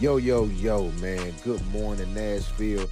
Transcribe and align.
Yo, 0.00 0.16
yo, 0.16 0.46
yo, 0.46 0.90
man. 0.92 1.34
Good 1.44 1.62
morning, 1.66 2.14
Nashville. 2.14 2.88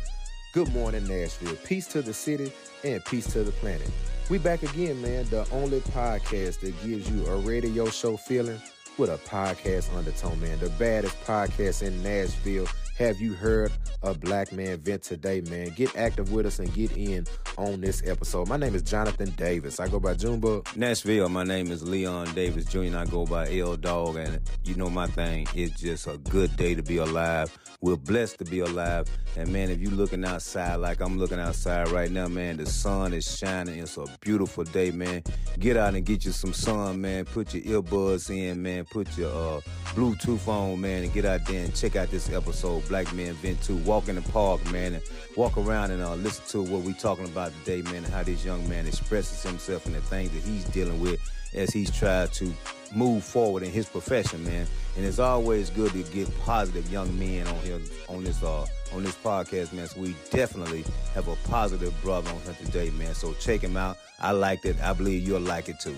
Good 0.52 0.70
morning, 0.74 1.06
Nashville. 1.06 1.56
Peace 1.64 1.86
to 1.86 2.02
the 2.02 2.12
city 2.12 2.52
and 2.84 3.02
peace 3.06 3.32
to 3.32 3.42
the 3.44 3.52
planet. 3.52 3.90
We 4.28 4.36
back 4.36 4.62
again, 4.62 5.00
man. 5.00 5.24
The 5.30 5.48
only 5.50 5.80
podcast 5.80 6.60
that 6.60 6.74
gives 6.84 7.10
you 7.10 7.24
a 7.28 7.36
radio 7.36 7.86
show 7.86 8.18
feeling 8.18 8.60
with 8.98 9.08
a 9.08 9.16
podcast 9.26 9.96
undertone, 9.96 10.38
man. 10.38 10.58
The 10.58 10.68
baddest 10.70 11.18
podcast 11.24 11.80
in 11.80 12.02
Nashville. 12.02 12.66
Have 12.98 13.20
you 13.20 13.32
heard 13.32 13.70
a 14.02 14.12
black 14.12 14.50
man 14.50 14.78
vent 14.78 15.04
today, 15.04 15.40
man? 15.42 15.68
Get 15.76 15.94
active 15.94 16.32
with 16.32 16.46
us 16.46 16.58
and 16.58 16.74
get 16.74 16.96
in 16.96 17.28
on 17.56 17.80
this 17.80 18.02
episode. 18.04 18.48
My 18.48 18.56
name 18.56 18.74
is 18.74 18.82
Jonathan 18.82 19.30
Davis. 19.36 19.78
I 19.78 19.86
go 19.86 20.00
by 20.00 20.14
Junebug. 20.14 20.66
Nashville, 20.74 21.28
my 21.28 21.44
name 21.44 21.70
is 21.70 21.88
Leon 21.88 22.34
Davis 22.34 22.64
Jr. 22.64 22.96
I 22.96 23.04
go 23.04 23.24
by 23.24 23.48
L 23.56 23.76
Dog, 23.76 24.16
and 24.16 24.40
you 24.64 24.74
know 24.74 24.90
my 24.90 25.06
thing. 25.06 25.46
It's 25.54 25.80
just 25.80 26.08
a 26.08 26.18
good 26.18 26.56
day 26.56 26.74
to 26.74 26.82
be 26.82 26.96
alive. 26.96 27.56
We're 27.80 27.94
blessed 27.94 28.38
to 28.38 28.44
be 28.44 28.58
alive, 28.58 29.08
and 29.36 29.52
man, 29.52 29.70
if 29.70 29.80
you 29.80 29.90
looking 29.90 30.24
outside 30.24 30.76
like 30.76 31.00
I'm 31.00 31.16
looking 31.16 31.38
outside 31.38 31.90
right 31.90 32.10
now, 32.10 32.26
man, 32.26 32.56
the 32.56 32.66
sun 32.66 33.12
is 33.14 33.38
shining. 33.38 33.78
It's 33.78 33.96
a 33.96 34.06
beautiful 34.20 34.64
day, 34.64 34.90
man. 34.90 35.22
Get 35.60 35.76
out 35.76 35.94
and 35.94 36.04
get 36.04 36.24
you 36.24 36.32
some 36.32 36.52
sun, 36.52 37.00
man. 37.00 37.26
Put 37.26 37.54
your 37.54 37.80
earbuds 37.80 38.28
in, 38.36 38.60
man. 38.60 38.86
Put 38.86 39.16
your 39.16 39.30
uh, 39.30 39.60
Bluetooth 39.94 40.48
on, 40.48 40.80
man, 40.80 41.04
and 41.04 41.12
get 41.12 41.24
out 41.24 41.46
there 41.46 41.64
and 41.64 41.72
check 41.72 41.94
out 41.94 42.10
this 42.10 42.32
episode, 42.32 42.87
Black 42.88 43.12
Men 43.14 43.34
Vent 43.34 43.62
Too. 43.62 43.76
Walk 43.78 44.08
in 44.08 44.16
the 44.16 44.22
park, 44.32 44.64
man, 44.72 44.94
and 44.94 45.02
walk 45.36 45.56
around 45.56 45.90
and 45.90 46.02
uh, 46.02 46.14
listen 46.14 46.44
to 46.48 46.70
what 46.70 46.82
we 46.82 46.92
talking 46.94 47.26
about 47.26 47.52
today, 47.60 47.82
man, 47.82 48.04
and 48.04 48.06
how 48.06 48.22
this 48.22 48.44
young 48.44 48.68
man 48.68 48.86
expresses 48.86 49.42
himself 49.42 49.86
and 49.86 49.94
the 49.94 50.00
things 50.00 50.30
that 50.30 50.42
he's 50.42 50.64
dealing 50.64 51.00
with 51.00 51.20
as 51.54 51.70
he's 51.70 51.90
tried 51.90 52.32
to 52.34 52.52
move 52.94 53.22
forward 53.22 53.62
in 53.62 53.70
his 53.70 53.86
profession, 53.86 54.42
man. 54.44 54.66
And 54.96 55.04
it's 55.04 55.18
always 55.18 55.70
good 55.70 55.92
to 55.92 56.02
get 56.02 56.28
positive 56.40 56.90
young 56.90 57.16
men 57.18 57.46
on 57.46 57.54
here 57.56 57.80
on 58.08 58.24
this 58.24 58.42
uh 58.42 58.66
on 58.94 59.02
this 59.02 59.16
podcast, 59.16 59.72
man. 59.72 59.86
So 59.86 60.00
we 60.00 60.14
definitely 60.30 60.84
have 61.14 61.28
a 61.28 61.36
positive 61.48 61.94
brother 62.02 62.30
on 62.30 62.40
here 62.42 62.56
today, 62.64 62.90
man. 62.90 63.14
So 63.14 63.34
check 63.34 63.60
him 63.60 63.76
out. 63.76 63.98
I 64.20 64.32
liked 64.32 64.64
it. 64.64 64.80
I 64.82 64.92
believe 64.92 65.26
you'll 65.26 65.40
like 65.40 65.68
it 65.68 65.78
too. 65.80 65.96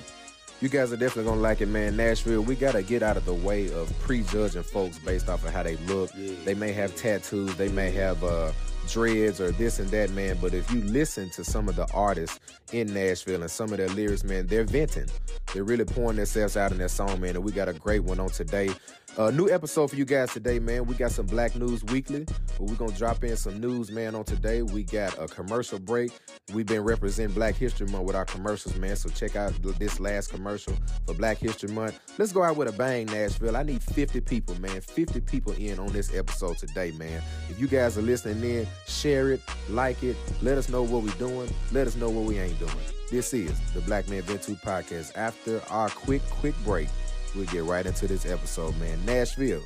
You 0.60 0.68
guys 0.68 0.92
are 0.92 0.96
definitely 0.96 1.30
gonna 1.30 1.40
like 1.40 1.62
it, 1.62 1.68
man. 1.68 1.96
Nashville, 1.96 2.42
we 2.42 2.54
gotta 2.54 2.82
get 2.82 3.02
out 3.02 3.16
of 3.16 3.24
the 3.24 3.32
way 3.32 3.72
of 3.72 3.90
prejudging 4.00 4.62
folks 4.62 4.98
based 4.98 5.30
off 5.30 5.42
of 5.44 5.54
how 5.54 5.62
they 5.62 5.76
look. 5.88 6.10
Yeah. 6.14 6.34
They 6.44 6.54
may 6.54 6.72
have 6.72 6.94
tattoos, 6.96 7.54
they 7.56 7.70
may 7.70 7.90
have 7.92 8.22
uh 8.22 8.52
dreads 8.86 9.40
or 9.40 9.52
this 9.52 9.78
and 9.78 9.88
that, 9.90 10.10
man. 10.10 10.36
But 10.40 10.52
if 10.52 10.70
you 10.70 10.82
listen 10.82 11.30
to 11.30 11.44
some 11.44 11.68
of 11.68 11.76
the 11.76 11.86
artists 11.94 12.40
in 12.72 12.92
Nashville 12.92 13.40
and 13.40 13.50
some 13.50 13.72
of 13.72 13.78
their 13.78 13.88
lyrics, 13.88 14.22
man, 14.22 14.46
they're 14.48 14.64
venting. 14.64 15.06
They're 15.54 15.64
really 15.64 15.84
pouring 15.84 16.16
themselves 16.16 16.56
out 16.56 16.72
in 16.72 16.78
their 16.78 16.88
song, 16.88 17.20
man. 17.20 17.36
And 17.36 17.44
we 17.44 17.52
got 17.52 17.68
a 17.68 17.72
great 17.72 18.04
one 18.04 18.20
on 18.20 18.28
today. 18.28 18.70
A 19.18 19.24
uh, 19.24 19.30
new 19.32 19.50
episode 19.50 19.90
for 19.90 19.96
you 19.96 20.04
guys 20.04 20.32
today, 20.32 20.60
man. 20.60 20.86
We 20.86 20.94
got 20.94 21.10
some 21.10 21.26
Black 21.26 21.56
News 21.56 21.82
Weekly, 21.84 22.24
but 22.24 22.60
we're 22.60 22.76
gonna 22.76 22.96
drop 22.96 23.24
in 23.24 23.36
some 23.36 23.60
news, 23.60 23.90
man, 23.90 24.14
on 24.14 24.22
today. 24.22 24.62
We 24.62 24.84
got 24.84 25.18
a 25.18 25.26
commercial 25.26 25.80
break. 25.80 26.12
We've 26.54 26.64
been 26.64 26.82
representing 26.82 27.34
Black 27.34 27.56
History 27.56 27.88
Month 27.88 28.06
with 28.06 28.14
our 28.14 28.24
commercials, 28.24 28.76
man. 28.76 28.94
So 28.94 29.08
check 29.08 29.34
out 29.34 29.52
this 29.80 29.98
last 29.98 30.28
commercial 30.28 30.74
for 31.06 31.14
Black 31.14 31.38
History 31.38 31.70
Month. 31.70 31.98
Let's 32.18 32.30
go 32.30 32.44
out 32.44 32.56
with 32.56 32.68
a 32.68 32.72
bang, 32.72 33.06
Nashville. 33.06 33.56
I 33.56 33.64
need 33.64 33.82
50 33.82 34.20
people, 34.20 34.58
man. 34.60 34.80
50 34.80 35.20
people 35.22 35.54
in 35.54 35.80
on 35.80 35.88
this 35.88 36.14
episode 36.14 36.58
today, 36.58 36.92
man. 36.92 37.20
If 37.48 37.58
you 37.60 37.66
guys 37.66 37.98
are 37.98 38.02
listening 38.02 38.48
in, 38.48 38.66
share 38.86 39.32
it, 39.32 39.42
like 39.68 40.04
it, 40.04 40.16
let 40.40 40.56
us 40.56 40.68
know 40.68 40.84
what 40.84 41.02
we're 41.02 41.10
doing, 41.14 41.52
let 41.72 41.88
us 41.88 41.96
know 41.96 42.10
what 42.10 42.26
we 42.26 42.38
ain't 42.38 42.58
doing. 42.60 42.72
This 43.10 43.34
is 43.34 43.58
the 43.74 43.80
Black 43.80 44.08
Man 44.08 44.22
Vent 44.22 44.42
Too 44.42 44.54
podcast. 44.54 45.16
After 45.16 45.60
our 45.68 45.88
quick, 45.88 46.22
quick 46.30 46.54
break, 46.64 46.88
we'll 47.34 47.46
get 47.46 47.64
right 47.64 47.86
into 47.86 48.06
this 48.06 48.26
episode, 48.26 48.78
man. 48.78 49.04
Nashville, 49.04 49.62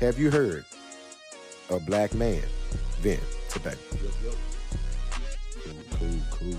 have 0.00 0.18
you 0.18 0.30
heard 0.30 0.64
a 1.70 1.80
black 1.80 2.14
man 2.14 2.42
vent 3.00 3.20
today? 3.48 3.74
Cool, 5.50 5.80
cool, 5.92 6.20
cool. 6.30 6.56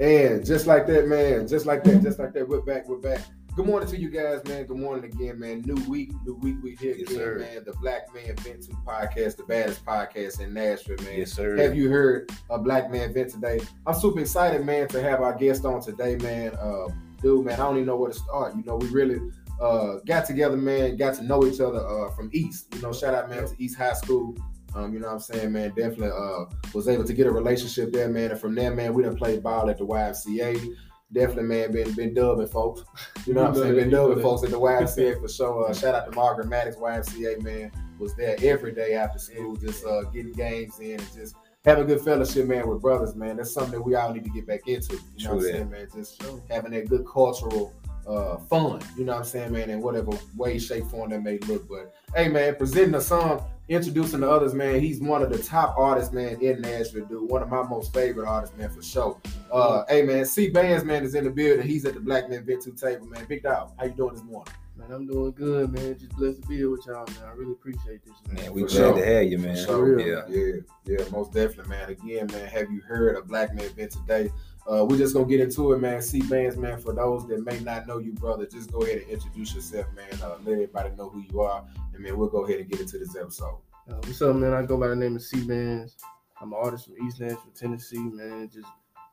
And 0.00 0.46
just 0.46 0.66
like 0.66 0.86
that, 0.86 1.08
man, 1.08 1.46
just 1.46 1.66
like 1.66 1.84
that, 1.84 2.02
just 2.02 2.18
like 2.18 2.32
that, 2.32 2.48
we're 2.48 2.62
back, 2.62 2.88
we're 2.88 2.96
back. 2.96 3.20
Good 3.56 3.66
morning 3.66 3.88
to 3.90 3.98
you 3.98 4.08
guys, 4.10 4.42
man. 4.44 4.64
Good 4.64 4.76
morning 4.76 5.04
again, 5.04 5.38
man. 5.38 5.62
New 5.62 5.74
week, 5.88 6.12
new 6.24 6.34
week, 6.36 6.56
we 6.62 6.76
here 6.76 6.94
Yes, 6.96 7.10
again, 7.10 7.18
sir. 7.18 7.38
man. 7.40 7.64
The 7.64 7.72
Black 7.74 8.14
Man 8.14 8.36
Vent 8.36 8.62
Too 8.64 8.76
podcast, 8.86 9.36
the 9.36 9.42
baddest 9.42 9.84
podcast 9.84 10.40
in 10.40 10.54
Nashville, 10.54 10.96
man. 11.04 11.18
Yes, 11.18 11.32
sir. 11.32 11.56
Have 11.56 11.74
you 11.74 11.90
heard 11.90 12.30
a 12.48 12.58
Black 12.58 12.90
Man 12.90 13.12
Vent 13.12 13.30
today? 13.30 13.60
I'm 13.86 13.94
super 13.98 14.20
excited, 14.20 14.64
man, 14.64 14.86
to 14.88 15.02
have 15.02 15.20
our 15.20 15.34
guest 15.36 15.64
on 15.64 15.82
today, 15.82 16.16
man. 16.16 16.54
Uh, 16.54 16.88
dude, 17.20 17.44
man, 17.44 17.54
I 17.54 17.64
don't 17.64 17.74
even 17.76 17.86
know 17.86 17.96
where 17.96 18.10
to 18.12 18.16
start. 18.16 18.54
You 18.54 18.62
know, 18.64 18.76
we 18.76 18.88
really 18.88 19.20
uh, 19.60 19.96
got 20.06 20.26
together, 20.26 20.56
man, 20.56 20.96
got 20.96 21.14
to 21.16 21.24
know 21.24 21.44
each 21.44 21.60
other 21.60 21.84
uh, 21.86 22.10
from 22.12 22.30
East. 22.32 22.66
You 22.76 22.82
know, 22.82 22.92
shout 22.92 23.14
out, 23.14 23.28
man, 23.28 23.46
to 23.48 23.54
East 23.58 23.76
High 23.76 23.94
School. 23.94 24.36
Um, 24.76 24.94
you 24.94 25.00
know 25.00 25.08
what 25.08 25.14
I'm 25.14 25.20
saying, 25.20 25.52
man? 25.52 25.70
Definitely 25.70 26.10
uh, 26.10 26.44
was 26.72 26.86
able 26.88 27.02
to 27.04 27.12
get 27.12 27.26
a 27.26 27.32
relationship 27.32 27.92
there, 27.92 28.08
man. 28.08 28.30
And 28.30 28.40
from 28.40 28.54
there, 28.54 28.72
man, 28.72 28.94
we 28.94 29.02
done 29.02 29.16
played 29.16 29.42
ball 29.42 29.68
at 29.68 29.78
the 29.78 29.84
YMCA. 29.84 30.74
Definitely, 31.12 31.44
man, 31.44 31.72
been 31.72 31.92
been 31.94 32.14
dubbing 32.14 32.46
folks. 32.46 32.84
You 33.26 33.34
know 33.34 33.42
what 33.42 33.50
I'm 33.50 33.56
saying? 33.56 33.74
Been 33.74 33.90
dubbing 33.90 34.22
folks 34.22 34.44
at 34.44 34.50
the 34.50 34.60
YMCA 34.60 35.20
for 35.20 35.28
sure. 35.28 35.68
Uh, 35.68 35.74
shout 35.74 35.94
out 35.94 36.08
to 36.08 36.12
Margaret 36.14 36.48
Maddox 36.48 36.76
YMCA, 36.76 37.42
man. 37.42 37.72
Was 37.98 38.14
there 38.14 38.36
every 38.42 38.72
day 38.72 38.94
after 38.94 39.18
school, 39.18 39.56
just 39.56 39.84
uh, 39.84 40.02
getting 40.04 40.32
games 40.32 40.78
in 40.78 41.00
and 41.00 41.12
just 41.12 41.34
having 41.64 41.86
good 41.86 42.00
fellowship, 42.00 42.46
man, 42.46 42.68
with 42.68 42.80
brothers, 42.80 43.14
man. 43.14 43.36
That's 43.36 43.52
something 43.52 43.72
that 43.72 43.82
we 43.82 43.94
all 43.96 44.12
need 44.12 44.24
to 44.24 44.30
get 44.30 44.46
back 44.46 44.68
into. 44.68 44.94
You 45.16 45.24
know 45.24 45.34
what 45.34 45.36
I'm 45.36 45.40
True 45.40 45.52
saying, 45.52 45.70
man? 45.70 45.88
Just 45.94 46.22
having 46.48 46.70
that 46.72 46.88
good 46.88 47.04
cultural 47.06 47.72
uh, 48.10 48.38
fun. 48.38 48.80
You 48.96 49.04
know 49.04 49.12
what 49.12 49.18
I'm 49.20 49.24
saying, 49.24 49.52
man? 49.52 49.70
In 49.70 49.80
whatever 49.80 50.10
way, 50.36 50.58
shape, 50.58 50.86
form 50.86 51.10
that 51.10 51.22
may 51.22 51.38
look. 51.38 51.68
But 51.68 51.94
hey, 52.14 52.28
man, 52.28 52.56
presenting 52.56 52.94
a 52.94 53.00
song, 53.00 53.44
introducing 53.68 54.20
the 54.20 54.30
others, 54.30 54.52
man. 54.52 54.80
He's 54.80 55.00
one 55.00 55.22
of 55.22 55.30
the 55.30 55.38
top 55.38 55.76
artists, 55.78 56.12
man, 56.12 56.40
in 56.40 56.60
Nashville, 56.60 57.06
dude. 57.06 57.30
One 57.30 57.42
of 57.42 57.48
my 57.48 57.62
most 57.62 57.94
favorite 57.94 58.26
artists, 58.26 58.56
man, 58.56 58.70
for 58.70 58.82
sure. 58.82 59.20
Uh, 59.52 59.84
hey, 59.88 60.02
man, 60.02 60.24
CBandz, 60.24 60.84
man, 60.84 61.04
is 61.04 61.14
in 61.14 61.24
the 61.24 61.30
building. 61.30 61.66
He's 61.66 61.84
at 61.84 61.94
the 61.94 62.00
Black 62.00 62.28
Man 62.28 62.44
Vent 62.44 62.62
Too 62.62 62.72
table, 62.72 63.06
man. 63.06 63.24
Big 63.26 63.42
dog, 63.42 63.72
how 63.78 63.84
you 63.84 63.92
doing 63.92 64.14
this 64.14 64.24
morning? 64.24 64.52
Man, 64.76 64.92
I'm 64.92 65.06
doing 65.06 65.32
good, 65.32 65.72
man. 65.72 65.98
Just 65.98 66.16
blessed 66.16 66.40
to 66.40 66.48
be 66.48 66.56
here 66.56 66.70
with 66.70 66.86
y'all, 66.86 67.06
man. 67.06 67.28
I 67.28 67.32
really 67.32 67.52
appreciate 67.52 68.02
this, 68.02 68.14
man. 68.26 68.44
Man, 68.44 68.52
we 68.54 68.62
For 68.62 68.68
glad 68.68 68.78
sure. 68.78 68.94
to 68.94 69.04
have 69.04 69.24
you, 69.24 69.38
man. 69.38 69.56
So, 69.56 69.78
real. 69.78 70.06
yeah. 70.06 70.22
yeah, 70.28 70.52
yeah, 70.86 71.04
most 71.12 71.32
definitely, 71.32 71.68
man. 71.68 71.90
Again, 71.90 72.28
man, 72.32 72.48
have 72.48 72.72
you 72.72 72.80
heard 72.80 73.16
of 73.16 73.28
Black 73.28 73.54
Man 73.54 73.66
Event 73.66 73.90
today? 73.90 74.30
Uh, 74.66 74.84
we're 74.84 74.98
just 74.98 75.14
gonna 75.14 75.26
get 75.26 75.40
into 75.40 75.72
it, 75.72 75.78
man. 75.80 75.98
CBandz, 75.98 76.56
man. 76.56 76.78
For 76.78 76.92
those 76.92 77.26
that 77.28 77.44
may 77.44 77.58
not 77.60 77.86
know 77.86 77.98
you, 77.98 78.12
brother, 78.12 78.46
just 78.46 78.70
go 78.72 78.82
ahead 78.82 78.98
and 79.02 79.10
introduce 79.10 79.54
yourself, 79.54 79.86
man. 79.94 80.06
Uh, 80.22 80.36
let 80.44 80.52
everybody 80.52 80.90
know 80.96 81.08
who 81.08 81.20
you 81.30 81.40
are, 81.40 81.64
and 81.94 82.02
man, 82.02 82.16
we'll 82.16 82.28
go 82.28 82.44
ahead 82.44 82.60
and 82.60 82.68
get 82.70 82.80
into 82.80 82.98
this 82.98 83.16
episode. 83.16 83.58
Uh, 83.88 83.94
what's 84.04 84.20
up, 84.22 84.36
man? 84.36 84.52
I 84.52 84.62
go 84.62 84.76
by 84.76 84.88
the 84.88 84.96
name 84.96 85.16
of 85.16 85.22
CBandz. 85.22 85.96
I'm 86.40 86.52
an 86.52 86.58
artist 86.62 86.86
from 86.86 87.06
East 87.06 87.20
Nashville, 87.20 87.52
Tennessee, 87.54 87.98
man. 87.98 88.48
Just 88.52 88.68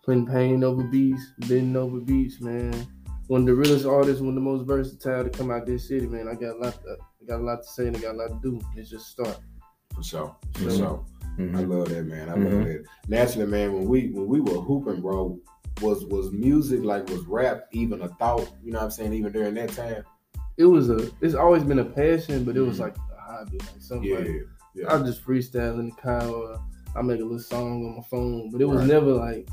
putting 0.05 0.25
pain 0.25 0.63
over 0.63 0.83
beats, 0.83 1.33
bending 1.39 1.75
over 1.75 1.99
beats, 1.99 2.39
man. 2.39 2.87
One 3.27 3.41
of 3.41 3.47
the 3.47 3.55
realest 3.55 3.85
artists, 3.85 4.21
one 4.21 4.29
of 4.29 4.35
the 4.35 4.41
most 4.41 4.65
versatile 4.65 5.23
to 5.23 5.29
come 5.29 5.51
out 5.51 5.65
this 5.65 5.87
city, 5.87 6.07
man. 6.07 6.27
I 6.29 6.35
got 6.35 6.55
a 6.55 6.59
lot, 6.59 6.81
to, 6.83 6.97
I 7.21 7.25
got 7.25 7.39
a 7.39 7.43
lot 7.43 7.63
to 7.63 7.67
say 7.67 7.87
and 7.87 7.97
I 7.97 7.99
got 7.99 8.15
a 8.15 8.17
lot 8.17 8.27
to 8.29 8.39
do. 8.41 8.61
It's 8.77 8.89
just 8.89 9.07
start. 9.07 9.37
For 9.95 10.03
sure, 10.03 10.35
for 10.53 10.59
Mhm. 10.59 10.77
Sure. 11.37 11.55
I 11.55 11.61
love 11.61 11.89
that, 11.89 12.05
man. 12.05 12.29
I 12.29 12.33
Mhm. 12.33 12.43
love 12.51 12.65
that. 12.65 12.83
Naturally, 13.07 13.47
man, 13.51 13.73
when 13.73 13.85
we 13.87 14.09
when 14.11 14.27
we 14.27 14.39
were 14.41 14.59
hooping, 14.59 15.01
bro, 15.01 15.39
was 15.81 16.05
was 16.05 16.31
music 16.31 16.83
like 16.83 17.07
was 17.09 17.23
rap 17.27 17.65
even 17.71 18.01
a 18.01 18.07
thought? 18.09 18.51
You 18.63 18.71
know 18.71 18.79
what 18.79 18.85
I'm 18.85 18.91
saying? 18.91 19.13
Even 19.13 19.31
during 19.31 19.53
that 19.55 19.69
time. 19.69 20.03
It 20.57 20.65
was 20.65 20.89
a, 20.89 21.11
it's 21.21 21.35
always 21.35 21.63
been 21.63 21.77
a 21.79 21.85
passion, 21.85 22.43
but 22.43 22.57
it 22.57 22.61
was 22.61 22.77
Mhm. 22.77 22.81
like 22.81 22.97
a 22.97 23.21
hobby, 23.21 23.59
like 23.59 23.69
something. 23.79 24.09
Yeah, 24.09 24.17
like, 24.19 24.47
yeah. 24.73 24.93
I 24.95 25.03
just 25.03 25.23
freestyle 25.23 25.79
in 25.79 25.89
the 25.89 25.95
car. 26.01 26.25
Or 26.27 26.59
I 26.95 27.01
make 27.03 27.19
a 27.19 27.23
little 27.23 27.37
song 27.39 27.85
on 27.85 27.95
my 27.97 28.03
phone, 28.09 28.49
but 28.51 28.59
it 28.59 28.65
was 28.65 28.79
Right. 28.79 28.87
never 28.87 29.13
like. 29.13 29.47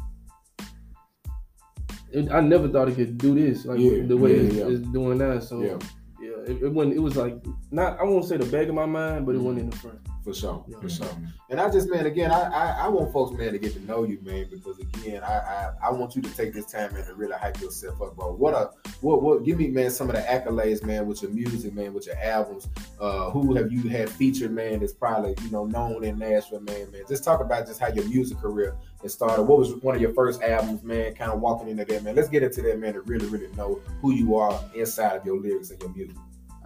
It, 2.11 2.31
I 2.31 2.41
never 2.41 2.69
thought 2.69 2.89
it 2.89 2.95
could 2.95 3.19
do 3.19 3.35
this 3.35 3.67
like 3.67 3.81
Yeah, 3.81 4.07
the 4.07 4.17
way 4.17 4.37
yeah, 4.37 4.43
it's, 4.43 4.55
yeah. 4.55 4.67
it's 4.69 4.89
doing 4.89 5.19
now. 5.19 5.41
So 5.41 5.61
yeah, 5.63 5.79
yeah, 6.23 6.37
it, 6.47 6.63
it 6.63 6.73
wasn't. 6.73 6.95
It 6.95 7.01
was 7.01 7.17
like 7.17 7.45
not. 7.71 7.99
I 8.01 8.05
won't 8.05 8.25
say 8.25 8.37
the 8.37 8.47
back 8.47 8.69
of 8.69 8.75
my 8.75 8.87
mind, 8.87 9.27
but 9.27 9.35
it 9.35 9.39
wasn't 9.43 9.63
in 9.65 9.71
the 9.71 9.77
front. 9.77 9.99
For 10.25 10.33
sure, 10.35 10.65
Yeah. 10.67 10.79
for 10.81 10.89
sure. 10.89 11.07
And 11.51 11.61
I 11.61 11.71
just, 11.71 11.89
man, 11.91 12.07
again, 12.07 12.31
I, 12.31 12.41
I 12.45 12.71
I 12.87 12.89
want 12.89 13.13
folks, 13.13 13.37
man, 13.39 13.53
to 13.53 13.59
get 13.59 13.75
to 13.75 13.81
know 13.81 14.05
you, 14.05 14.19
man, 14.23 14.47
because 14.51 14.79
again, 14.79 15.23
I, 15.23 15.35
I 15.35 15.73
I 15.89 15.91
want 15.93 16.17
you 16.17 16.23
to 16.23 16.31
take 16.35 16.55
this 16.55 16.65
time, 16.73 16.95
man, 16.95 17.05
to 17.05 17.15
really 17.15 17.35
hype 17.37 17.61
yourself 17.61 18.01
up, 18.01 18.17
bro. 18.17 18.33
What 18.33 18.55
a 18.55 18.71
what 19.03 19.23
what 19.23 19.45
give 19.45 19.59
me, 19.59 19.69
man, 19.69 19.91
some 19.91 20.09
of 20.09 20.17
the 20.17 20.23
accolades, 20.23 20.83
man, 20.83 21.07
with 21.07 21.21
your 21.23 21.31
music, 21.31 21.75
man, 21.75 21.93
with 21.93 22.07
your 22.07 22.17
albums. 22.19 22.69
Uh, 22.99 23.31
who 23.31 23.55
have 23.55 23.71
you 23.71 23.83
had 23.89 24.09
featured, 24.09 24.51
man? 24.51 24.81
That's 24.81 24.95
probably 24.95 25.35
you 25.43 25.51
know 25.51 25.67
known 25.67 26.03
in 26.05 26.19
Nashville, 26.19 26.61
man, 26.61 26.91
man. 26.91 27.03
Just 27.09 27.23
talk 27.23 27.41
about 27.41 27.67
just 27.67 27.79
how 27.79 27.89
your 27.89 28.09
music 28.09 28.39
career 28.39 28.77
has 29.03 29.13
started. 29.13 29.43
What 29.43 29.59
was 29.59 29.75
one 29.83 29.95
of 29.95 30.01
your 30.01 30.15
first 30.15 30.43
albums, 30.43 30.83
man? 30.83 31.15
Kind 31.15 31.31
of 31.33 31.41
walking 31.41 31.69
into 31.69 31.85
that, 31.85 32.03
man. 32.03 32.15
Let's 32.17 32.31
get 32.31 32.43
into 32.43 32.63
that, 32.63 32.79
man, 32.81 32.95
to 32.95 33.03
really 33.03 33.27
really 33.27 33.49
know 33.57 33.81
who 34.01 34.13
you 34.15 34.37
are 34.37 34.59
inside 34.75 35.17
of 35.17 35.27
your 35.27 35.39
lyrics 35.39 35.71
and 35.71 35.81
your 35.83 35.93
music. 35.93 36.17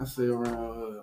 I 0.01 0.05
say 0.05 0.27
around 0.27 0.99
uh, 0.99 1.03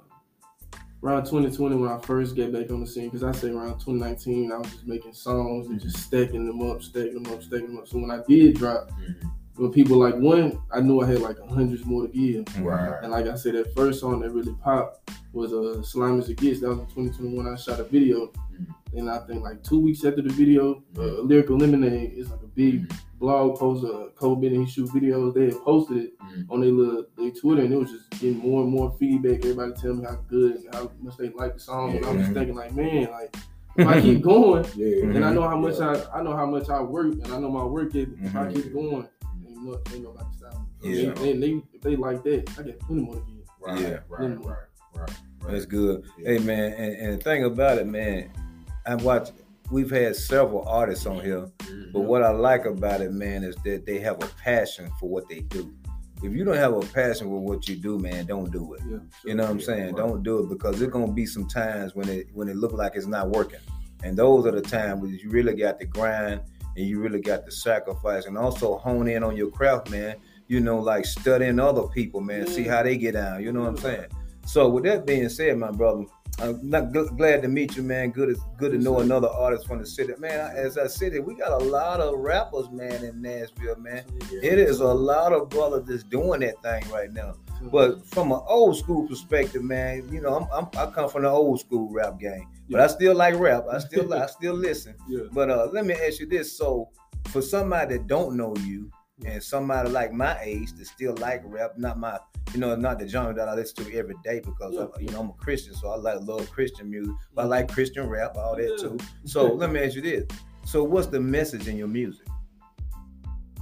around 1.05 1.25
2020 1.25 1.75
when 1.75 1.89
I 1.91 1.99
first 1.99 2.35
get 2.35 2.51
back 2.51 2.71
on 2.71 2.81
the 2.81 2.87
scene, 2.87 3.05
because 3.05 3.23
I 3.23 3.31
say 3.31 3.49
around 3.51 3.79
2019 3.79 4.51
I 4.51 4.57
was 4.57 4.71
just 4.71 4.87
making 4.87 5.13
songs 5.13 5.67
and 5.67 5.79
just 5.79 5.97
stacking 5.97 6.45
them 6.47 6.61
up, 6.69 6.81
stacking 6.81 7.21
them 7.21 7.31
up, 7.31 7.43
stacking 7.43 7.67
them 7.67 7.77
up. 7.77 7.87
So 7.87 7.99
when 7.99 8.11
I 8.11 8.21
did 8.27 8.55
drop, 8.55 8.89
Mhm. 8.91 9.29
when 9.57 9.71
people 9.71 9.97
like 9.97 10.15
one, 10.15 10.59
I 10.71 10.81
knew 10.81 11.01
I 11.01 11.05
had 11.05 11.21
like 11.21 11.37
hundreds 11.47 11.85
more 11.85 12.07
to 12.07 12.11
give. 12.11 12.45
Right. 12.59 12.97
And 13.03 13.11
like 13.11 13.27
I 13.27 13.35
said, 13.35 13.53
that 13.55 13.73
first 13.75 13.99
song 13.99 14.21
that 14.21 14.31
really 14.31 14.53
popped 14.63 15.11
was 15.33 15.53
uh, 15.53 15.81
"Slime 15.83 16.19
As 16.19 16.29
It 16.29 16.37
Gets." 16.37 16.61
That 16.61 16.69
was 16.69 16.79
in 16.79 16.85
2021. 16.87 17.47
I 17.47 17.55
shot 17.55 17.79
a 17.79 17.83
video, 17.83 18.31
Mhm. 18.53 18.97
and 18.97 19.09
I 19.09 19.19
think 19.19 19.43
like 19.43 19.61
two 19.63 19.79
weeks 19.79 20.03
after 20.05 20.21
the 20.21 20.29
video, 20.33 20.81
uh, 20.97 21.21
Lyrical 21.21 21.57
Lemonade 21.57 22.13
is 22.13 22.31
like 22.31 22.41
a 22.41 22.47
big 22.47 22.91
blog 23.19 23.57
post. 23.57 23.85
Uh, 23.85 24.09
Cole 24.15 24.35
Bennett 24.35 24.59
he 24.61 24.65
shoot 24.65 24.89
videos. 24.89 25.33
They 25.33 25.45
had 25.45 25.59
posted 25.63 25.97
it 25.97 26.19
Mhm. 26.19 26.45
on 26.49 26.61
their 26.61 26.71
little 26.71 27.05
their 27.17 27.31
Twitter, 27.31 27.61
and 27.63 27.73
it 27.73 27.77
was 27.77 27.91
just 27.91 28.09
getting 28.11 28.37
more 28.39 28.63
and 28.63 28.71
more 28.71 28.95
feedback. 28.99 29.39
Everybody 29.39 29.73
telling 29.73 29.99
me 29.99 30.05
how 30.05 30.19
good, 30.27 30.55
and 30.55 30.73
how 30.75 30.91
much 31.01 31.17
they 31.17 31.29
like 31.29 31.53
the 31.55 31.59
song. 31.59 31.95
And 31.95 32.05
I 32.05 32.09
was 32.11 32.21
just 32.21 32.33
thinking 32.33 32.55
like, 32.55 32.73
man, 32.75 33.09
like 33.11 33.35
if 33.77 33.87
I 33.87 34.01
keep 34.01 34.21
going, 34.21 34.65
Yeah. 34.75 35.03
and 35.05 35.25
I 35.25 35.33
know 35.33 35.41
how 35.43 35.55
Yeah. 35.55 35.61
much 35.61 35.79
I 35.79 36.19
I 36.19 36.23
know 36.23 36.35
how 36.35 36.45
much 36.45 36.69
I 36.69 36.81
work, 36.81 37.13
and 37.13 37.27
I 37.27 37.39
know 37.39 37.49
my 37.49 37.65
work 37.65 37.89
ethic. 37.95 38.09
If 38.21 38.35
I 38.35 38.51
keep 38.51 38.73
going, 38.73 39.07
ain't, 39.47 39.63
no, 39.63 39.79
ain't 39.93 40.03
nobody 40.03 40.25
stopping 40.37 40.65
me. 40.83 41.03
Yeah. 41.03 41.13
They, 41.13 41.33
they, 41.37 41.61
if 41.73 41.81
they 41.81 41.95
like 41.95 42.23
that, 42.23 42.49
I 42.59 42.63
get 42.63 42.79
plenty 42.81 43.01
more 43.03 43.15
to 43.15 43.19
give. 43.21 43.35
Right, 43.61 43.79
Yeah. 43.81 43.87
right, 44.09 44.29
right, 44.29 44.37
right, 44.45 44.57
right. 44.95 45.11
That's 45.51 45.65
good. 45.65 46.03
Yeah. 46.19 46.29
Hey 46.33 46.39
man, 46.39 46.73
and, 46.73 46.93
and 46.95 47.13
the 47.19 47.23
thing 47.23 47.43
about 47.43 47.77
it, 47.79 47.87
man, 47.87 48.29
I 48.85 48.95
watch. 48.95 49.29
We've 49.71 49.89
had 49.89 50.15
several 50.15 50.67
artists 50.67 51.05
on 51.05 51.21
here, 51.21 51.49
but 51.57 51.67
mm-hmm. 51.67 51.99
what 52.05 52.23
I 52.23 52.29
like 52.29 52.65
about 52.65 53.01
it, 53.01 53.11
man, 53.11 53.43
is 53.43 53.55
that 53.63 53.85
they 53.85 53.99
have 53.99 54.23
a 54.23 54.27
passion 54.27 54.91
for 54.99 55.09
what 55.09 55.27
they 55.27 55.39
do. 55.41 55.73
If 56.23 56.33
you 56.33 56.45
don't 56.45 56.55
have 56.55 56.73
a 56.73 56.81
passion 56.81 57.27
for 57.27 57.39
what 57.39 57.67
you 57.67 57.75
do, 57.75 57.97
man, 57.99 58.25
don't 58.25 58.51
do 58.51 58.73
it. 58.75 58.81
Yeah, 58.89 58.97
You 59.25 59.35
know 59.35 59.43
what 59.43 59.51
I'm 59.51 59.59
Yeah, 59.59 59.65
saying? 59.65 59.85
right. 59.87 59.95
Don't 59.95 60.23
do 60.23 60.39
it 60.39 60.49
because 60.49 60.79
there's 60.79 60.91
gonna 60.91 61.11
be 61.11 61.25
some 61.25 61.47
times 61.47 61.95
when 61.95 62.07
it 62.09 62.27
when 62.33 62.47
it 62.47 62.55
look 62.55 62.73
like 62.73 62.95
it's 62.95 63.07
not 63.07 63.29
working, 63.29 63.59
and 64.03 64.15
those 64.17 64.45
are 64.45 64.51
the 64.51 64.61
times 64.61 65.01
when 65.01 65.11
you 65.11 65.29
really 65.29 65.55
got 65.55 65.79
to 65.79 65.85
grind 65.85 66.41
and 66.77 66.87
you 66.87 66.99
really 66.99 67.21
got 67.21 67.45
to 67.45 67.51
sacrifice 67.51 68.25
and 68.25 68.37
also 68.37 68.77
hone 68.77 69.07
in 69.07 69.23
on 69.23 69.35
your 69.35 69.49
craft, 69.49 69.89
man. 69.89 70.15
You 70.47 70.59
know, 70.59 70.77
like 70.79 71.05
studying 71.05 71.59
other 71.59 71.87
people, 71.87 72.21
man, 72.21 72.45
see 72.47 72.63
how 72.63 72.83
they 72.83 72.97
get 72.97 73.13
down. 73.13 73.41
You 73.43 73.51
know 73.51 73.61
what 73.61 73.69
I'm 73.69 73.77
saying? 73.77 74.05
So 74.45 74.69
with 74.69 74.83
that 74.83 75.07
being 75.07 75.27
said, 75.29 75.57
my 75.57 75.71
brother, 75.71 76.05
I'm 76.39 76.69
not 76.69 76.91
gl- 76.91 77.15
glad 77.17 77.41
to 77.43 77.47
meet 77.47 77.77
you, 77.77 77.83
man. 77.83 78.11
Good, 78.11 78.35
good 78.57 78.73
to 78.73 78.77
know 78.77 78.99
another 78.99 79.29
artist 79.29 79.65
from 79.67 79.79
the 79.79 79.85
city, 79.85 80.13
man. 80.19 80.51
As 80.55 80.77
I 80.77 80.87
said, 80.87 81.13
we 81.25 81.33
got 81.35 81.61
a 81.61 81.63
lot 81.63 82.01
of 82.01 82.19
rappers, 82.19 82.69
man, 82.71 83.05
in 83.05 83.21
Nashville, 83.21 83.77
man. 83.77 84.03
It 84.31 84.59
is 84.59 84.81
a 84.81 84.85
lot 84.93 85.31
of 85.31 85.49
brothers 85.49 85.85
that's 85.87 86.03
doing 86.03 86.41
that 86.41 86.61
thing 86.61 86.89
right 86.91 87.11
now. 87.11 87.35
But 87.71 88.05
from 88.05 88.31
an 88.33 88.41
old 88.47 88.77
school 88.77 89.07
perspective, 89.07 89.63
man, 89.63 90.09
you 90.11 90.19
know, 90.21 90.35
I'm, 90.35 90.47
I'm, 90.53 90.69
I 90.77 90.91
come 90.91 91.09
from 91.09 91.23
the 91.23 91.29
old 91.29 91.61
school 91.61 91.89
rap 91.89 92.19
game, 92.19 92.47
but 92.69 92.81
I 92.81 92.87
still 92.87 93.15
like 93.15 93.35
rap. 93.35 93.65
I 93.71 93.79
still 93.79 94.13
I 94.21 94.25
still 94.27 94.55
listen. 94.55 94.95
yeah, 95.07 95.21
But 95.31 95.49
uh, 95.49 95.69
let 95.71 95.85
me 95.85 95.93
ask 95.93 96.19
you 96.19 96.27
this: 96.27 96.55
so 96.57 96.89
for 97.27 97.41
somebody 97.41 97.97
that 97.97 98.07
don't 98.07 98.35
know 98.35 98.53
you 98.57 98.91
and 99.23 99.41
somebody 99.41 99.89
like 99.89 100.11
my 100.11 100.37
age 100.41 100.73
that 100.73 100.85
still 100.87 101.15
like 101.17 101.41
rap, 101.45 101.77
not 101.77 101.97
my, 101.97 102.19
you 102.53 102.59
know, 102.59 102.75
not 102.75 102.99
the 102.99 103.07
genre 103.07 103.33
that 103.33 103.47
I 103.47 103.53
listen 103.55 103.85
to 103.85 103.97
every 103.97 104.15
day 104.23 104.41
because 104.41 104.73
Yeah. 104.73 104.81
uh, 104.81 104.89
you 104.99 105.09
know 105.09 105.21
I'm 105.21 105.29
a 105.29 105.33
Christian, 105.33 105.73
so 105.73 105.89
I 105.89 105.95
like 105.95 106.19
love 106.21 106.49
Christian 106.51 106.89
music. 106.89 107.13
But 107.33 107.43
I 107.43 107.45
like 107.45 107.71
Christian 107.71 108.09
rap, 108.09 108.35
all 108.37 108.55
that 108.57 108.77
too. 108.79 108.97
So 109.25 109.53
let 109.53 109.71
me 109.71 109.79
ask 109.79 109.95
you 109.95 110.01
this: 110.01 110.25
so 110.65 110.83
what's 110.83 111.07
the 111.07 111.19
message 111.19 111.67
in 111.67 111.77
your 111.77 111.87
music? 111.87 112.27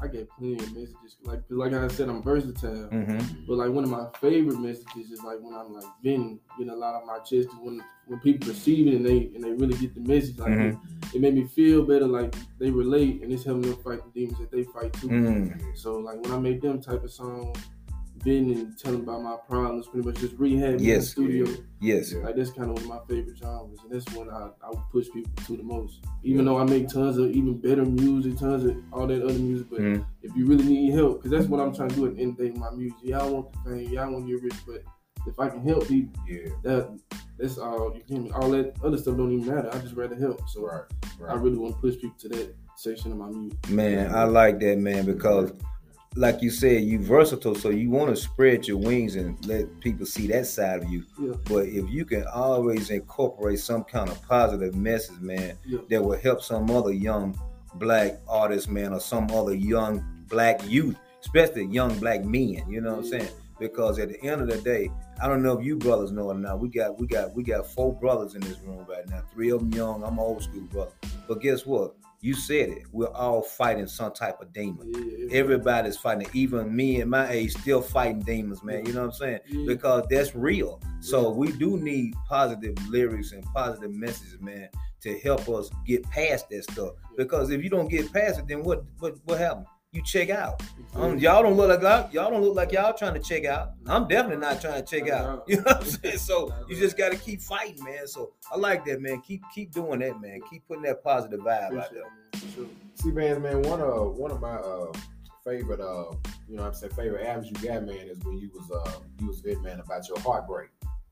I 0.04 0.08
get 0.08 0.30
plenty 0.38 0.56
of 0.56 0.74
messages. 0.74 1.18
Like, 1.24 1.42
like 1.50 1.74
I 1.74 1.88
said, 1.88 2.10
I'm 2.10 2.22
versatile. 2.22 2.90
Mm-hmm. 2.90 3.46
But 3.48 3.58
like 3.58 3.72
one 3.72 3.84
of 3.86 3.90
my 3.90 4.08
favorite 4.20 4.60
messages 4.60 5.12
is 5.12 5.24
like 5.24 5.40
when 5.42 5.54
I'm 5.54 5.74
like 5.74 5.86
venting, 6.04 6.40
getting 6.58 6.74
a 6.74 6.76
lot 6.76 6.96
of 6.96 7.06
my 7.08 7.20
chest. 7.20 7.48
When 7.62 7.82
when 8.08 8.20
people 8.20 8.48
perceive 8.50 8.88
it 8.88 8.96
and 8.96 9.06
they 9.06 9.32
and 9.34 9.42
they 9.44 9.52
really 9.52 9.78
get 9.78 9.94
the 9.96 10.02
message, 10.02 10.38
like 10.38 10.50
Mhm. 10.52 10.72
it, 10.74 11.16
it 11.16 11.22
made 11.22 11.36
me 11.36 11.46
feel 11.48 11.84
better. 11.86 12.06
Like 12.08 12.36
they 12.60 12.70
relate 12.70 13.22
and 13.24 13.32
it's 13.32 13.46
helping 13.46 13.62
them 13.72 13.76
fight 13.84 14.02
the 14.04 14.20
demons 14.20 14.40
that 14.40 14.52
they 14.52 14.64
fight 14.64 14.92
too. 14.94 15.08
Mm. 15.08 15.78
So 15.78 15.98
like 16.00 16.22
when 16.22 16.32
I 16.34 16.40
make 16.40 16.62
them 16.62 16.82
type 16.82 17.04
of 17.04 17.12
songs, 17.12 17.58
venting 18.24 18.54
and 18.60 18.78
telling 18.78 19.02
about 19.02 19.22
my 19.22 19.36
problems, 19.48 19.88
pretty 19.88 20.08
much 20.08 20.18
just 20.20 20.34
rehab 20.38 20.76
in 20.76 20.78
the 20.84 21.02
studio. 21.02 21.46
Yes. 21.82 22.14
Like 22.14 22.36
that's 22.36 22.52
kind 22.52 22.70
of 22.70 22.76
one 22.76 22.84
of 22.84 22.88
my 22.90 23.00
favorite 23.16 23.38
genres, 23.38 23.80
and 23.84 23.92
that's 23.92 24.10
when 24.16 24.30
I, 24.30 24.50
I 24.64 24.72
push 24.92 25.08
people 25.14 25.32
to 25.46 25.58
the 25.58 25.64
most. 25.64 26.00
Even 26.24 26.46
though 26.46 26.58
I 26.58 26.64
make 26.64 26.88
tons 26.88 27.18
of 27.18 27.32
even 27.32 27.58
better 27.60 27.84
music, 27.86 28.38
tons 28.38 28.64
of 28.64 28.78
all 28.92 29.08
that 29.08 29.22
other 29.24 29.34
music, 29.40 29.68
but 29.70 29.80
Mhm. 29.82 30.06
if 30.22 30.36
you 30.36 30.46
really 30.46 30.64
need 30.66 30.94
help, 30.94 31.18
because 31.24 31.32
that's 31.32 31.50
what 31.50 31.60
I'm 31.60 31.74
trying 31.74 31.90
to 31.90 31.96
do 31.96 32.06
at 32.08 32.16
the 32.16 32.22
end 32.22 32.32
of 32.32 32.38
the 32.38 32.44
day 32.46 32.50
with 32.52 32.60
my 32.60 32.72
music. 32.72 32.98
Yeah, 33.04 33.20
I 33.22 33.30
want 33.30 33.52
the 33.52 33.70
fame, 33.70 33.90
yeah, 33.92 34.04
I 34.06 34.10
want 34.10 34.26
to 34.28 34.32
get 34.34 34.44
rich, 34.44 34.56
but 34.66 34.84
if 35.28 35.40
I 35.40 35.50
can 35.50 35.62
help 35.62 35.88
people, 35.88 36.14
Yeah. 36.30 36.50
that 36.64 37.00
that's 37.38 37.58
all. 37.58 37.94
You 37.96 38.02
can 38.08 38.24
me 38.26 38.32
All 38.32 38.50
that 38.52 38.76
other 38.84 38.98
stuff 38.98 39.18
don't 39.18 39.32
even 39.32 39.54
matter. 39.54 39.70
I 39.74 39.80
just 39.80 39.96
rather 39.96 40.16
help. 40.16 40.48
So 40.50 40.66
Right. 40.66 40.84
I 41.30 41.36
really 41.36 41.58
want 41.58 41.74
to 41.76 41.82
push 41.82 41.96
people 41.96 42.16
to 42.20 42.30
that 42.30 42.56
section 42.78 43.12
of 43.12 43.18
my 43.18 43.30
music. 43.30 43.70
Man, 43.70 44.14
I 44.14 44.24
like 44.26 44.60
that, 44.60 44.78
man, 44.78 45.06
because 45.06 45.52
like 46.16 46.42
you 46.42 46.50
said, 46.52 46.84
you 46.84 47.00
versatile, 47.00 47.56
so 47.56 47.70
you 47.70 47.90
want 47.90 48.10
to 48.10 48.16
spread 48.16 48.68
your 48.68 48.78
wings 48.78 49.16
and 49.16 49.44
let 49.46 49.80
people 49.80 50.06
see 50.06 50.28
that 50.28 50.46
side 50.46 50.84
of 50.84 50.90
you. 50.90 51.04
Yeah. 51.20 51.34
But 51.46 51.66
if 51.68 51.90
you 51.90 52.06
can 52.06 52.26
always 52.28 52.90
incorporate 52.90 53.60
some 53.60 53.84
kind 53.84 54.10
of 54.10 54.22
positive 54.28 54.76
message, 54.76 55.20
man, 55.20 55.58
Yeah. 55.66 55.80
that 55.90 56.04
will 56.04 56.18
help 56.18 56.42
some 56.42 56.70
other 56.70 56.92
young 56.94 57.38
black 57.76 58.20
artist, 58.28 58.70
man, 58.70 58.94
or 58.94 59.00
some 59.00 59.32
other 59.32 59.56
young 59.56 60.04
black 60.30 60.62
youth, 60.70 60.96
especially 61.22 61.66
young 61.66 61.98
black 62.00 62.24
men, 62.24 62.64
you 62.70 62.82
know 62.82 62.92
what 62.92 63.06
I'm 63.06 63.08
saying? 63.08 63.30
Because 63.60 63.98
at 63.98 64.10
the 64.10 64.22
end 64.24 64.42
of 64.42 64.48
the 64.48 64.58
day, 64.58 64.92
I 65.22 65.28
don't 65.28 65.42
know 65.42 65.58
if 65.58 65.66
you 65.66 65.78
brothers 65.78 66.12
know 66.12 66.30
it 66.32 66.38
now. 66.38 66.56
We 66.56 66.70
got 66.70 67.00
we 67.00 67.08
got 67.08 67.34
we 67.36 67.44
got 67.44 67.66
four 67.68 67.94
brothers 67.94 68.36
in 68.36 68.42
this 68.42 68.60
room 68.62 68.86
right 68.90 69.08
now. 69.08 69.22
Three 69.32 69.52
of 69.52 69.60
them 69.60 69.72
young. 69.72 70.04
I'm 70.04 70.14
an 70.14 70.20
old 70.20 70.44
school 70.44 70.62
brother. 70.72 70.92
But 71.28 71.40
guess 71.40 71.66
what? 71.66 71.96
You 72.24 72.34
said 72.34 72.70
it. 72.70 72.84
We're 72.94 73.12
all 73.12 73.42
fighting 73.42 73.86
some 73.86 74.14
type 74.14 74.40
of 74.42 74.54
demon. 74.54 74.94
Yeah, 74.96 75.38
Everybody's 75.38 75.98
fighting. 75.98 76.26
Even 76.32 76.74
me 76.74 77.02
at 77.02 77.08
my 77.10 77.30
age 77.30 77.52
still 77.52 77.82
fighting 77.82 78.22
demons, 78.22 78.64
man. 78.64 78.86
You 78.86 78.94
know 78.94 79.02
what 79.02 79.08
I'm 79.08 79.12
saying? 79.12 79.40
yeah. 79.50 79.66
Because 79.68 80.06
that's 80.10 80.34
real. 80.34 80.82
So 81.02 81.30
we 81.32 81.52
do 81.52 81.78
need 81.78 82.14
positive 82.30 82.76
lyrics 82.88 83.34
and 83.34 83.44
positive 83.54 83.92
messages, 83.92 84.38
man, 84.40 84.70
to 85.02 85.20
help 85.20 85.50
us 85.50 85.70
get 85.86 86.04
past 86.04 86.50
that 86.50 86.64
stuff. 86.64 86.92
Because 87.18 87.50
if 87.50 87.62
you 87.62 87.70
don't 87.70 87.90
get 87.90 88.14
past 88.14 88.40
it, 88.40 88.48
then 88.48 88.64
what 88.64 88.86
what 89.00 89.16
what 89.26 89.38
happened? 89.38 89.66
You 89.94 90.02
check 90.04 90.32
out. 90.32 90.62
Um, 90.96 91.20
y'all 91.20 91.44
don't 91.44 91.56
look 91.56 91.70
like 91.70 91.82
y'all, 91.82 92.10
y'all 92.12 92.32
don't 92.32 92.42
look 92.42 92.56
like 92.56 92.72
y'all 92.72 92.94
trying 92.94 93.14
to 93.14 93.20
check 93.20 93.46
out. 93.46 93.74
I'm 93.86 94.08
definitely 94.08 94.42
not 94.42 94.60
trying 94.60 94.84
to 94.84 94.88
check 95.00 95.08
out. 95.10 95.44
You 95.48 95.58
know 95.58 95.64
what 95.64 95.82
I'm 95.82 95.86
saying? 95.86 96.18
So 96.18 96.52
you 96.68 96.76
just 96.76 96.98
got 96.98 97.12
to 97.12 97.18
keep 97.18 97.42
fighting, 97.42 97.84
man. 97.84 98.08
So 98.08 98.34
I 98.52 98.58
like 98.58 98.86
that, 98.86 99.02
man. 99.02 99.22
Keep 99.22 99.44
keep 99.54 99.72
doing 99.72 100.00
that, 100.00 100.20
man. 100.20 100.42
Keep 100.50 100.68
putting 100.68 100.84
that 100.84 101.04
positive 101.04 101.42
vibe 101.42 101.70
For 101.70 101.80
out 101.80 101.92
there. 101.94 102.42
sure. 102.56 102.66
See, 102.96 103.12
man, 103.12 103.42
man, 103.44 103.62
one 103.62 103.82
of 103.82 104.18
one 104.18 104.32
of 104.32 104.42
my 104.42 104.56
uh 104.56 104.92
favorite 105.46 105.82
uh 105.82 106.16
you 106.48 106.56
know 106.56 106.64
what 106.64 106.70
I'm 106.70 106.74
saying 106.74 106.94
favorite 106.94 107.28
albums 107.28 107.50
you 107.52 107.68
got, 107.68 107.84
man, 107.84 107.96
is 107.96 108.18
when 108.24 108.40
you 108.40 108.50
was 108.54 108.72
uh 108.72 109.00
you 109.20 109.28
was 109.28 109.42
good 109.42 109.62
man 109.62 109.80
about 109.80 110.08
your 110.08 110.20
heartbreak. 110.22 110.70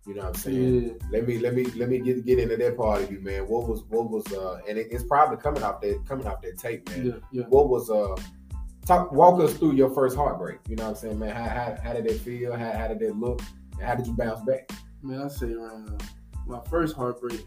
You 0.07 0.15
know 0.15 0.21
what 0.21 0.29
I'm 0.29 0.35
saying? 0.35 0.83
Yeah. 0.87 0.93
Let 1.11 1.27
me 1.27 1.37
let 1.37 1.53
me 1.53 1.65
let 1.65 1.87
me 1.87 1.99
get 1.99 2.25
get 2.25 2.39
into 2.39 2.57
that 2.57 2.77
part 2.77 3.03
of 3.03 3.11
you, 3.11 3.19
man. 3.19 3.47
What 3.47 3.67
was 3.67 3.83
what 3.89 4.09
was 4.09 4.25
uh 4.33 4.59
and 4.67 4.77
it, 4.77 4.87
it's 4.89 5.03
probably 5.03 5.37
coming 5.37 5.61
off 5.61 5.81
that 5.81 6.03
coming 6.07 6.25
off 6.25 6.41
that 6.41 6.57
tape, 6.57 6.89
man. 6.89 7.05
Yeah, 7.05 7.13
yeah. 7.31 7.43
What 7.49 7.69
was 7.69 7.91
uh 7.91 8.15
talk 8.85 9.11
walk 9.11 9.39
us 9.41 9.53
through 9.57 9.73
your 9.73 9.89
first 9.89 10.15
heartbreak? 10.15 10.59
You 10.67 10.75
know 10.75 10.83
what 10.83 10.89
I'm 10.89 10.95
saying, 10.95 11.19
man? 11.19 11.35
How 11.35 11.49
how, 11.49 11.77
how 11.83 11.93
did 11.93 12.05
it 12.05 12.21
feel? 12.21 12.55
How, 12.55 12.71
how 12.71 12.87
did 12.87 13.01
it 13.01 13.15
look? 13.15 13.41
How 13.81 13.95
did 13.95 14.07
you 14.07 14.13
bounce 14.13 14.41
back? 14.41 14.71
Man, 15.01 15.21
I 15.21 15.27
say 15.27 15.53
around 15.53 16.03
my 16.45 16.59
first 16.69 16.95
heartbreak 16.95 17.45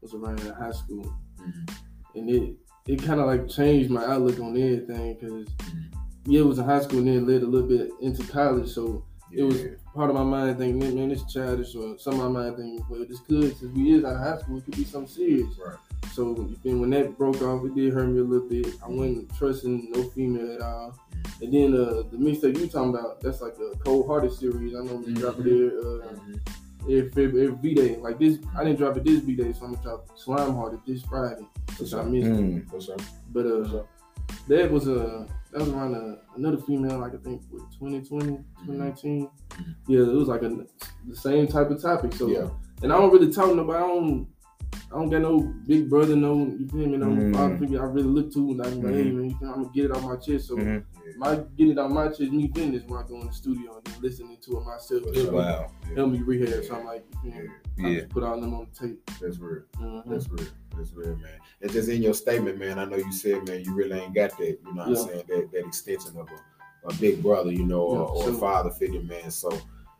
was 0.00 0.14
around 0.14 0.40
high 0.40 0.72
school, 0.72 1.04
mm-hmm. 1.40 2.18
and 2.18 2.30
it 2.30 2.56
it 2.86 3.02
kind 3.02 3.20
of 3.20 3.26
like 3.26 3.48
changed 3.48 3.90
my 3.90 4.04
outlook 4.04 4.38
on 4.40 4.56
everything 4.56 5.14
because 5.14 5.46
mm-hmm. 5.46 6.30
yeah, 6.30 6.40
it 6.40 6.46
was 6.46 6.58
in 6.58 6.64
high 6.64 6.80
school 6.80 7.00
and 7.00 7.08
then 7.08 7.26
led 7.26 7.42
a 7.42 7.46
little 7.46 7.68
bit 7.68 7.90
into 8.00 8.24
college, 8.26 8.70
so 8.70 9.04
it 9.32 9.42
was 9.42 9.62
part 9.94 10.10
of 10.10 10.16
my 10.16 10.22
mind 10.22 10.58
thinking, 10.58 10.78
man, 10.78 10.94
man, 10.94 11.08
this 11.08 11.24
childish, 11.32 11.74
or 11.74 11.98
some 11.98 12.14
of 12.14 12.32
my 12.32 12.42
mind 12.42 12.56
thinking, 12.56 12.84
well, 12.88 13.04
this 13.06 13.20
could 13.20 13.56
since 13.56 13.74
we 13.74 13.92
is 13.92 14.04
out 14.04 14.16
of 14.16 14.20
high 14.20 14.38
school, 14.38 14.58
it 14.58 14.64
could 14.64 14.76
be 14.76 14.84
something 14.84 15.08
serious. 15.08 15.58
Right. 15.58 15.76
So 16.12 16.34
you 16.36 16.56
think 16.62 16.80
when 16.80 16.90
that 16.90 17.16
broke 17.16 17.40
off, 17.42 17.64
it 17.64 17.74
did 17.74 17.92
hurt 17.92 18.08
me 18.08 18.20
a 18.20 18.24
little 18.24 18.48
bit. 18.48 18.66
I 18.84 18.88
wasn't 18.88 19.34
trusting 19.36 19.92
no 19.92 20.02
female 20.10 20.54
at 20.54 20.60
all. 20.60 20.98
And 21.40 21.52
then 21.52 21.74
uh, 21.74 22.02
the 22.10 22.16
mixtape 22.16 22.58
you 22.58 22.66
talking 22.66 22.94
about, 22.94 23.20
that's 23.20 23.40
like 23.40 23.54
a 23.58 23.76
cold 23.78 24.06
hearted 24.06 24.32
series. 24.32 24.74
I 24.74 24.78
normally 24.78 25.14
drop 25.14 25.38
it 25.38 25.44
there 25.44 25.78
uh, 25.78 26.08
every, 26.84 27.26
every, 27.26 27.46
every 27.46 27.56
V 27.62 27.74
day. 27.74 27.96
Like 27.96 28.18
this, 28.18 28.38
I 28.56 28.64
didn't 28.64 28.78
drop 28.78 28.96
it 28.96 29.04
this 29.04 29.20
V 29.20 29.34
day, 29.36 29.52
so 29.52 29.66
I'm 29.66 29.72
gonna 29.74 29.82
drop 29.82 30.18
Slime 30.18 30.54
Hearted 30.54 30.80
this 30.86 31.02
Friday, 31.02 31.46
since 31.76 31.92
I 31.92 32.02
missed 32.02 32.26
it. 32.26 32.32
Mm. 32.32 32.70
For 32.70 32.80
sure. 32.80 32.96
But 33.32 33.46
uh, 33.46 33.82
that 34.48 34.70
was 34.70 34.88
a 34.88 35.26
that 35.52 35.60
was 35.60 35.68
around 35.70 35.94
a, 35.94 36.18
another 36.36 36.58
female, 36.58 36.98
like 36.98 37.14
I 37.14 37.18
think 37.18 37.42
with 37.50 37.62
2020, 37.78 38.38
2019. 38.66 39.30
Yeah, 39.86 40.00
it 40.00 40.06
was 40.06 40.28
like 40.28 40.42
a, 40.42 40.48
the 41.06 41.16
same 41.16 41.46
type 41.46 41.70
of 41.70 41.80
topic. 41.80 42.12
So 42.14 42.28
Yeah. 42.28 42.48
and 42.82 42.92
I 42.92 42.98
don't 42.98 43.12
really 43.12 43.32
talk 43.32 43.48
to 43.48 43.54
nobody. 43.54 43.78
I 43.78 43.86
don't 43.86 44.28
I 44.90 44.94
don't 44.98 45.10
got 45.10 45.22
no 45.22 45.40
big 45.66 45.88
brother, 45.90 46.16
no 46.16 46.54
you 46.58 46.66
feel 46.68 46.86
me, 46.88 46.96
no 46.96 47.06
Mm. 47.06 47.32
father 47.34 47.56
figure 47.58 47.82
I 47.82 47.86
really 47.90 48.08
look 48.08 48.32
to, 48.34 48.50
and 48.52 48.62
I'm 48.66 48.82
like, 48.82 48.94
hey 48.94 49.10
Mhm. 49.10 49.14
man, 49.14 49.36
I'm 49.42 49.62
gonna 49.62 49.70
get 49.74 49.84
it 49.86 49.90
off 49.92 50.02
my 50.04 50.16
chest. 50.16 50.48
So 50.48 50.56
Mhm. 50.56 50.84
my 51.16 51.36
getting 51.56 51.72
it 51.72 51.78
out 51.78 51.90
my 51.90 52.08
chest, 52.08 52.32
me 52.32 52.46
business 52.46 52.82
when 52.86 53.02
I 53.02 53.06
go 53.06 53.20
in 53.20 53.26
the 53.26 53.32
studio 53.32 53.76
and 53.76 53.84
then 53.84 54.00
listening 54.02 54.38
to 54.42 54.58
it 54.58 54.64
myself, 54.64 55.02
help, 55.04 55.14
sure. 55.14 55.24
me, 55.32 55.38
Wow. 55.38 55.70
help 55.94 56.10
me 56.10 56.18
rehab. 56.22 56.64
So 56.64 56.74
I'm 56.76 56.84
like, 56.86 57.04
you 57.24 57.30
know, 57.30 57.36
Yeah, 57.76 57.86
I 57.86 57.90
Yeah. 57.90 58.00
just 58.00 58.08
put 58.10 58.22
all 58.24 58.40
them 58.40 58.54
on 58.54 58.66
the 58.72 58.88
tape. 58.88 59.10
that's 59.20 59.38
real. 59.38 59.62
Mhm. 59.80 60.02
That's 60.08 60.28
real. 60.30 60.46
That's 60.76 60.92
real, 60.94 61.16
man. 61.16 61.38
And 61.62 61.70
just 61.70 61.88
in 61.88 62.02
your 62.02 62.14
statement, 62.14 62.58
man, 62.58 62.78
I 62.78 62.84
know 62.84 62.96
you 62.96 63.12
said, 63.12 63.46
man, 63.48 63.62
you 63.64 63.74
really 63.74 63.98
ain't 63.98 64.14
got 64.14 64.36
that, 64.38 64.46
you 64.46 64.74
know 64.74 64.82
what 64.82 64.88
Yeah. 64.90 65.02
I'm 65.02 65.08
saying, 65.08 65.22
that, 65.28 65.52
that 65.52 65.66
extension 65.66 66.16
of 66.16 66.28
a, 66.28 66.88
a 66.88 66.94
big 66.94 67.22
brother, 67.22 67.52
you 67.52 67.64
know, 67.66 67.86
Yeah, 67.92 67.98
or, 67.98 68.08
or 68.10 68.22
sure. 68.24 68.32
a 68.32 68.36
father 68.36 68.70
figure, 68.70 69.02
man. 69.02 69.30
So 69.30 69.50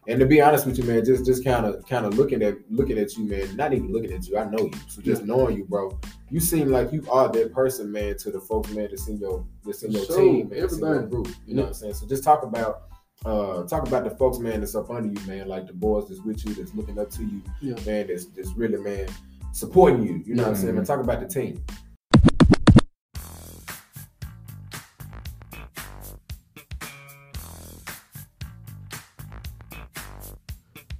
and 0.09 0.19
to 0.19 0.27
be 0.27 0.41
honest 0.41 0.67
with 0.67 0.79
you, 0.79 0.85
man, 0.85 1.05
just 1.05 1.25
just 1.25 1.45
kind 1.45 1.65
of 1.67 1.87
kind 1.87 2.05
of 2.07 2.17
looking 2.19 2.43
at 2.43 2.57
looking 2.71 2.99
at 2.99 3.17
you, 3.17 3.25
man, 3.29 3.55
not 3.57 3.73
even 3.73 3.93
looking 3.93 4.13
at 4.13 4.27
you, 4.27 4.37
I 4.39 4.45
know 4.45 4.59
you. 4.59 4.73
So 4.89 5.01
just 5.03 5.25
knowing 5.25 5.57
you, 5.59 5.65
bro, 5.65 5.97
you 6.31 6.41
seem 6.41 6.69
like 6.69 6.93
you 6.93 7.05
are 7.13 7.29
that 7.31 7.53
person, 7.53 7.93
man, 7.93 8.17
to 8.19 8.31
the 8.33 8.41
folks, 8.41 8.71
man, 8.71 8.89
that's 8.91 9.07
in 9.07 9.19
your 9.19 9.45
that's 9.65 9.83
in 9.85 9.93
your 9.93 10.05
Sure, 10.07 10.17
team, 10.17 10.49
man, 10.49 10.53
in 10.53 10.57
your 10.57 10.65
everybody. 10.65 11.07
group. 11.07 11.29
You 11.47 11.55
know 11.55 11.63
what 11.63 11.69
I'm 11.69 11.75
saying? 11.75 11.95
So 11.95 12.07
just 12.07 12.25
talk 12.25 12.43
about 12.43 12.83
uh 13.27 13.65
talk 13.65 13.87
about 13.87 14.05
the 14.05 14.11
folks, 14.11 14.39
man, 14.39 14.61
that's 14.61 14.75
up 14.75 14.91
under 14.91 15.09
you, 15.21 15.27
man, 15.27 15.47
like 15.47 15.67
the 15.67 15.73
boys 15.75 16.09
that's 16.09 16.21
with 16.23 16.45
you, 16.47 16.55
that's 16.55 16.75
looking 16.75 16.99
up 16.99 17.11
to 17.11 17.23
you, 17.23 17.43
Yeah. 17.61 17.75
man, 17.87 18.07
that's 18.09 18.25
that's 18.27 18.53
really, 18.55 18.79
man, 18.79 19.07
supporting 19.53 20.03
you. 20.03 20.23
You 20.25 20.35
know 20.37 20.45
what 20.45 20.51
I'm 20.51 20.57
saying? 20.57 20.75
Man, 20.75 20.85
talk 20.85 21.01
about 21.01 21.21
the 21.21 21.27
team. 21.27 21.63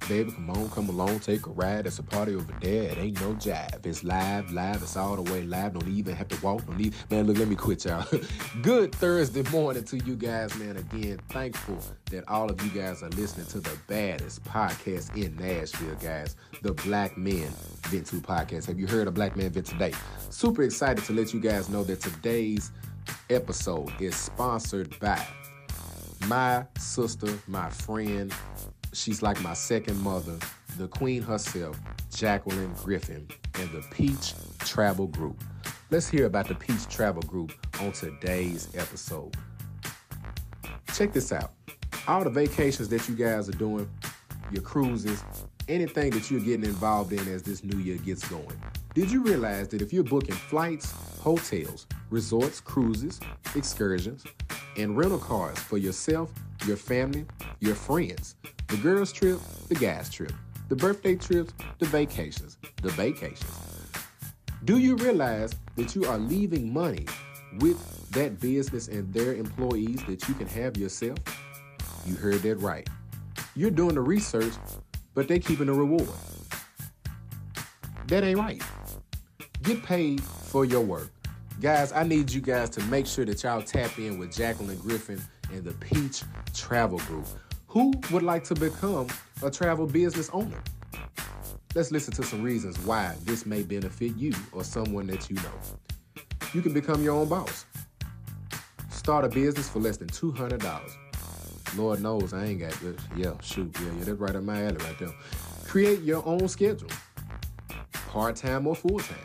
Baby, 0.09 0.31
come 0.31 0.49
on, 0.49 0.69
come 0.71 0.89
along, 0.89 1.19
take 1.19 1.45
a 1.45 1.51
ride. 1.51 1.85
It's 1.85 1.99
a 1.99 2.03
party 2.03 2.33
over 2.33 2.51
there. 2.61 2.89
It 2.89 2.97
ain't 2.97 3.21
no 3.21 3.35
jive. 3.35 3.85
It's 3.85 4.03
live, 4.03 4.51
live. 4.51 4.81
It's 4.81 4.97
all 4.97 5.15
the 5.15 5.31
way 5.31 5.43
live. 5.43 5.73
Don't 5.73 5.87
even 5.87 6.15
have 6.15 6.27
to 6.29 6.43
walk. 6.43 6.65
Don't 6.65 6.81
even. 6.81 6.97
Man, 7.11 7.27
look, 7.27 7.37
let 7.37 7.47
me 7.47 7.55
quit 7.55 7.85
y'all. 7.85 8.03
Good 8.63 8.95
Thursday 8.95 9.43
morning 9.51 9.83
to 9.83 9.97
you 9.99 10.15
guys, 10.15 10.57
man. 10.57 10.77
Again, 10.77 11.19
thankful 11.29 11.77
that 12.09 12.27
all 12.27 12.49
of 12.49 12.59
you 12.63 12.71
guys 12.71 13.03
are 13.03 13.09
listening 13.09 13.45
to 13.47 13.59
the 13.59 13.77
baddest 13.85 14.43
podcast 14.45 15.15
in 15.15 15.35
Nashville, 15.35 15.95
guys. 16.01 16.35
The 16.63 16.73
Black 16.73 17.15
Men 17.15 17.47
Vent 17.83 18.07
Too 18.07 18.19
podcast. 18.19 18.65
Have 18.65 18.79
you 18.79 18.87
heard 18.87 19.07
of 19.07 19.13
Black 19.13 19.37
Men 19.37 19.51
Vent 19.51 19.67
Today? 19.67 19.93
Super 20.31 20.63
excited 20.63 21.03
to 21.03 21.13
let 21.13 21.35
you 21.35 21.39
guys 21.39 21.69
know 21.69 21.83
that 21.83 22.01
today's 22.01 22.71
episode 23.29 23.91
is 24.01 24.15
sponsored 24.15 24.99
by 24.99 25.23
my 26.27 26.65
sister, 26.77 27.27
my 27.47 27.69
friend, 27.69 28.33
she's 28.93 29.21
like 29.21 29.41
my 29.41 29.53
second 29.53 29.99
mother, 30.01 30.37
the 30.77 30.87
queen 30.87 31.21
herself, 31.21 31.79
Jacqueline 32.13 32.73
Griffin, 32.83 33.27
and 33.55 33.71
the 33.71 33.83
Peach 33.91 34.33
Travel 34.59 35.07
Group. 35.07 35.43
Let's 35.91 36.07
hear 36.07 36.25
about 36.25 36.47
the 36.47 36.55
Peach 36.55 36.87
Travel 36.87 37.21
Group 37.23 37.53
on 37.81 37.91
today's 37.91 38.69
episode. 38.75 39.35
Check 40.93 41.13
this 41.13 41.31
out. 41.31 41.53
All 42.07 42.23
the 42.23 42.29
vacations 42.29 42.89
that 42.89 43.07
you 43.07 43.15
guys 43.15 43.49
are 43.49 43.53
doing, 43.53 43.89
your 44.51 44.61
cruises, 44.63 45.23
anything 45.67 46.11
that 46.11 46.29
you're 46.31 46.39
getting 46.39 46.65
involved 46.65 47.13
in 47.13 47.27
as 47.27 47.43
this 47.43 47.63
new 47.63 47.77
year 47.77 47.97
gets 47.97 48.27
going. 48.27 48.61
Did 48.95 49.11
you 49.11 49.21
realize 49.21 49.67
that 49.67 49.83
if 49.83 49.93
you're 49.93 50.03
booking 50.03 50.33
flights, 50.33 50.91
hotels, 51.21 51.85
resorts, 52.09 52.59
cruises, 52.59 53.19
excursions, 53.55 54.23
and 54.77 54.97
rental 54.97 55.19
cars 55.19 55.59
for 55.59 55.77
yourself, 55.77 56.31
your 56.65 56.75
family, 56.75 57.25
your 57.59 57.75
friends, 57.75 58.35
the 58.67 58.77
girls' 58.77 59.11
trip, 59.11 59.39
the 59.67 59.75
guys' 59.75 60.09
trip, 60.09 60.33
the 60.69 60.75
birthday 60.75 61.15
trips, 61.15 61.53
the 61.77 61.85
vacations, 61.85 62.57
the 62.81 62.89
vacations. 62.89 63.51
Do 64.65 64.79
you 64.79 64.95
realize 64.95 65.53
that 65.75 65.95
you 65.95 66.05
are 66.05 66.17
leaving 66.17 66.73
money 66.73 67.05
with 67.59 68.09
that 68.11 68.39
business 68.39 68.87
and 68.87 69.13
their 69.13 69.35
employees 69.35 70.03
that 70.07 70.27
you 70.27 70.33
can 70.33 70.47
have 70.47 70.77
yourself? 70.77 71.19
You 72.07 72.15
heard 72.15 72.41
that 72.41 72.55
right. 72.55 72.89
You're 73.55 73.71
doing 73.71 73.93
the 73.93 74.01
research, 74.01 74.53
but 75.13 75.27
they're 75.27 75.37
keeping 75.37 75.67
the 75.67 75.73
reward. 75.73 76.09
That 78.09 78.23
ain't 78.23 78.39
right. 78.39 78.59
Get 79.61 79.83
paid 79.83 80.23
for 80.23 80.65
your 80.65 80.81
work. 80.81 81.11
Guys, 81.61 81.91
I 81.91 82.03
need 82.03 82.31
you 82.31 82.41
guys 82.41 82.71
to 82.71 82.83
make 82.85 83.05
sure 83.05 83.23
that 83.25 83.43
y'all 83.43 83.61
tap 83.61 83.99
in 83.99 84.17
with 84.17 84.35
Jacqueline 84.35 84.79
Griffin 84.79 85.21
and 85.53 85.63
the 85.63 85.73
Peach 85.73 86.23
Travel 86.55 86.97
Group. 86.99 87.27
Who 87.67 87.93
would 88.09 88.23
like 88.23 88.43
to 88.45 88.55
become 88.55 89.07
a 89.43 89.51
travel 89.51 89.85
business 89.85 90.31
owner? 90.33 90.63
Let's 91.75 91.91
listen 91.91 92.11
to 92.15 92.23
some 92.23 92.41
reasons 92.41 92.79
why 92.79 93.15
this 93.25 93.45
may 93.45 93.61
benefit 93.61 94.15
you 94.15 94.33
or 94.53 94.63
someone 94.63 95.05
that 95.07 95.29
you 95.29 95.35
know. 95.35 96.23
You 96.51 96.63
can 96.63 96.73
become 96.73 97.03
your 97.03 97.15
own 97.15 97.29
boss. 97.29 97.67
Start 98.89 99.23
a 99.23 99.29
business 99.29 99.69
for 99.69 99.77
less 99.77 99.97
than 99.97 100.07
$200. 100.07 100.95
Lord 101.77 102.01
knows 102.01 102.33
I 102.33 102.45
ain't 102.45 102.61
got 102.61 102.71
this. 102.81 102.99
Yeah, 103.15 103.33
shoot. 103.43 103.69
Yeah, 103.79 103.85
yeah, 103.99 104.05
that's 104.05 104.17
right 104.17 104.35
up 104.35 104.43
my 104.43 104.63
alley 104.63 104.77
right 104.77 104.97
there. 104.97 105.13
Create 105.65 106.01
your 106.01 106.25
own 106.25 106.47
schedule, 106.47 106.89
part 108.09 108.35
time 108.35 108.65
or 108.65 108.75
full 108.75 108.99
time. 108.99 109.17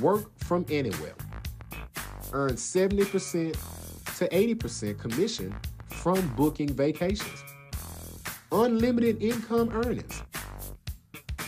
Work 0.00 0.30
from 0.38 0.64
anywhere. 0.70 1.14
Earn 2.32 2.52
70% 2.52 3.52
to 4.16 4.28
80% 4.28 4.98
commission 4.98 5.54
from 5.90 6.26
booking 6.34 6.72
vacations. 6.72 7.44
Unlimited 8.50 9.22
income 9.22 9.68
earnings. 9.72 10.22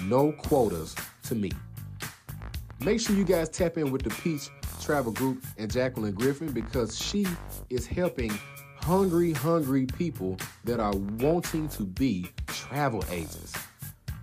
No 0.02 0.32
quotas 0.32 0.94
to 1.24 1.34
meet. 1.34 1.54
Make 2.80 3.00
sure 3.00 3.16
you 3.16 3.24
guys 3.24 3.48
tap 3.48 3.78
in 3.78 3.90
with 3.90 4.02
the 4.02 4.10
Peach 4.10 4.50
Travel 4.82 5.12
Group 5.12 5.42
and 5.56 5.72
Jacqueline 5.72 6.12
Griffin 6.12 6.52
because 6.52 6.98
she 6.98 7.26
is 7.70 7.86
helping 7.86 8.30
hungry, 8.76 9.32
hungry 9.32 9.86
people 9.86 10.36
that 10.64 10.78
are 10.78 10.94
wanting 10.94 11.68
to 11.70 11.84
be 11.84 12.26
travel 12.48 13.02
agents. 13.10 13.54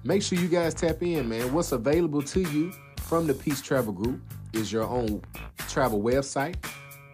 Make 0.03 0.23
sure 0.23 0.39
you 0.39 0.47
guys 0.47 0.73
tap 0.73 1.03
in, 1.03 1.29
man. 1.29 1.53
What's 1.53 1.73
available 1.73 2.23
to 2.23 2.41
you 2.41 2.73
from 3.01 3.27
the 3.27 3.35
Peace 3.35 3.61
Travel 3.61 3.93
Group 3.93 4.19
is 4.51 4.71
your 4.71 4.83
own 4.83 5.21
travel 5.69 6.01
website, 6.01 6.55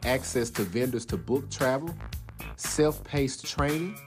access 0.06 0.50
to 0.52 0.62
vendors 0.64 1.06
to 1.08 1.18
book 1.18 1.52
travel, 1.52 1.94
self 2.56 3.04
paced 3.04 3.46
training, 3.46 3.98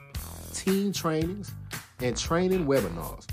team 0.54 0.94
trainings, 0.94 1.52
and 2.00 2.16
training 2.16 2.64
webinars. 2.64 3.26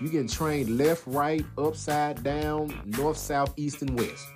You 0.00 0.10
can 0.10 0.28
train 0.28 0.78
left, 0.78 1.02
right, 1.08 1.44
upside 1.58 2.22
down, 2.22 2.80
north, 2.84 3.16
south, 3.16 3.52
east, 3.56 3.82
and 3.82 3.98
west. 3.98 4.28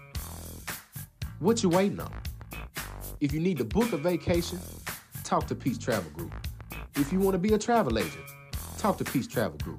What 1.39 1.63
you 1.63 1.69
waiting 1.69 2.01
on? 2.01 2.13
If 3.21 3.33
you 3.33 3.39
need 3.39 3.59
to 3.59 3.65
book 3.65 3.93
a 3.93 3.97
vacation, 3.97 4.59
talk 5.23 5.47
to 5.47 5.55
Peace 5.55 5.79
Travel 5.79 6.11
Group. 6.11 6.35
If 6.97 7.13
you 7.13 7.21
want 7.21 7.35
to 7.35 7.39
be 7.39 7.55
a 7.55 7.59
travel 7.59 7.97
agent, 7.97 8.25
talk 8.77 8.99
to 8.99 9.05
Peace 9.05 9.29
Travel 9.29 9.59
Group. 9.59 9.79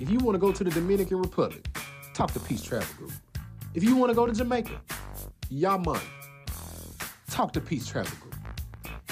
If 0.00 0.10
you 0.10 0.18
want 0.20 0.36
to 0.36 0.38
go 0.38 0.52
to 0.52 0.62
the 0.62 0.70
Dominican 0.70 1.18
Republic, 1.18 1.66
talk 2.14 2.30
to 2.32 2.40
Peace 2.40 2.62
Travel 2.62 2.86
Group. 2.96 3.12
If 3.74 3.82
you 3.82 3.96
want 3.96 4.10
to 4.10 4.14
go 4.14 4.26
to 4.26 4.32
Jamaica, 4.32 4.80
y'all 5.50 5.78
money, 5.78 5.98
talk 7.28 7.52
to 7.54 7.60
Peace 7.60 7.84
Travel 7.86 8.16
Group. 8.20 8.36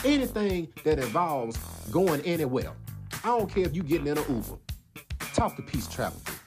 Anything 0.05 0.69
that 0.85 1.00
involves 1.00 1.57
going 1.90 2.21
anywhere, 2.21 2.71
I 3.25 3.37
don't 3.37 3.52
care 3.52 3.64
if 3.64 3.75
you 3.75 3.83
getting 3.83 4.07
in 4.07 4.16
an 4.16 4.25
Uber, 4.28 4.59
talk 5.35 5.57
to 5.57 5.62
Peace 5.62 5.88
Travel 5.88 6.21
Group. 6.25 6.38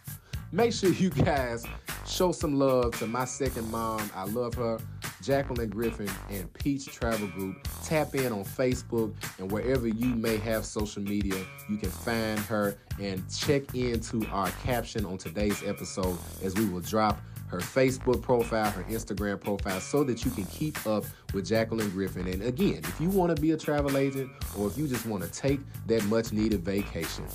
Make 0.53 0.71
sure 0.71 0.89
you 0.89 1.09
guys 1.09 1.65
show 2.07 2.31
some 2.31 2.57
love 2.57 2.97
to 2.99 3.07
my 3.07 3.25
second 3.25 3.69
mom. 3.69 4.09
I 4.15 4.23
love 4.23 4.53
her, 4.53 4.79
Jacqueline 5.21 5.69
Griffin 5.69 6.09
and 6.29 6.51
Peach 6.53 6.85
Travel 6.85 7.27
Group. 7.27 7.67
Tap 7.83 8.15
in 8.15 8.31
on 8.31 8.43
Facebook 8.43 9.13
and 9.37 9.51
wherever 9.51 9.87
you 9.87 10.15
may 10.15 10.37
have 10.37 10.65
social 10.65 11.01
media, 11.01 11.35
you 11.69 11.77
can 11.77 11.89
find 11.89 12.39
her 12.41 12.77
and 12.99 13.23
check 13.29 13.75
into 13.75 14.25
our 14.31 14.49
caption 14.63 15.05
on 15.05 15.17
today's 15.17 15.63
episode 15.63 16.17
as 16.43 16.55
we 16.55 16.65
will 16.65 16.81
drop 16.81 17.19
her 17.47 17.59
Facebook 17.59 18.21
profile, 18.21 18.69
her 18.69 18.83
Instagram 18.83 19.41
profile, 19.41 19.79
so 19.79 20.03
that 20.03 20.23
you 20.23 20.29
can 20.31 20.45
keep 20.45 20.85
up 20.85 21.03
with 21.33 21.47
Jacqueline 21.47 21.89
Griffin. 21.89 22.27
And 22.27 22.43
again, 22.43 22.79
if 22.83 23.01
you 23.01 23.09
want 23.09 23.35
to 23.35 23.41
be 23.41 23.51
a 23.51 23.57
travel 23.57 23.97
agent 23.97 24.31
or 24.57 24.67
if 24.67 24.77
you 24.77 24.87
just 24.87 25.05
want 25.05 25.23
to 25.23 25.29
take 25.31 25.59
that 25.87 26.03
much 26.05 26.31
needed 26.31 26.61
vacation, 26.61 27.25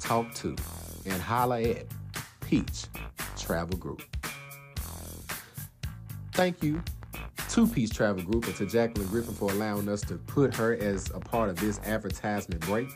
talk 0.00 0.34
to 0.34 0.56
and 1.06 1.22
holla 1.22 1.62
at 1.62 1.86
Peach 2.40 2.86
Travel 3.36 3.78
Group. 3.78 4.02
Thank 6.32 6.62
you 6.62 6.82
to 7.56 7.66
Peach 7.66 7.94
Travel 7.94 8.22
Group 8.22 8.46
and 8.48 8.54
to 8.56 8.66
Jacqueline 8.66 9.08
Griffin 9.08 9.32
for 9.32 9.50
allowing 9.50 9.88
us 9.88 10.02
to 10.02 10.16
put 10.16 10.54
her 10.56 10.74
as 10.74 11.08
a 11.14 11.18
part 11.18 11.48
of 11.48 11.56
this 11.56 11.80
advertisement 11.86 12.60
break. 12.60 12.86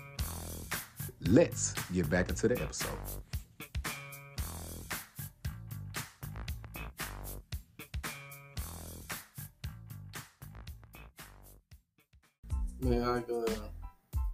Let's 1.22 1.72
get 1.94 2.10
back 2.10 2.28
into 2.28 2.46
the 2.46 2.60
episode. 2.60 2.90
Man, 12.82 13.00
like 13.00 13.30
uh, 13.30 13.54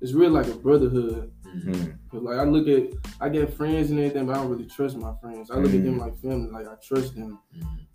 it's 0.00 0.12
real 0.12 0.30
like 0.30 0.48
a 0.48 0.54
brotherhood 0.54 1.30
Mm. 1.64 1.98
Cause 2.10 2.22
like 2.22 2.38
I 2.38 2.44
look 2.44 2.68
at, 2.68 2.92
I 3.20 3.28
get 3.28 3.52
friends 3.54 3.90
and 3.90 3.98
everything, 3.98 4.26
but 4.26 4.36
I 4.36 4.40
don't 4.40 4.50
really 4.50 4.66
trust 4.66 4.96
my 4.96 5.14
friends. 5.20 5.50
I 5.50 5.56
look 5.56 5.72
at 5.72 5.82
them 5.82 5.98
like 5.98 6.16
family, 6.20 6.50
like 6.50 6.66
I 6.66 6.74
trust 6.82 7.14
them. 7.14 7.38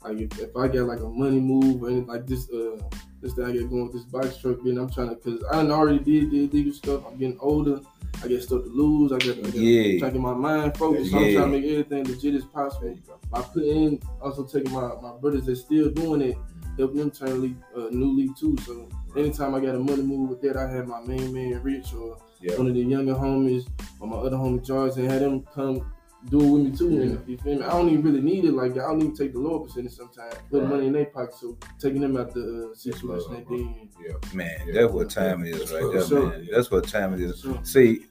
Like 0.04 0.18
if, 0.20 0.40
if 0.40 0.56
I 0.58 0.68
get 0.68 0.82
like 0.84 1.00
a 1.00 1.08
money 1.10 1.40
move 1.40 1.84
or 1.84 1.88
anything 1.90 2.08
like 2.08 2.26
this, 2.26 2.50
uh, 2.52 2.78
this 3.22 3.34
thing 3.34 3.46
I 3.46 3.52
get 3.52 3.70
going 3.70 3.84
with 3.84 3.94
this 3.94 4.04
box 4.04 4.38
truck, 4.38 4.58
then 4.64 4.78
I'm 4.78 4.90
trying 4.90 5.10
to, 5.10 5.16
cause 5.16 5.44
I 5.52 5.58
already 5.68 6.00
did 6.00 6.32
the 6.32 6.46
illegal 6.46 6.74
stuff. 6.74 7.04
I'm 7.08 7.18
getting 7.18 7.38
older. 7.40 7.80
I 8.24 8.28
get 8.28 8.44
stuff 8.44 8.64
to 8.64 8.70
lose. 8.70 9.12
I 9.12 9.20
get, 9.20 9.38
I 9.40 9.42
got 9.42 9.56
Yeah. 9.56 10.00
trying 10.00 10.12
to 10.12 10.18
get 10.18 10.22
my 10.22 10.34
mind 10.34 10.78
focused. 10.78 11.12
So 11.12 11.18
I'm 11.18 11.34
trying 11.34 11.52
to 11.52 11.60
make 11.60 11.66
everything 11.70 12.04
legit 12.06 12.36
as 12.36 12.46
possible. 12.46 12.98
By 13.32 13.42
putting 13.42 13.84
in, 13.84 14.00
also 14.22 14.44
taking 14.44 14.72
my, 14.74 14.92
my 15.02 15.14
brothers 15.18 15.46
that's 15.46 15.62
still 15.62 15.90
doing 15.92 16.22
it, 16.22 16.38
helping 16.78 16.98
them 16.98 17.12
turn 17.12 17.42
league, 17.42 17.58
uh, 17.76 17.88
new 17.92 18.12
league 18.16 18.36
too. 18.38 18.56
So 18.66 18.90
anytime 19.16 19.54
I 19.56 19.60
got 19.60 19.76
a 19.76 19.80
money 19.80 20.02
move 20.02 20.30
with 20.30 20.42
that, 20.42 20.58
I 20.58 20.68
have 20.70 20.88
my 20.88 21.02
main 21.02 21.32
man 21.34 21.62
Rich 21.64 21.94
or 21.94 22.18
Yeah. 22.42 22.58
one 22.58 22.68
of 22.68 22.74
the 22.74 22.82
younger 22.82 23.14
homies 23.14 23.68
or 24.00 24.08
my 24.08 24.18
other 24.18 24.38
homie 24.38 24.64
George 24.66 24.98
and 24.98 25.10
had 25.10 25.22
them 25.22 25.46
come 25.54 25.92
do 26.30 26.40
it 26.40 26.50
with 26.50 26.62
me 26.72 26.78
too. 26.78 26.90
Yeah. 26.92 27.02
And 27.02 27.28
you 27.28 27.38
feel 27.38 27.58
me? 27.60 27.64
I 27.64 27.70
don't 27.72 27.90
even 27.90 28.04
really 28.04 28.22
need 28.22 28.46
it 28.46 28.54
like 28.54 28.74
that. 28.76 28.84
I 28.84 28.88
don't 28.88 29.02
even 29.02 29.16
take 29.16 29.34
the 29.34 29.40
lower 29.40 29.60
percentage 29.66 29.94
sometimes. 29.94 30.36
Put 30.50 30.62
Right. 30.62 30.70
money 30.70 30.88
in 30.88 30.94
their 30.94 31.06
pocket. 31.06 31.34
So 31.36 31.58
taking 31.80 32.02
them 32.02 32.16
out 32.18 32.34
the 32.34 32.70
uh, 32.72 32.76
situation 32.76 33.10
love, 33.10 33.32
that 33.32 33.48
bro. 33.48 33.58
they 33.58 33.64
in. 33.64 33.90
Yeah. 34.06 34.14
Man, 34.34 34.60
Yeah. 34.68 34.74
that's 34.82 34.94
what 34.94 35.10
time 35.10 35.44
it 35.46 35.56
is 35.56 35.72
right 35.74 35.92
there, 35.92 36.04
Sure. 36.06 36.30
man. 36.30 36.48
That's 36.52 36.70
what 36.70 36.88
time 36.88 37.14
it 37.16 37.22
is. 37.22 37.40
Sure. 37.40 37.60
See, 37.64 38.06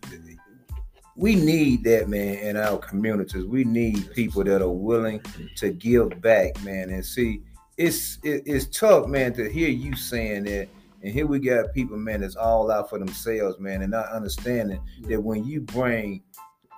we 1.17 1.35
need 1.35 1.85
that, 1.85 2.09
man, 2.09 2.39
in 2.39 2.57
our 2.57 2.79
communities. 2.79 3.45
We 3.45 3.65
need 3.65 4.11
people 4.13 4.43
that 4.45 4.63
are 4.63 4.71
willing 4.71 5.21
to 5.57 5.71
give 5.71 6.21
back, 6.21 6.63
man. 6.65 6.91
And 6.91 7.05
see, 7.05 7.43
it's 7.77 8.19
it, 8.23 8.43
it's 8.47 8.67
tough, 8.67 9.07
man, 9.07 9.33
to 9.35 9.49
hear 9.51 9.69
you 9.69 9.95
saying 9.95 10.45
that. 10.45 10.69
And 11.03 11.13
here 11.15 11.27
we 11.27 11.39
got 11.39 11.73
people, 11.73 11.97
man, 11.97 12.21
that's 12.21 12.37
all 12.37 12.71
out 12.71 12.91
for 12.91 12.99
themselves, 12.99 13.59
man, 13.59 13.81
and 13.83 13.91
not 13.91 14.09
understanding 14.11 14.81
that 15.09 15.23
when 15.23 15.45
you 15.45 15.63
bring 15.63 16.23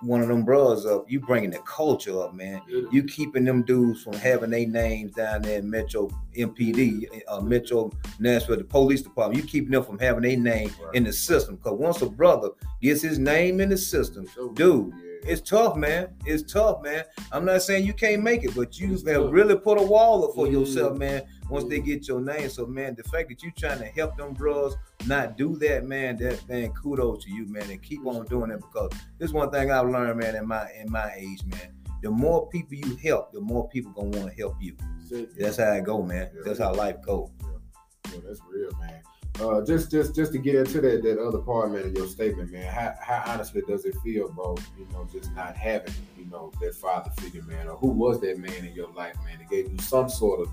one 0.03 0.21
of 0.21 0.27
them 0.27 0.43
brothers 0.43 0.85
up, 0.85 1.09
you 1.09 1.19
bringing 1.19 1.51
the 1.51 1.59
culture 1.59 2.21
up, 2.21 2.33
man. 2.33 2.61
You 2.91 3.03
keeping 3.03 3.45
them 3.45 3.63
dudes 3.63 4.03
from 4.03 4.13
having 4.13 4.49
their 4.49 4.67
names 4.67 5.13
down 5.13 5.41
there 5.43 5.59
in 5.59 5.69
Metro 5.69 6.09
MPD, 6.35 7.21
uh, 7.27 7.41
Metro 7.41 7.91
Nashville, 8.19 8.57
the 8.57 8.63
police 8.63 9.01
department. 9.01 9.41
You 9.41 9.47
keeping 9.47 9.71
them 9.71 9.83
from 9.83 9.99
having 9.99 10.23
their 10.23 10.37
name 10.37 10.71
in 10.93 11.03
the 11.03 11.13
system. 11.13 11.55
Because 11.55 11.79
once 11.79 12.01
a 12.01 12.09
brother 12.09 12.49
gets 12.81 13.01
his 13.01 13.19
name 13.19 13.61
in 13.61 13.69
the 13.69 13.77
system, 13.77 14.27
dude, 14.55 14.93
it's 15.25 15.41
tough, 15.41 15.75
man. 15.75 16.09
It's 16.25 16.51
tough, 16.51 16.81
man. 16.81 17.03
I'm 17.31 17.45
not 17.45 17.61
saying 17.61 17.85
you 17.85 17.93
can't 17.93 18.23
make 18.23 18.43
it, 18.43 18.55
but 18.55 18.79
you 18.79 18.97
have 19.07 19.31
really 19.31 19.55
put 19.55 19.79
a 19.79 19.83
wall 19.83 20.25
up 20.25 20.35
for 20.35 20.47
Yeah. 20.47 20.59
yourself, 20.59 20.97
man. 20.97 21.23
Once 21.49 21.65
they 21.65 21.77
mm-hmm. 21.77 21.85
get 21.85 22.07
your 22.07 22.21
name, 22.21 22.49
so 22.49 22.65
man, 22.65 22.95
the 22.95 23.03
fact 23.03 23.29
that 23.29 23.43
you 23.43 23.51
trying 23.57 23.79
to 23.79 23.85
help 23.85 24.17
them 24.17 24.33
bros 24.33 24.75
not 25.05 25.37
do 25.37 25.55
that, 25.57 25.85
man, 25.85 26.17
that 26.17 26.47
man, 26.47 26.71
kudos 26.71 27.23
to 27.25 27.31
you, 27.31 27.45
man, 27.47 27.69
and 27.69 27.81
keep 27.81 28.05
on 28.05 28.25
doing 28.25 28.51
it 28.51 28.59
because 28.61 28.91
this 29.19 29.31
one 29.31 29.51
thing 29.51 29.71
I've 29.71 29.89
learned, 29.89 30.19
man, 30.19 30.35
in 30.35 30.47
my 30.47 30.67
in 30.79 30.91
my 30.91 31.11
age, 31.15 31.43
man. 31.45 31.73
The 32.01 32.11
more 32.11 32.49
people 32.49 32.75
you 32.75 32.95
help, 32.97 33.31
the 33.31 33.39
more 33.41 33.69
people 33.69 33.91
gonna 33.91 34.17
want 34.17 34.29
to 34.29 34.37
help 34.37 34.55
you. 34.59 34.75
That's 35.37 35.57
how 35.57 35.71
it 35.71 35.83
go, 35.85 36.01
man. 36.01 36.29
That's 36.45 36.59
how 36.59 36.73
life 36.73 37.01
go. 37.01 37.31
Yeah, 38.11 38.19
that's 38.25 38.39
real, 38.49 38.71
man. 38.79 39.01
Uh, 39.41 39.65
just, 39.65 39.89
just, 39.89 40.13
just 40.15 40.31
to 40.31 40.37
get 40.37 40.53
into 40.55 40.79
that, 40.79 41.01
that 41.01 41.17
other 41.19 41.39
part, 41.39 41.71
man, 41.71 41.81
of 41.87 41.93
your 41.97 42.07
statement, 42.07 42.51
man. 42.51 42.71
How, 42.71 42.93
how 43.01 43.23
honestly 43.33 43.63
does 43.67 43.83
it 43.83 43.95
feel, 44.03 44.29
bro? 44.31 44.55
You 44.77 44.87
know, 44.93 45.07
just 45.11 45.33
not 45.33 45.55
having, 45.55 45.93
you 46.17 46.25
know, 46.29 46.51
that 46.61 46.75
father 46.75 47.09
figure, 47.19 47.41
man, 47.43 47.67
or 47.67 47.75
who 47.77 47.87
was 47.87 48.21
that 48.21 48.37
man 48.37 48.63
in 48.63 48.73
your 48.75 48.89
life, 48.93 49.15
man, 49.25 49.39
that 49.39 49.49
gave 49.49 49.71
you 49.71 49.77
some 49.79 50.07
sort 50.07 50.41
of 50.41 50.49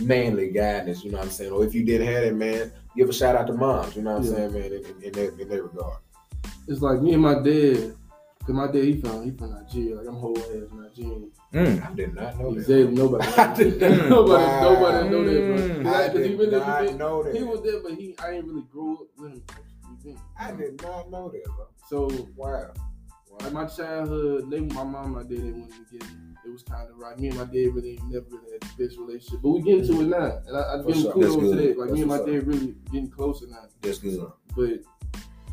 manly 0.00 0.48
guidance. 0.50 1.04
You 1.04 1.12
know 1.12 1.18
what 1.18 1.26
I'm 1.26 1.30
saying? 1.30 1.52
Or 1.52 1.62
if 1.64 1.74
you 1.74 1.84
did 1.84 2.00
have 2.00 2.24
it, 2.24 2.34
man, 2.34 2.72
give 2.96 3.10
a 3.10 3.12
shout 3.12 3.36
out 3.36 3.46
to 3.48 3.52
moms. 3.52 3.94
You 3.96 4.02
know 4.02 4.14
what 4.14 4.20
I'm 4.20 4.24
Yeah. 4.24 4.30
saying, 4.32 4.52
man, 4.54 4.64
in, 4.64 4.72
in, 4.72 5.02
in 5.02 5.12
that 5.12 5.40
in 5.40 5.48
that 5.50 5.62
regard. 5.62 5.98
It's 6.68 6.80
like 6.80 7.00
me 7.02 7.12
and 7.12 7.22
my 7.22 7.34
dad. 7.34 7.94
Cause 8.40 8.54
my 8.54 8.66
dad, 8.66 8.84
he 8.84 9.00
from 9.00 9.24
he 9.24 9.30
from 9.36 9.52
Nigeria. 9.52 9.96
Like 9.96 10.06
I'm 10.08 10.16
whole 10.16 10.38
ass 10.38 10.70
Nigerian. 10.72 11.30
Mm. 11.54 11.90
I 11.90 11.94
did 11.94 12.14
not 12.14 12.38
know 12.38 12.50
that. 12.54 12.60
Exactly. 12.60 12.94
Nobody. 12.94 13.24
I 13.36 13.46
nobody. 14.08 14.44
Wow. 14.44 14.62
Nobody 14.62 15.08
know 15.08 15.24
that, 15.24 15.40
bro. 15.40 15.56
Mm. 15.56 15.82
Cause 15.84 15.94
I 15.94 16.04
I- 16.04 16.08
'cause 16.08 16.16
he 16.16 16.28
did 16.28 16.38
really, 16.38 16.56
not 16.58 16.84
he, 16.88 16.94
know 16.94 17.22
that. 17.22 17.34
he 17.36 17.42
was 17.44 17.62
there, 17.62 17.80
but 17.82 17.92
he 17.92 18.14
I 18.18 18.30
ain't 18.32 18.46
really 18.46 18.62
grew 18.70 18.94
up 18.94 19.06
with 19.18 19.32
him. 19.32 19.42
You? 20.04 20.16
I 20.38 20.52
did 20.52 20.82
not 20.82 21.10
know 21.10 21.30
that, 21.30 21.44
bro. 21.44 21.66
So 21.88 22.28
Wow. 22.36 22.72
like 23.40 23.52
my 23.52 23.66
childhood, 23.66 24.50
they 24.50 24.60
my 24.60 24.84
mom, 24.84 25.06
and 25.06 25.14
my 25.14 25.22
dad, 25.22 25.30
they 25.30 25.50
wanted 25.52 25.72
to 25.72 25.98
get 25.98 26.02
me. 26.02 26.08
It 26.44 26.50
was 26.52 26.62
kind 26.62 26.88
of 26.88 26.96
right. 26.96 27.18
Me 27.18 27.28
and 27.28 27.36
my 27.38 27.44
dad 27.44 27.74
really 27.74 27.98
never 28.08 28.24
really 28.30 28.52
had 28.52 28.60
the 28.62 28.84
best 28.86 28.98
relationship, 28.98 29.40
but 29.42 29.48
we 29.50 29.62
get 29.62 29.78
into 29.78 30.00
it 30.02 30.06
now, 30.06 30.40
and 30.46 30.56
I, 30.56 30.74
I 30.74 30.82
For 30.82 30.86
give 30.88 30.96
him 30.96 31.02
sure. 31.02 31.12
kudos 31.12 31.26
That's 31.34 31.34
to 31.34 31.40
good. 31.56 31.58
that. 31.76 31.78
Like 31.78 31.90
me 31.90 32.00
and 32.02 32.08
my 32.08 32.18
dad 32.18 32.26
what's 32.46 32.46
really 32.46 32.74
getting 32.92 33.10
closer 33.10 33.46
now. 33.48 33.64
That's 33.80 33.98
good. 33.98 34.20
But 34.56 34.80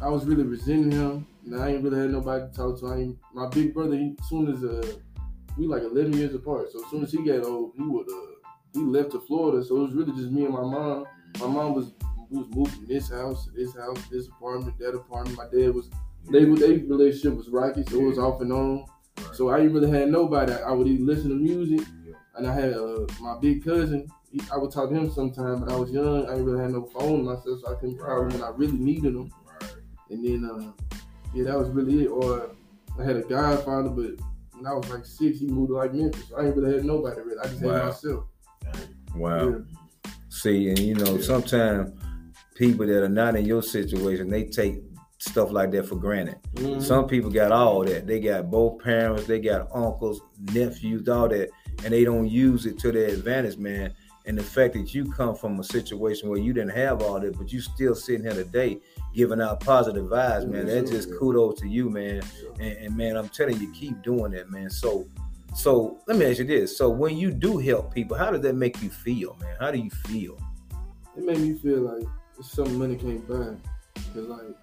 I 0.02 0.10
was 0.10 0.26
really 0.26 0.44
resenting 0.44 0.92
him, 0.92 1.26
and 1.46 1.56
I 1.62 1.70
ain't 1.72 1.84
really 1.84 1.98
had 2.00 2.12
nobody 2.12 2.46
to 2.46 2.54
talk 2.56 2.80
to. 2.82 2.88
I 2.88 2.98
ain't, 2.98 3.18
my 3.34 3.48
big 3.48 3.74
brother, 3.74 3.96
he 3.96 4.16
soon 4.30 4.54
as 4.54 4.64
uh 4.64 4.86
we 5.58 5.68
like 5.68 5.84
11 5.84 6.14
years 6.14 6.34
apart, 6.34 6.72
so 6.72 6.84
as 6.84 6.90
soon 6.90 7.04
as 7.04 7.12
he 7.12 7.24
got 7.24 7.46
old, 7.46 7.74
he 7.76 7.84
would 7.84 8.10
uh 8.10 8.34
he 8.74 8.80
left 8.80 9.12
to 9.12 9.20
Florida, 9.20 9.64
so 9.64 9.78
it 9.78 9.82
was 9.82 9.94
really 9.94 10.12
just 10.14 10.32
me 10.32 10.46
and 10.46 10.54
my 10.54 10.64
mom. 10.64 11.06
My 11.40 11.48
mom 11.48 11.76
was 11.76 11.94
was 12.30 12.48
moving 12.50 12.74
from 12.74 12.86
this 12.88 13.10
house 13.10 13.46
to 13.46 13.52
this 13.52 13.76
house, 13.76 13.98
this 14.12 14.28
apartment, 14.28 14.78
that 14.80 14.96
apartment. 14.96 15.38
My 15.38 15.46
dad 15.46 15.74
was 15.74 15.90
they 16.30 16.46
they 16.46 16.78
relationship 16.78 17.38
was 17.38 17.50
rocky, 17.50 17.84
so 17.84 18.00
it 18.00 18.04
was 18.04 18.18
off 18.18 18.42
and 18.42 18.52
on. 18.52 18.86
So 19.34 19.50
I 19.50 19.58
really 19.58 19.90
had 19.90 20.10
nobody. 20.10 20.54
I 20.54 20.72
would 20.72 20.88
either 20.88 21.04
listen 21.04 21.30
to 21.30 21.36
music, 21.36 21.86
and 22.36 22.48
I 22.48 22.54
had 22.54 22.74
uh, 22.74 23.06
my 23.20 23.38
big 23.40 23.64
cousin. 23.64 24.08
He, 24.32 24.42
I 24.52 24.58
would 24.58 24.72
talk 24.72 24.90
to 24.90 24.96
him 24.96 25.12
sometime, 25.12 25.60
but 25.60 25.72
I 25.72 25.76
was 25.76 25.92
young. 25.92 26.26
I 26.26 26.32
didn't 26.32 26.46
really 26.46 26.62
have 26.62 26.72
no 26.72 26.86
phone 26.86 27.26
myself, 27.26 27.60
so 27.64 27.72
I 27.72 27.76
couldn't 27.76 28.00
call 28.00 28.24
him 28.24 28.30
when 28.30 28.44
I 28.44 28.50
really 28.50 28.78
needed 28.78 29.14
him. 29.14 29.32
Right. 29.62 29.76
And 30.10 30.26
then, 30.26 30.50
uh, 30.50 30.98
yeah, 31.36 31.44
that 31.46 31.60
was 31.60 31.70
really 31.70 32.06
it. 32.06 32.08
Or 32.08 32.50
I 33.00 33.04
had 33.04 33.18
a 33.18 33.22
godfather, 33.22 33.90
but 33.90 34.14
when 34.64 34.72
I 34.72 34.76
was 34.76 34.90
like 34.90 35.06
six, 35.06 35.40
he 35.40 35.48
moved 35.48 35.70
to 35.70 35.76
like 35.76 35.94
Memphis. 35.94 36.30
So 36.30 36.38
I 36.38 36.46
ain't 36.46 36.56
really 36.56 36.76
had 36.76 36.86
nobody 36.86 37.22
really. 37.22 37.40
I 37.40 37.48
just 37.48 37.62
Wow. 37.62 37.74
had 37.74 37.86
myself. 37.86 38.24
Wow. 39.16 39.50
Yeah. 39.50 40.12
See, 40.30 40.70
and 40.70 40.80
you 40.80 40.96
know, 40.96 41.16
Yeah. 41.16 41.22
sometimes 41.22 41.92
people 42.56 42.86
that 42.88 43.04
are 43.04 43.10
not 43.10 43.36
in 43.36 43.46
your 43.46 43.62
situation, 43.62 44.30
they 44.30 44.46
take 44.46 44.82
stuff 45.18 45.52
like 45.52 45.72
that 45.72 45.86
for 45.86 45.96
granted. 45.96 46.36
Mhm. 46.56 46.82
Some 46.82 47.08
people 47.08 47.30
got 47.30 47.52
all 47.52 47.84
that. 47.86 48.08
They 48.08 48.20
got 48.20 48.50
both 48.50 48.82
parents, 48.84 49.26
they 49.26 49.40
got 49.40 49.68
uncles, 49.74 50.22
nephews, 50.54 51.08
all 51.08 51.28
that, 51.30 51.50
and 51.84 51.94
they 51.94 52.04
don't 52.04 52.28
use 52.28 52.66
it 52.66 52.78
to 52.80 52.92
their 52.92 53.10
advantage, 53.10 53.58
man. 53.58 53.94
And 54.26 54.38
the 54.38 54.44
fact 54.44 54.74
that 54.74 54.94
you 54.94 55.12
come 55.12 55.36
from 55.36 55.60
a 55.60 55.64
situation 55.64 56.30
where 56.30 56.40
you 56.40 56.54
didn't 56.54 56.72
have 56.72 57.02
all 57.02 57.20
that, 57.20 57.38
but 57.38 57.52
you 57.52 57.60
still 57.60 57.94
sitting 57.94 58.24
here 58.24 58.34
today 58.34 58.80
giving 59.14 59.42
out 59.42 59.60
positive 59.60 60.06
vibes, 60.06 60.48
man. 60.48 60.66
That's 60.66 60.92
just 60.92 61.10
kudos 61.18 61.60
to 61.60 61.68
you, 61.68 61.90
man. 61.90 62.22
And, 62.60 62.78
and 62.78 62.98
man, 62.98 63.18
I'm 63.18 63.28
telling 63.30 63.60
you, 63.60 63.72
keep 63.74 64.02
doing 64.02 64.32
that, 64.32 64.50
man. 64.50 64.70
So, 64.70 65.06
so 65.54 66.00
let 66.08 66.18
me 66.18 66.26
ask 66.26 66.40
you 66.40 66.46
this: 66.46 66.78
so 66.78 66.90
when 66.90 67.18
you 67.18 67.32
do 67.32 67.58
help 67.58 67.94
people, 67.94 68.16
how 68.16 68.32
does 68.32 68.42
that 68.42 68.56
make 68.56 68.82
you 68.82 68.90
feel, 68.90 69.36
man? 69.42 69.58
How 69.60 69.72
do 69.72 69.80
you 69.80 69.90
feel? 69.90 70.38
It 71.18 71.26
made 71.26 71.40
me 71.40 71.58
feel 71.58 71.82
like 71.82 72.08
it's 72.40 72.52
something 72.52 72.80
money 72.80 72.96
can't 72.96 73.28
buy. 73.28 73.56
Cause 74.14 74.28
like 74.28 74.56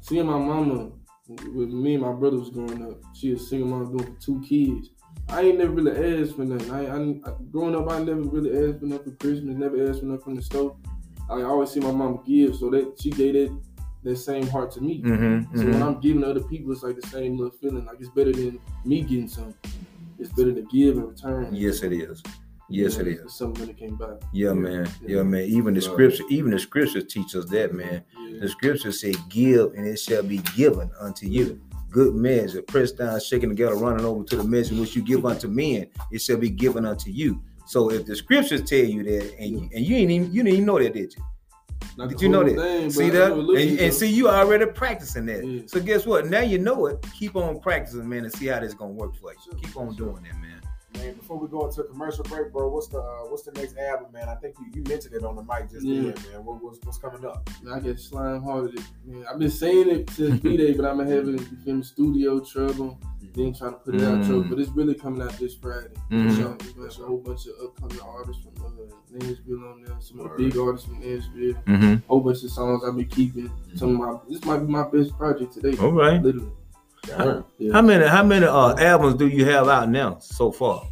seeing 0.00 0.26
my 0.26 0.38
mama 0.38 0.90
with 1.28 1.70
me 1.70 1.94
and 1.94 2.02
my 2.02 2.12
brother 2.12 2.38
was 2.38 2.50
growing 2.50 2.84
up, 2.84 3.00
she 3.14 3.32
was 3.32 3.48
single 3.48 3.68
mom 3.68 3.96
doing 3.96 4.16
two 4.20 4.42
kids. 4.46 4.90
I 5.28 5.42
ain't 5.42 5.58
never 5.58 5.72
really 5.72 6.22
asked 6.22 6.36
for 6.36 6.44
nothing. 6.44 6.70
I, 6.70 6.86
I, 6.86 7.30
I 7.30 7.34
growing 7.50 7.74
up, 7.74 7.90
I 7.90 7.98
never 7.98 8.22
really 8.22 8.68
asked 8.68 8.80
for 8.80 8.86
nothing 8.86 9.12
for 9.12 9.16
Christmas. 9.18 9.56
Never 9.56 9.88
asked 9.88 10.00
for 10.00 10.06
nothing 10.06 10.22
from 10.22 10.34
the 10.36 10.42
store. 10.42 10.76
I 11.30 11.42
always 11.42 11.70
see 11.70 11.80
my 11.80 11.90
mom 11.90 12.22
give, 12.26 12.56
so 12.56 12.70
that 12.70 13.00
she 13.00 13.10
gave 13.10 13.34
that 13.34 13.60
that 14.04 14.16
same 14.16 14.46
heart 14.46 14.70
to 14.72 14.80
me. 14.82 15.00
Mm-hmm. 15.02 15.58
So 15.58 15.64
when 15.64 15.82
I'm 15.82 15.98
giving 16.00 16.22
other 16.22 16.42
people, 16.42 16.72
it's 16.72 16.82
like 16.82 17.00
the 17.00 17.06
same 17.08 17.38
little 17.38 17.56
feeling. 17.58 17.86
Like 17.86 17.96
it's 18.00 18.10
better 18.10 18.32
than 18.32 18.60
me 18.84 19.00
getting 19.00 19.28
something. 19.28 19.54
It's 20.18 20.32
better 20.32 20.52
to 20.52 20.62
give 20.62 20.98
and 20.98 21.08
return. 21.08 21.54
Yes, 21.54 21.82
it 21.82 21.92
is. 21.92 22.22
Yes, 22.68 22.96
it. 22.96 23.08
It's 23.08 23.36
something 23.36 23.66
that 23.66 23.76
came 23.76 23.96
back. 23.96 24.20
Yeah, 24.32 24.48
Yeah. 24.48 24.54
man. 24.54 24.90
Yeah. 25.02 25.16
Yeah, 25.16 25.22
man. 25.22 25.44
Even 25.44 25.74
the 25.74 25.80
scripture, 25.80 26.24
even 26.30 26.50
the 26.50 26.58
scriptures 26.58 27.04
teach 27.12 27.34
us 27.34 27.46
that, 27.46 27.74
man. 27.74 28.04
Yeah. 28.18 28.40
The 28.40 28.48
scripture 28.48 28.92
say, 28.92 29.14
"Give, 29.28 29.72
and 29.74 29.86
it 29.86 29.98
shall 29.98 30.22
be 30.22 30.38
given 30.56 30.90
unto 30.98 31.26
you." 31.26 31.60
Good 31.94 32.16
measure, 32.16 32.60
pressed 32.60 32.98
down, 32.98 33.20
shaking 33.20 33.50
together, 33.50 33.76
running 33.76 34.04
over 34.04 34.24
to 34.24 34.36
the 34.36 34.42
measure 34.42 34.74
which 34.74 34.96
you 34.96 35.02
give 35.02 35.24
unto 35.24 35.46
men, 35.46 35.86
it 36.10 36.20
shall 36.20 36.36
be 36.36 36.50
given 36.50 36.84
unto 36.84 37.08
you. 37.08 37.40
So 37.66 37.88
if 37.92 38.04
the 38.04 38.16
scriptures 38.16 38.68
tell 38.68 38.80
you 38.80 39.04
that, 39.04 39.36
and 39.38 39.50
you, 39.52 39.70
and 39.72 39.86
you 39.86 39.96
ain't 39.98 40.10
even 40.10 40.32
you 40.32 40.42
didn't 40.42 40.54
even 40.54 40.66
know 40.66 40.80
that, 40.80 40.92
did 40.92 41.14
you? 41.14 41.22
Not 41.96 42.08
Did 42.08 42.20
you 42.20 42.28
know 42.30 42.42
that? 42.42 42.56
thing, 42.56 42.90
see 42.90 43.10
that? 43.10 43.28
know 43.28 43.38
it 43.38 43.42
looks 43.44 43.62
And, 43.62 43.78
and 43.78 43.94
see, 43.94 44.08
you 44.08 44.28
already 44.28 44.66
practicing 44.66 45.26
that. 45.26 45.46
Yeah. 45.46 45.62
So 45.66 45.78
guess 45.78 46.04
what? 46.04 46.26
Now 46.26 46.40
you 46.40 46.58
know 46.58 46.86
it. 46.86 47.06
Keep 47.16 47.36
on 47.36 47.60
practicing, 47.60 48.08
man, 48.08 48.24
and 48.24 48.32
see 48.32 48.46
how 48.46 48.58
this 48.58 48.74
gonna 48.74 48.90
work 48.90 49.14
for 49.14 49.32
you. 49.32 49.38
Sure, 49.44 49.54
Keep 49.54 49.76
on 49.76 49.94
doing 49.94 50.24
that, 50.24 50.34
man. 50.40 50.60
Man, 50.94 51.14
before 51.14 51.38
we 51.38 51.48
go 51.48 51.66
into 51.66 51.80
a 51.80 51.84
commercial 51.84 52.22
break, 52.24 52.52
bro, 52.52 52.68
what's 52.68 52.86
the 52.88 52.98
uh, 53.00 53.22
what's 53.28 53.42
the 53.42 53.52
next 53.52 53.76
album, 53.76 54.12
man? 54.12 54.28
I 54.28 54.36
think 54.36 54.54
you, 54.60 54.66
you 54.74 54.82
mentioned 54.88 55.14
it 55.14 55.24
on 55.24 55.34
the 55.36 55.42
mic 55.42 55.70
just 55.70 55.84
Yeah. 55.84 56.12
then, 56.12 56.32
man. 56.32 56.44
What, 56.44 56.62
what's 56.62 56.78
what's 56.84 56.98
coming 56.98 57.24
up? 57.24 57.48
I 57.72 57.80
get 57.80 57.98
slime 57.98 58.42
hearted. 58.42 58.80
Man, 59.04 59.24
I've 59.30 59.38
been 59.38 59.50
saying 59.50 59.88
it 59.90 60.10
since 60.10 60.40
B 60.40 60.56
Day, 60.56 60.72
but 60.76 60.84
I'm 60.86 60.98
having 61.00 61.38
you 61.38 61.56
feel 61.64 61.74
me, 61.76 61.82
studio 61.82 62.40
trouble. 62.40 62.98
Then 63.34 63.52
trying 63.52 63.72
to 63.72 63.78
put 63.78 63.96
it 63.96 64.02
out 64.02 64.18
Mm. 64.20 64.26
trouble, 64.26 64.44
but 64.44 64.58
it's 64.60 64.70
really 64.70 64.94
coming 64.94 65.20
out 65.20 65.32
this 65.40 65.54
Friday. 65.56 65.88
Mhm. 66.12 66.36
So 66.36 66.56
we 66.80 66.86
got 66.86 66.98
a 67.00 67.02
whole 67.04 67.18
bunch 67.18 67.46
of 67.46 67.54
upcoming 67.64 68.00
artists 68.00 68.42
from 68.44 68.64
uh, 68.78 68.94
Nashville 69.10 69.64
on 69.66 69.82
there, 69.82 69.96
some 69.98 70.20
of 70.20 70.30
the 70.30 70.44
big 70.44 70.56
artists 70.56 70.86
from 70.86 71.00
Nashville. 71.00 71.54
Mm-hmm. 71.66 71.94
Whole 72.06 72.20
bunch 72.20 72.44
of 72.44 72.50
songs 72.50 72.82
I've 72.86 72.94
been 72.94 73.06
keeping. 73.08 73.50
Some 73.74 74.00
of 74.00 74.06
my 74.08 74.20
this 74.32 74.44
might 74.44 74.58
be 74.58 74.66
my 74.70 74.86
best 74.88 75.16
project 75.18 75.52
today. 75.54 75.76
All 75.78 75.90
right. 75.90 76.22
Literally. 76.22 76.52
Yeah. 77.08 77.72
How 77.72 77.82
many 77.82 78.06
how 78.06 78.22
many 78.24 78.46
uh, 78.46 78.74
albums 78.76 79.14
do 79.16 79.26
you 79.28 79.44
have 79.46 79.68
out 79.68 79.88
now 79.90 80.18
so 80.20 80.50
far? 80.52 80.86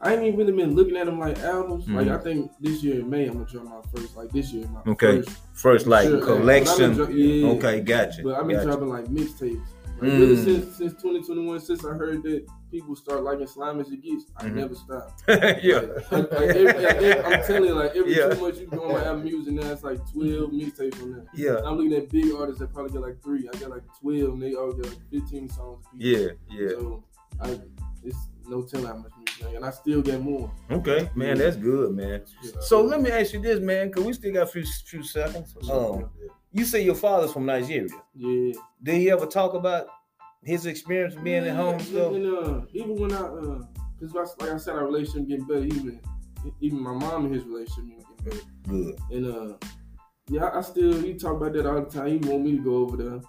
I 0.00 0.12
ain't 0.14 0.22
even 0.24 0.38
really 0.38 0.52
been 0.52 0.74
looking 0.74 0.96
at 0.98 1.06
them 1.06 1.18
like 1.18 1.38
albums. 1.38 1.88
Like 1.88 2.06
Mhm. 2.08 2.18
I 2.20 2.22
think 2.22 2.50
this 2.60 2.82
year 2.82 3.00
in 3.00 3.08
May 3.08 3.26
I'm 3.26 3.34
gonna 3.34 3.46
drop 3.46 3.64
my 3.64 3.80
first. 3.94 4.14
Like 4.16 4.30
this 4.32 4.52
year, 4.52 4.66
my 4.68 4.92
Okay. 4.92 5.22
first. 5.22 5.38
First 5.54 5.86
like 5.86 6.08
Sure, 6.08 6.20
collection. 6.20 6.94
but 6.96 7.00
I've 7.02 7.06
dro- 7.08 7.16
yeah. 7.16 7.48
Okay, 7.52 7.80
gotcha. 7.80 8.22
But 8.22 8.34
I've 8.34 8.46
been 8.46 8.56
gotcha. 8.56 8.68
dropping 8.68 8.88
like 8.90 9.06
mixtapes. 9.06 9.66
Like 10.00 10.10
Mm. 10.10 10.18
really 10.20 10.36
since 10.36 10.76
since 10.76 10.92
2021, 10.94 11.60
since 11.60 11.84
I 11.84 11.90
heard 11.92 12.22
that 12.24 12.46
people 12.70 12.96
start 12.96 13.22
liking 13.22 13.46
slime 13.46 13.78
as 13.80 13.90
it 13.90 14.02
gets, 14.02 14.24
I 14.36 14.44
Mhm. 14.44 14.54
never 14.54 14.74
stopped. 14.74 15.22
yeah. 15.28 15.80
Like, 16.10 16.10
like, 16.10 16.32
every, 16.32 16.64
like, 16.64 16.76
every- 16.76 17.20
I'm 17.34 17.42
telling 17.44 17.68
you, 17.68 17.74
like 17.74 17.96
every 17.96 18.16
Yeah. 18.16 18.34
two 18.34 18.40
months 18.40 18.60
you 18.60 18.66
go 18.66 18.82
on 18.82 18.92
my 18.94 19.00
Apple 19.04 19.18
Music 19.20 19.52
now, 19.54 19.70
it's 19.72 19.84
like 19.84 19.98
12 20.12 20.50
mixtapes 20.50 21.00
on 21.02 21.12
that. 21.12 21.26
Yeah. 21.34 21.60
I'm 21.64 21.76
looking 21.76 21.92
at 21.94 22.08
big 22.10 22.32
artists 22.34 22.58
that 22.60 22.72
probably 22.74 22.92
get 22.92 23.02
like 23.02 23.22
three. 23.22 23.48
I 23.48 23.56
got 23.58 23.70
like 23.70 23.84
12, 24.00 24.32
and 24.34 24.42
they 24.42 24.54
all 24.54 24.72
get 24.72 24.86
like 24.86 24.98
15 25.10 25.48
songs. 25.48 25.84
apiece. 25.94 26.18
Yeah. 26.50 26.58
Yeah. 26.60 26.68
So 26.70 27.04
I, 27.40 27.60
it's 28.02 28.18
no 28.48 28.62
telling 28.62 28.86
how 28.86 28.96
much 28.96 29.12
music, 29.16 29.56
and 29.56 29.64
I 29.64 29.70
still 29.70 30.02
get 30.02 30.20
more. 30.20 30.50
Okay, 30.70 31.08
man, 31.14 31.38
that's 31.38 31.56
good, 31.56 31.94
man. 31.94 32.22
So 32.60 32.82
let 32.82 33.00
me 33.00 33.10
ask 33.10 33.32
you 33.32 33.40
this, 33.40 33.60
man, 33.60 33.88
because 33.88 34.04
we 34.04 34.12
still 34.12 34.32
got 34.34 34.42
a 34.42 34.46
few, 34.46 34.64
few 34.64 35.02
seconds. 35.04 35.54
Um, 35.70 36.10
you 36.54 36.64
say 36.64 36.82
your 36.82 36.94
father's 36.94 37.32
from 37.32 37.44
Nigeria. 37.46 37.88
Yeah. 38.14 38.54
Did 38.82 38.94
he 38.94 39.10
ever 39.10 39.26
talk 39.26 39.54
about 39.54 39.88
his 40.42 40.66
experience 40.66 41.14
being 41.16 41.44
at 41.44 41.56
home? 41.56 41.78
Yeah, 41.80 41.84
So 41.86 42.14
And, 42.14 42.26
uh, 42.26 42.60
even 42.72 42.96
when 42.96 43.12
I, 43.12 43.20
uh, 43.20 43.58
cause 44.00 44.36
like 44.40 44.50
I 44.50 44.56
said, 44.56 44.76
our 44.76 44.86
relationship 44.86 45.28
getting 45.28 45.46
better. 45.46 45.64
Even, 45.64 46.00
even 46.60 46.80
my 46.80 46.92
mom 46.92 47.26
and 47.26 47.34
his 47.34 47.44
relationship 47.44 47.84
getting 47.98 48.24
better. 48.24 48.40
good. 48.68 48.98
And 49.10 49.26
uh, 49.26 49.56
yeah, 50.28 50.44
I, 50.44 50.58
I 50.58 50.60
still 50.62 50.92
he 51.00 51.14
talk 51.14 51.36
about 51.36 51.52
that 51.54 51.66
all 51.66 51.82
the 51.82 51.90
time. 51.90 52.22
He 52.22 52.28
want 52.28 52.44
me 52.44 52.56
to 52.56 52.62
go 52.62 52.76
over 52.76 52.96
there. 52.96 53.20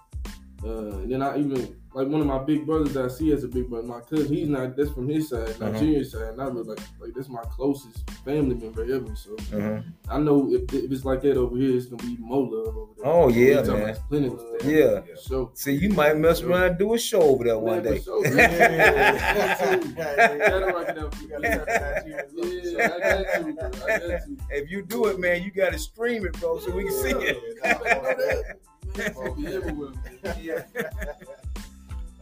Uh, 0.64 0.98
and 0.98 1.12
then 1.12 1.22
I 1.22 1.38
even 1.38 1.76
like 1.92 2.08
one 2.08 2.20
of 2.20 2.26
my 2.26 2.38
big 2.38 2.66
brothers 2.66 2.92
that 2.94 3.04
I 3.04 3.08
see 3.08 3.30
as 3.32 3.44
a 3.44 3.48
big 3.48 3.68
brother, 3.68 3.86
my 3.86 4.00
cousin. 4.00 4.26
He's 4.34 4.48
not 4.48 4.74
that's 4.76 4.90
from 4.90 5.08
his 5.08 5.28
side, 5.28 5.48
Uh-huh. 5.50 5.70
Nigerian 5.70 6.04
side. 6.04 6.32
And 6.32 6.42
I 6.42 6.46
look 6.46 6.66
like 6.66 6.80
like 7.00 7.12
that's 7.14 7.28
my 7.28 7.42
closest 7.42 8.08
family 8.24 8.54
member 8.54 8.82
ever. 8.84 9.14
So 9.16 9.34
Uh-huh. 9.56 9.80
I 10.08 10.18
know 10.18 10.50
if, 10.52 10.62
if 10.72 10.90
it's 10.90 11.04
like 11.04 11.20
that 11.22 11.36
over 11.36 11.56
here, 11.56 11.76
it's 11.76 11.86
gonna 11.86 12.02
be 12.02 12.16
more 12.18 12.42
love 12.42 12.76
over 12.76 12.92
there. 12.96 13.06
Oh, 13.06 13.28
yeah, 13.28 13.62
man. 13.62 13.80
about 13.90 14.08
Plenty 14.08 14.26
of 14.28 14.32
love. 14.34 14.64
Yeah. 14.64 15.00
So 15.16 15.50
See, 15.54 15.72
you 15.74 15.90
might 15.90 16.16
mess 16.16 16.40
around 16.42 16.62
and 16.64 16.78
do 16.78 16.94
a 16.94 16.98
show 16.98 17.20
over 17.22 17.44
there 17.44 17.58
one 17.58 17.82
day. 17.82 18.00
sure, 18.00 18.22
man. 18.34 19.86
Gotta 19.96 20.66
rock 20.74 20.88
it 20.88 20.98
out 20.98 21.14
for 21.14 21.22
you. 21.22 21.28
Yeah, 21.42 22.92
I 22.94 22.98
got 22.98 23.46
you, 23.46 23.52
bro. 23.54 23.70
I 23.86 23.98
got 23.98 24.28
you. 24.28 24.36
If 24.50 24.70
you 24.70 24.82
do 24.82 25.06
it, 25.06 25.18
man, 25.20 25.42
you 25.42 25.50
got 25.50 25.72
to 25.72 25.78
stream 25.78 26.24
it, 26.26 26.32
bro, 26.40 26.58
so 26.58 26.70
we 26.72 26.84
can 26.84 26.92
see 26.92 27.10
it. 27.10 28.56
Man, 28.96 29.06
it's 29.06 29.18
gonna 29.18 29.34
be 29.34 29.46
everywhere. 29.46 29.92
Yeah. 30.40 30.62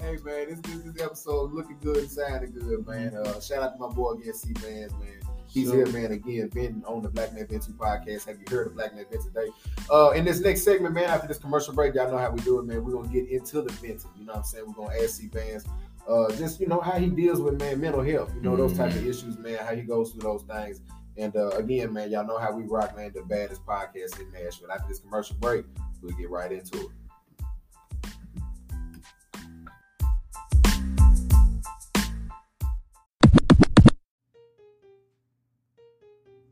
Hey 0.01 0.19
man, 0.23 0.49
this, 0.51 0.61
this 0.61 0.93
this 0.93 1.03
episode 1.03 1.53
looking 1.55 1.79
good 1.83 1.97
and 1.97 2.11
sounding 2.11 2.53
good, 2.53 2.87
man. 2.87 3.15
Uh, 3.15 3.41
shout 3.41 3.63
out 3.63 3.73
to 3.73 3.79
my 3.79 3.89
boy 3.89 4.11
again, 4.13 4.35
CBandz, 4.35 4.91
man. 5.01 5.21
He's 5.47 5.69
Sure. 5.69 5.77
here, 5.77 5.87
man, 5.87 6.13
again, 6.13 6.51
venting 6.53 6.85
on 6.85 7.01
the 7.01 7.09
Black 7.09 7.33
Man 7.33 7.47
Vent 7.47 7.63
Too 7.63 7.73
podcast. 7.73 8.27
Have 8.27 8.37
you 8.39 8.45
heard 8.55 8.67
of 8.67 8.75
Black 8.75 8.95
Man 8.95 9.07
Vent 9.11 9.23
today? 9.23 9.49
Uh, 9.91 10.11
in 10.11 10.27
this 10.27 10.41
next 10.41 10.63
segment, 10.63 10.95
man, 10.95 11.05
after 11.05 11.27
this 11.27 11.39
commercial 11.39 11.73
break, 11.73 11.95
y'all 11.95 12.11
know 12.11 12.19
how 12.19 12.31
we 12.31 12.41
do 12.41 12.59
it, 12.59 12.65
man. 12.67 12.85
We're 12.85 12.93
gonna 12.93 13.09
get 13.09 13.31
into 13.31 13.63
the 13.63 13.73
venting. 13.75 14.11
You 14.19 14.27
know 14.27 14.33
what 14.33 14.39
I'm 14.41 14.45
saying? 14.45 14.65
We're 14.67 14.85
gonna 14.85 15.03
ask 15.03 15.23
CBandz, 15.23 15.67
uh, 16.07 16.37
just 16.37 16.61
you 16.61 16.67
know 16.67 16.81
how 16.81 16.99
he 16.99 17.07
deals 17.07 17.41
with 17.41 17.59
man 17.59 17.81
mental 17.81 18.03
health. 18.03 18.31
You 18.35 18.43
know 18.43 18.57
those 18.57 18.77
type 18.77 18.91
of 18.91 19.07
issues, 19.07 19.39
man. 19.39 19.57
How 19.65 19.75
he 19.75 19.83
goes 19.83 20.11
through 20.11 20.21
those 20.23 20.43
things. 20.43 20.83
And 21.17 21.35
uh, 21.35 21.51
again, 21.51 21.93
man, 21.95 22.11
y'all 22.11 22.27
know 22.27 22.37
how 22.39 22.53
we 22.53 22.65
rock, 22.65 22.95
man. 22.95 23.13
The 23.15 23.23
baddest 23.23 23.65
podcast 23.65 24.21
in 24.21 24.31
Nashville. 24.33 24.71
After 24.71 24.89
this 24.89 24.99
commercial 24.99 25.37
break, 25.41 25.65
we'll 26.05 26.17
get 26.17 26.31
right 26.31 26.53
into 26.53 26.81
it. 26.81 26.88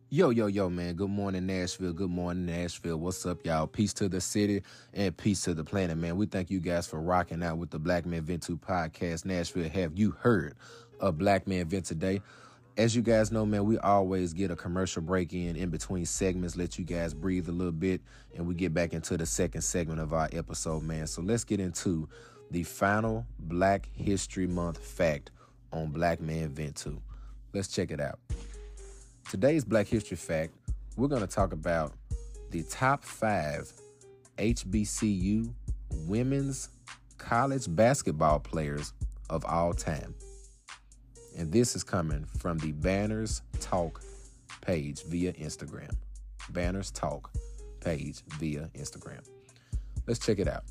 Yo, 0.09 0.29
yo, 0.29 0.47
yo, 0.47 0.69
man. 0.69 0.95
Good 0.95 1.09
morning, 1.09 1.47
Nashville. 1.47 1.95
Good 1.95 2.11
morning, 2.11 2.45
Nashville. 2.45 2.99
What's 2.99 3.25
up, 3.25 3.47
y'all? 3.47 3.67
Peace 3.67 3.95
to 3.95 4.11
the 4.11 4.21
city 4.21 4.63
and 4.93 5.17
peace 5.17 5.43
to 5.45 5.55
the 5.55 5.65
planet, 5.65 5.97
man. 5.97 6.19
We 6.19 6.27
thank 6.27 6.51
you 6.51 6.61
guys 6.61 6.87
for 6.87 7.01
rocking 7.01 7.43
out 7.43 7.57
with 7.57 7.71
the 7.71 7.79
Black 7.79 8.05
Man 8.05 8.23
Vent 8.23 8.43
Too 8.43 8.59
podcast. 8.59 9.25
Nashville, 9.25 9.71
have 9.71 9.99
you 9.99 10.11
heard 10.11 10.55
of 11.01 11.17
Black 11.17 11.47
Man 11.47 11.67
Vent 11.67 11.87
today? 11.87 12.21
As 12.79 12.97
you 12.97 13.03
guys 13.03 13.31
know, 13.31 13.45
man, 13.45 13.67
we 13.67 13.77
always 13.79 14.33
get 14.33 14.51
a 14.51 14.57
commercial 14.57 15.03
break 15.03 15.35
in 15.35 15.57
in 15.57 15.69
between 15.69 16.07
segments, 16.07 16.57
let 16.57 16.79
you 16.79 16.87
guys 16.87 17.13
breathe 17.13 17.49
a 17.51 17.53
little 17.53 17.73
bit, 17.73 18.01
and 18.35 18.47
we 18.47 18.55
get 18.55 18.73
back 18.73 18.95
into 18.95 19.19
the 19.19 19.27
second 19.27 19.61
segment 19.61 20.01
of 20.01 20.15
our 20.15 20.31
episode, 20.33 20.83
man. 20.83 21.07
So 21.07 21.21
let's 21.21 21.45
get 21.45 21.61
into 21.61 22.09
the 22.51 22.63
final 22.63 23.27
Black 23.39 23.87
History 23.95 24.47
Month 24.47 24.79
fact 24.79 25.33
on 25.71 25.91
Black 25.91 26.23
Man 26.23 26.49
Vent 26.49 26.77
Too. 26.77 27.01
Let's 27.53 27.69
check 27.69 27.91
it 27.91 28.01
out. 28.01 28.19
Today's 29.31 29.67
Black 29.67 29.87
History 29.87 30.17
Fact, 30.17 30.55
we're 30.97 31.09
going 31.09 31.21
to 31.21 31.27
talk 31.27 31.53
about 31.53 31.93
the 32.51 32.63
top 32.63 33.05
five 33.05 33.71
HBCU 34.39 35.53
women's 36.07 36.71
college 37.19 37.67
basketball 37.69 38.41
players 38.41 38.95
of 39.29 39.45
all 39.45 39.75
time. 39.75 40.15
And 41.37 41.51
this 41.51 41.75
is 41.75 41.83
coming 41.83 42.25
from 42.39 42.59
the 42.59 42.73
Banners 42.73 43.43
Talk 43.61 44.03
page 44.61 45.03
via 45.05 45.33
Instagram. 45.35 45.95
Banners 46.51 46.91
Talk 46.91 47.31
page 47.81 48.23
via 48.39 48.69
Instagram. 48.75 49.27
Let's 50.07 50.19
check 50.19 50.39
it 50.39 50.49
out. 50.49 50.65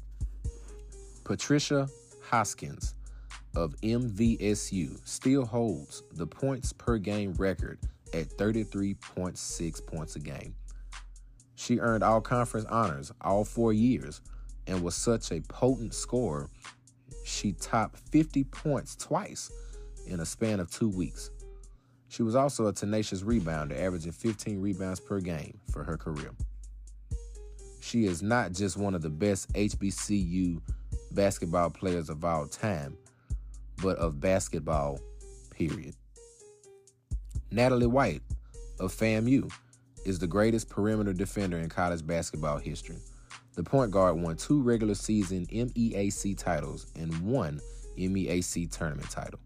Patricia 1.23 1.87
Hoskins 2.23 2.95
of 3.55 3.75
MVSU 3.81 4.99
still 5.07 5.45
holds 5.45 6.03
the 6.13 6.27
points 6.27 6.73
per 6.73 6.97
game 6.97 7.33
record 7.33 7.79
at 8.13 8.29
33.6 8.29 9.85
points 9.85 10.15
a 10.15 10.19
game. 10.19 10.55
She 11.55 11.79
earned 11.79 12.03
all 12.03 12.21
conference 12.21 12.65
honors 12.67 13.11
all 13.21 13.43
four 13.45 13.73
years 13.73 14.21
and 14.67 14.81
was 14.81 14.95
such 14.95 15.31
a 15.31 15.41
potent 15.41 15.93
scorer, 15.93 16.49
she 17.23 17.53
topped 17.53 17.99
50 18.09 18.43
points 18.45 18.95
twice 18.95 19.51
in 20.11 20.19
a 20.19 20.25
span 20.25 20.59
of 20.59 20.69
two 20.69 20.89
weeks. 20.89 21.31
She 22.09 22.23
was 22.23 22.35
also 22.35 22.67
a 22.67 22.73
tenacious 22.73 23.23
rebounder, 23.23 23.79
averaging 23.79 24.11
15 24.11 24.61
rebounds 24.61 24.99
per 24.99 25.19
game 25.19 25.57
for 25.71 25.83
her 25.83 25.97
career. 25.97 26.31
She 27.79 28.05
is 28.05 28.21
not 28.21 28.51
just 28.51 28.77
one 28.77 28.93
of 28.93 29.01
the 29.01 29.09
best 29.09 29.51
HBCU 29.53 30.61
basketball 31.11 31.69
players 31.69 32.09
of 32.09 32.23
all 32.23 32.47
time, 32.47 32.97
but 33.81 33.97
of 33.97 34.19
basketball, 34.19 34.99
period. 35.51 35.95
Natalie 37.49 37.87
White 37.87 38.21
of 38.79 38.93
FAMU 38.93 39.51
is 40.05 40.19
the 40.19 40.27
greatest 40.27 40.69
perimeter 40.69 41.13
defender 41.13 41.57
in 41.57 41.69
college 41.69 42.05
basketball 42.05 42.57
history. 42.57 42.97
The 43.55 43.63
point 43.63 43.91
guard 43.91 44.17
won 44.17 44.37
two 44.37 44.61
regular 44.61 44.95
season 44.95 45.45
MEAC 45.47 46.37
titles 46.37 46.87
and 46.95 47.17
one 47.21 47.59
MEAC 47.97 48.71
tournament 48.71 49.09
title. 49.09 49.39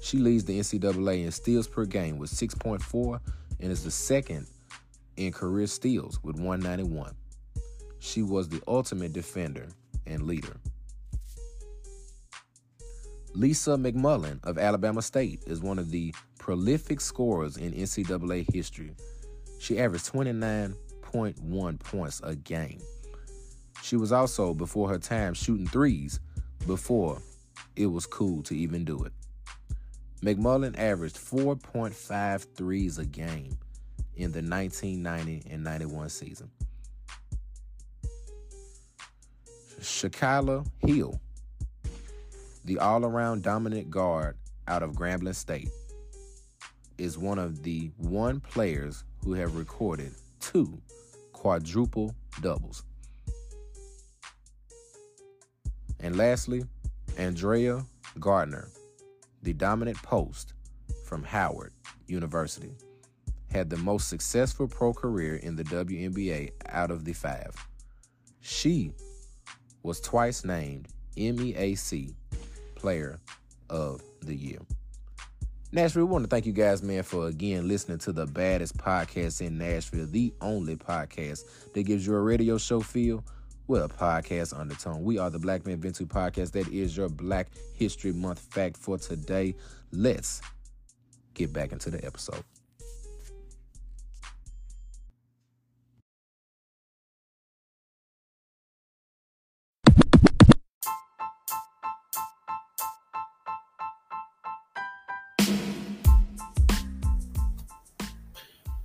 She 0.00 0.18
leads 0.18 0.44
the 0.44 0.58
NCAA 0.58 1.24
in 1.24 1.32
steals 1.32 1.68
per 1.68 1.84
game 1.84 2.18
with 2.18 2.30
6.4 2.30 3.20
and 3.60 3.72
is 3.72 3.84
the 3.84 3.90
second 3.90 4.46
in 5.16 5.32
career 5.32 5.66
steals 5.66 6.22
with 6.22 6.36
191. 6.36 7.14
She 7.98 8.22
was 8.22 8.48
the 8.48 8.62
ultimate 8.68 9.12
defender 9.12 9.68
and 10.06 10.22
leader. 10.22 10.56
Lisa 13.34 13.72
McMullen 13.72 14.42
of 14.44 14.58
Alabama 14.58 15.02
State 15.02 15.42
is 15.46 15.60
one 15.60 15.78
of 15.78 15.90
the 15.90 16.14
prolific 16.38 17.00
scorers 17.00 17.56
in 17.56 17.72
NCAA 17.72 18.52
history. 18.52 18.94
She 19.58 19.78
averaged 19.78 20.12
29.1 20.12 21.80
points 21.80 22.20
a 22.24 22.36
game. 22.36 22.80
She 23.82 23.96
was 23.96 24.12
also, 24.12 24.54
before 24.54 24.88
her 24.88 24.98
time, 24.98 25.34
shooting 25.34 25.66
threes 25.66 26.20
before 26.66 27.20
it 27.76 27.86
was 27.86 28.06
cool 28.06 28.42
to 28.44 28.56
even 28.56 28.84
do 28.84 29.02
it. 29.04 29.12
McMullen 30.22 30.76
averaged 30.78 31.16
4.5 31.16 32.54
threes 32.54 32.98
a 32.98 33.04
game 33.04 33.56
in 34.16 34.32
the 34.32 34.42
1990 34.42 35.44
and 35.50 35.62
91 35.62 36.08
season. 36.08 36.50
Shakyla 39.80 40.66
Hill, 40.78 41.20
the 42.64 42.78
all 42.78 43.04
around 43.04 43.44
dominant 43.44 43.90
guard 43.90 44.36
out 44.66 44.82
of 44.82 44.92
Grambling 44.92 45.36
State, 45.36 45.70
is 46.98 47.16
one 47.16 47.38
of 47.38 47.62
the 47.62 47.92
one 47.96 48.40
players 48.40 49.04
who 49.22 49.34
have 49.34 49.54
recorded 49.54 50.12
two 50.40 50.80
quadruple 51.32 52.12
doubles. 52.42 52.82
And 56.00 56.16
lastly, 56.16 56.64
Andrea 57.16 57.84
Gardner, 58.18 58.68
the 59.42 59.52
dominant 59.52 59.96
post 60.02 60.54
from 61.04 61.22
Howard 61.22 61.72
University, 62.06 62.72
had 63.50 63.70
the 63.70 63.76
most 63.78 64.08
successful 64.08 64.68
pro 64.68 64.92
career 64.92 65.36
in 65.36 65.56
the 65.56 65.64
WNBA 65.64 66.50
out 66.66 66.90
of 66.90 67.04
the 67.04 67.12
five. 67.12 67.54
She 68.40 68.92
was 69.82 70.00
twice 70.00 70.44
named 70.44 70.88
MEAC 71.16 72.14
Player 72.74 73.20
of 73.70 74.02
the 74.22 74.34
Year. 74.34 74.58
Nashville, 75.70 76.06
we 76.06 76.12
want 76.12 76.24
to 76.24 76.28
thank 76.28 76.46
you 76.46 76.52
guys, 76.52 76.82
man, 76.82 77.02
for 77.02 77.26
again 77.26 77.68
listening 77.68 77.98
to 77.98 78.12
the 78.12 78.26
baddest 78.26 78.78
podcast 78.78 79.46
in 79.46 79.58
Nashville, 79.58 80.06
the 80.06 80.32
only 80.40 80.76
podcast 80.76 81.44
that 81.74 81.82
gives 81.82 82.06
you 82.06 82.14
a 82.14 82.20
radio 82.20 82.56
show 82.56 82.80
feel 82.80 83.22
with 83.68 83.84
a 83.84 83.88
podcast 83.88 84.58
undertone. 84.58 85.04
We 85.04 85.18
are 85.18 85.30
the 85.30 85.38
Black 85.38 85.64
Men 85.64 85.80
Vent 85.80 85.94
Too 85.96 86.06
Podcast. 86.06 86.52
That 86.52 86.68
is 86.68 86.96
your 86.96 87.08
Black 87.08 87.48
History 87.74 88.12
Month 88.12 88.40
fact 88.40 88.76
for 88.76 88.98
today. 88.98 89.54
Let's 89.92 90.42
get 91.34 91.52
back 91.52 91.72
into 91.72 91.90
the 91.90 92.04
episode. 92.04 92.42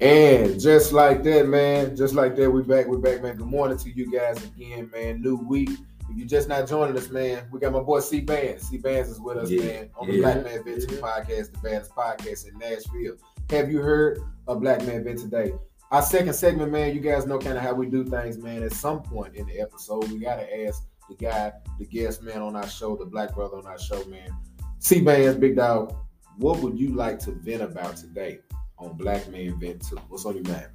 And 0.03 0.59
just 0.59 0.91
like 0.91 1.23
that, 1.23 1.47
man, 1.47 1.95
just 1.95 2.13
like 2.13 2.35
that, 2.35 2.51
we 2.51 2.61
back, 2.61 2.87
we 2.87 2.97
back, 2.97 3.23
man. 3.23 3.37
Good 3.37 3.47
morning 3.47 3.77
to 3.77 3.89
you 3.89 4.11
guys 4.11 4.43
again, 4.43 4.89
man. 4.91 5.21
New 5.21 5.37
week. 5.37 5.69
If 6.09 6.17
you're 6.17 6.27
just 6.27 6.49
not 6.49 6.67
joining 6.67 6.97
us, 6.97 7.09
man, 7.09 7.45
we 7.53 7.61
got 7.61 7.71
my 7.71 7.79
boy 7.79 8.01
CBandz. 8.01 8.63
C 8.63 8.79
Bands 8.79 9.09
is 9.09 9.21
with 9.21 9.37
us, 9.37 9.49
Yeah, 9.49 9.63
man, 9.63 9.89
on 9.95 10.07
the 10.09 10.15
yeah. 10.15 10.21
Black 10.21 10.43
Man 10.43 10.63
Vent 10.65 10.91
Yeah. 10.91 10.97
podcast, 10.97 11.53
the 11.53 11.59
baddest 11.63 11.95
podcast 11.95 12.49
in 12.49 12.57
Nashville. 12.57 13.15
Have 13.49 13.71
you 13.71 13.79
heard 13.79 14.19
of 14.45 14.59
Black 14.59 14.85
Man 14.85 15.05
Vent 15.05 15.19
today? 15.19 15.53
Our 15.89 16.01
second 16.01 16.33
segment, 16.33 16.73
man, 16.73 16.93
you 16.93 16.99
guys 16.99 17.25
know 17.25 17.39
kind 17.39 17.57
of 17.57 17.63
how 17.63 17.73
we 17.73 17.85
do 17.85 18.03
things, 18.03 18.37
man. 18.37 18.61
At 18.61 18.73
some 18.73 19.03
point 19.03 19.35
in 19.35 19.47
the 19.47 19.61
episode, 19.61 20.11
we 20.11 20.19
gotta 20.19 20.65
ask 20.65 20.83
the 21.07 21.15
guy, 21.15 21.53
the 21.79 21.85
guest 21.85 22.21
man 22.21 22.41
on 22.41 22.57
our 22.57 22.67
show, 22.67 22.97
the 22.97 23.05
black 23.05 23.33
brother 23.33 23.55
on 23.55 23.67
our 23.67 23.79
show, 23.79 24.03
man. 24.07 24.35
CBandz, 24.81 25.39
Big 25.39 25.55
Dog, 25.55 25.95
what 26.39 26.59
would 26.59 26.77
you 26.77 26.93
like 26.93 27.19
to 27.19 27.31
vent 27.31 27.61
about 27.61 27.95
today 27.95 28.39
on 28.83 28.97
Black 28.97 29.27
Man 29.29 29.59
Vent 29.59 29.87
Too? 29.87 29.97
What's 30.09 30.25
on 30.25 30.35
your 30.35 30.43
mind? 30.43 30.67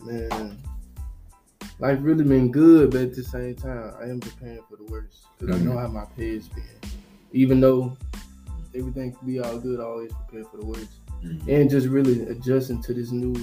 Man, 0.00 0.58
life 1.78 1.98
really 2.00 2.24
been 2.24 2.50
good, 2.50 2.90
but 2.90 3.00
at 3.00 3.14
the 3.14 3.22
same 3.22 3.54
time, 3.54 3.94
I 4.00 4.04
am 4.04 4.20
preparing 4.20 4.62
for 4.68 4.76
the 4.76 4.84
worst 4.84 5.26
because 5.38 5.56
I 5.56 5.64
know 5.64 5.72
mm-hmm. 5.72 5.78
how 5.78 5.88
my 5.88 6.04
pay's 6.16 6.48
been. 6.48 6.64
Even 7.32 7.60
though 7.60 7.96
everything 8.74 9.12
can 9.12 9.26
be 9.26 9.38
all 9.40 9.58
good, 9.58 9.80
I 9.80 9.84
always 9.84 10.12
prepare 10.12 10.44
for 10.50 10.58
the 10.58 10.66
worst, 10.66 10.90
mm-hmm. 11.22 11.50
and 11.50 11.70
just 11.70 11.88
really 11.88 12.22
adjusting 12.28 12.82
to 12.82 12.94
this 12.94 13.10
new, 13.10 13.34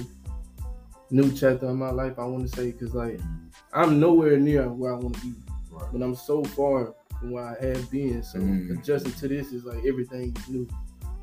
new 1.11 1.31
chapter 1.33 1.69
in 1.69 1.77
my 1.77 1.91
life. 1.91 2.17
I 2.17 2.25
want 2.25 2.49
to 2.49 2.55
say 2.55 2.71
because 2.71 2.93
like 2.93 3.17
mm-hmm. 3.17 3.47
I'm 3.73 3.99
nowhere 3.99 4.37
near 4.37 4.69
where 4.69 4.93
I 4.93 4.97
want 4.97 5.15
to 5.15 5.21
be, 5.21 5.33
Right. 5.71 5.91
but 5.91 6.01
I'm 6.01 6.15
so 6.15 6.43
far 6.43 6.93
from 7.19 7.31
where 7.31 7.43
I 7.45 7.65
have 7.65 7.91
been. 7.91 8.23
So 8.23 8.39
Mm. 8.39 8.79
adjusting 8.79 9.11
to 9.13 9.27
this 9.27 9.51
is 9.51 9.65
like 9.65 9.83
everything 9.85 10.33
is 10.37 10.49
new. 10.49 10.67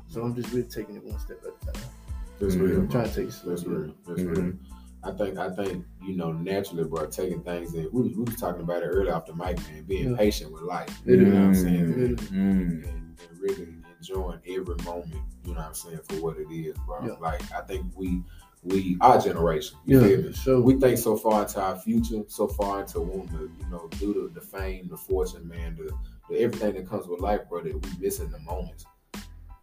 So 0.07 0.21
I'm 0.21 0.35
just 0.35 0.53
really 0.53 0.67
taking 0.67 0.95
it 0.95 1.03
one 1.03 1.19
step 1.19 1.39
at 1.43 1.69
a 1.69 1.71
time. 1.73 1.89
That's 2.43 2.55
Mhm. 2.55 2.61
real. 2.69 2.79
I'm 2.81 2.89
trying 2.89 3.09
to 3.09 3.15
take 3.15 3.31
slow. 3.31 3.49
That's 3.51 3.65
real. 3.65 3.93
That's 4.07 4.21
Mhm. 4.21 4.37
real. 4.37 4.53
I 5.05 5.11
think 5.11 5.37
I 5.37 5.49
think 5.49 5.85
you 6.01 6.15
know 6.15 6.31
naturally, 6.31 6.85
bro. 6.85 7.05
Taking 7.07 7.41
things 7.43 7.73
in. 7.73 7.89
We, 7.91 8.03
we 8.09 8.23
was 8.23 8.35
talking 8.37 8.61
about 8.61 8.83
it 8.83 8.87
earlier 8.87 9.13
off 9.13 9.25
the 9.25 9.33
mic, 9.35 9.57
man. 9.69 9.83
Being 9.87 10.11
Yeah. 10.11 10.17
patient 10.17 10.51
with 10.53 10.61
life. 10.63 11.01
It 11.05 11.19
You 11.19 11.25
know 11.25 11.31
what 11.39 11.45
I'm 11.47 11.55
saying? 11.55 11.89
It 11.91 11.97
man? 11.97 12.15
Mm. 12.17 12.89
And, 12.89 13.19
and 13.29 13.39
really 13.41 13.67
enjoying 13.99 14.39
every 14.47 14.75
moment. 14.85 15.13
You 15.45 15.53
know 15.53 15.59
what 15.59 15.67
I'm 15.67 15.73
saying 15.73 15.99
for 16.07 16.15
what 16.21 16.37
it 16.37 16.47
is, 16.51 16.75
bro. 16.85 17.05
Yeah. 17.05 17.13
Like 17.19 17.41
I 17.51 17.61
think 17.61 17.85
we 17.95 18.23
we 18.63 18.95
our 19.01 19.19
generation. 19.19 19.77
You 19.85 19.99
Yeah, 19.99 20.07
feel 20.07 20.21
me? 20.23 20.31
sure. 20.33 20.61
We 20.61 20.79
think 20.79 20.97
so 20.97 21.17
far 21.17 21.41
into 21.41 21.59
our 21.61 21.75
future, 21.77 22.23
so 22.27 22.47
far 22.47 22.79
into 22.79 23.01
wanting 23.01 23.37
to, 23.37 23.51
you 23.59 23.69
know, 23.69 23.89
do 23.99 24.13
the, 24.33 24.39
the 24.39 24.45
fame, 24.45 24.87
the 24.87 24.95
fortune, 24.95 25.45
man, 25.45 25.75
the, 25.75 25.91
the 26.29 26.39
everything 26.39 26.75
that 26.75 26.87
comes 26.87 27.05
with 27.05 27.19
life, 27.19 27.41
bro, 27.49 27.61
that 27.61 27.73
we 27.73 27.89
missing 27.99 28.29
the 28.31 28.39
moments. 28.39 28.85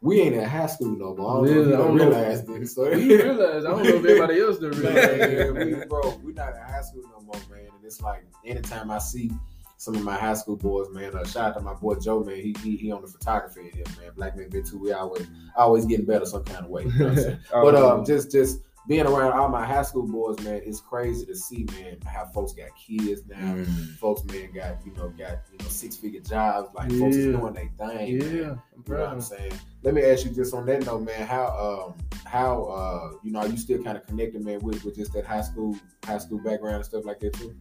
We 0.02 0.20
ain't 0.22 0.34
in 0.34 0.44
high 0.44 0.66
school 0.66 0.96
no 0.96 1.14
more. 1.14 1.30
I 1.30 1.34
don't 1.34 1.44
know 1.44 1.60
if 1.62 1.66
you 1.68 1.74
I 1.74 1.76
don't 1.76 1.86
don't 1.88 1.96
know. 1.98 2.04
realize 2.18 2.44
this. 2.44 2.74
So 2.74 2.90
We 2.90 3.16
realize 3.22 3.64
I 3.64 3.70
don't 3.70 3.82
know 3.82 3.88
if 3.90 3.96
everybody 3.96 4.40
else 4.40 4.58
does 4.58 4.78
Man, 4.82 4.94
realize. 4.94 5.80
we, 5.80 5.84
bro, 5.86 6.20
we 6.24 6.32
not 6.32 6.54
in 6.56 6.62
high 6.62 6.80
school 6.80 7.02
no 7.02 7.20
more, 7.22 7.34
man. 7.50 7.66
And 7.76 7.84
it's 7.84 8.00
like 8.00 8.24
anytime 8.44 8.90
I 8.90 8.98
see 8.98 9.30
some 9.76 9.94
of 9.96 10.02
my 10.02 10.16
high 10.16 10.34
school 10.34 10.56
boys, 10.56 10.88
man, 10.90 11.14
uh, 11.14 11.24
shout 11.24 11.50
out 11.50 11.54
to 11.58 11.60
my 11.60 11.74
boy 11.74 11.96
Joe, 11.96 12.24
man. 12.24 12.36
He 12.36 12.54
he, 12.62 12.76
he 12.76 12.92
on 12.92 13.02
the 13.02 13.08
photography 13.08 13.70
here, 13.74 13.84
man. 14.00 14.12
Black 14.16 14.36
man 14.36 14.48
been 14.48 14.64
too. 14.64 14.78
We 14.78 14.92
always 14.92 15.26
always 15.54 15.84
getting 15.84 16.06
better 16.06 16.24
some 16.24 16.44
kind 16.44 16.64
of 16.64 16.70
way. 16.70 16.84
You 16.84 16.92
know 16.98 17.04
what 17.06 17.10
I'm 17.18 17.22
saying? 17.22 17.38
but 17.52 17.74
um, 17.74 18.04
just 18.06 18.30
just 18.30 18.60
being 18.88 19.06
around 19.06 19.32
all 19.32 19.48
my 19.48 19.64
high 19.64 19.82
school 19.82 20.06
boys, 20.06 20.38
man, 20.44 20.60
it's 20.64 20.80
crazy 20.80 21.24
to 21.26 21.34
see, 21.36 21.64
man, 21.72 21.98
how 22.06 22.24
folks 22.26 22.52
got 22.52 22.68
kids 22.76 23.22
now. 23.28 23.36
Mm. 23.36 23.96
Folks, 23.96 24.24
man, 24.24 24.50
got 24.52 24.84
you 24.84 24.92
know 24.94 25.10
got 25.10 25.38
you 25.52 25.58
know 25.58 25.66
six 25.68 25.96
figure 25.96 26.20
jobs. 26.20 26.70
Like 26.74 26.90
folks 26.92 27.16
is 27.16 27.36
doing 27.36 27.52
their 27.54 27.70
thing. 27.78 28.08
yeah, 28.08 28.22
I'm 28.24 28.28
You 28.28 28.42
know 28.42 28.56
what. 28.86 28.98
I'm 29.08 29.20
saying? 29.20 29.52
Let 29.82 29.94
me 29.94 30.02
ask 30.02 30.24
you 30.24 30.32
just 30.32 30.54
on 30.54 30.66
that 30.66 30.84
note, 30.86 31.02
man. 31.02 31.26
How 31.26 31.46
um 31.92 31.94
how 32.24 32.64
uh 32.64 33.12
you 33.22 33.30
know 33.32 33.40
are 33.40 33.48
you 33.48 33.56
still 33.56 33.82
kind 33.82 33.96
of 33.98 34.06
connected, 34.06 34.44
man, 34.44 34.58
with, 34.60 34.82
with 34.84 34.96
just 34.96 35.12
that 35.12 35.26
high 35.26 35.42
school 35.42 35.76
high 36.04 36.18
school 36.18 36.38
background 36.38 36.76
and 36.76 36.84
stuff 36.84 37.04
like 37.04 37.20
that 37.20 37.34
too? 37.34 37.54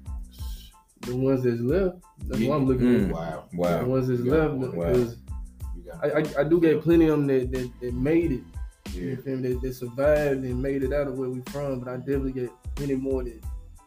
The 1.02 1.16
ones 1.16 1.44
that's 1.44 1.62
left, 1.62 1.98
that's 2.28 2.40
Yeah. 2.42 2.50
what 2.50 2.56
I'm 2.58 2.66
looking 2.66 2.88
Mm. 2.88 3.06
at. 3.10 3.14
Wow, 3.14 3.44
wow. 3.54 3.80
The 3.80 3.86
ones 3.86 4.08
that's 4.08 4.22
left 4.22 4.54
Wow. 4.54 4.68
because 4.72 5.16
got 5.86 6.06
I, 6.06 6.20
I, 6.20 6.42
I 6.42 6.44
do 6.44 6.60
get 6.62 6.82
plenty 6.82 7.06
of 7.08 7.18
them 7.18 7.28
that, 7.28 7.52
that, 7.52 7.72
that 7.82 7.94
made 7.94 8.32
it. 8.34 8.42
Yeah. 8.94 9.02
You 9.02 9.16
feel 9.18 9.38
me? 9.38 9.50
That, 9.54 9.62
that 9.62 9.74
survived 9.74 10.44
and 10.44 10.62
made 10.62 10.84
it 10.84 10.94
out 10.94 11.08
of 11.08 11.18
where 11.18 11.30
we 11.30 11.42
from. 11.52 11.80
But 11.80 11.90
I 11.90 11.98
definitely 11.98 12.34
get 12.34 12.52
many 12.80 12.96
more 12.96 13.24
that, 13.24 13.42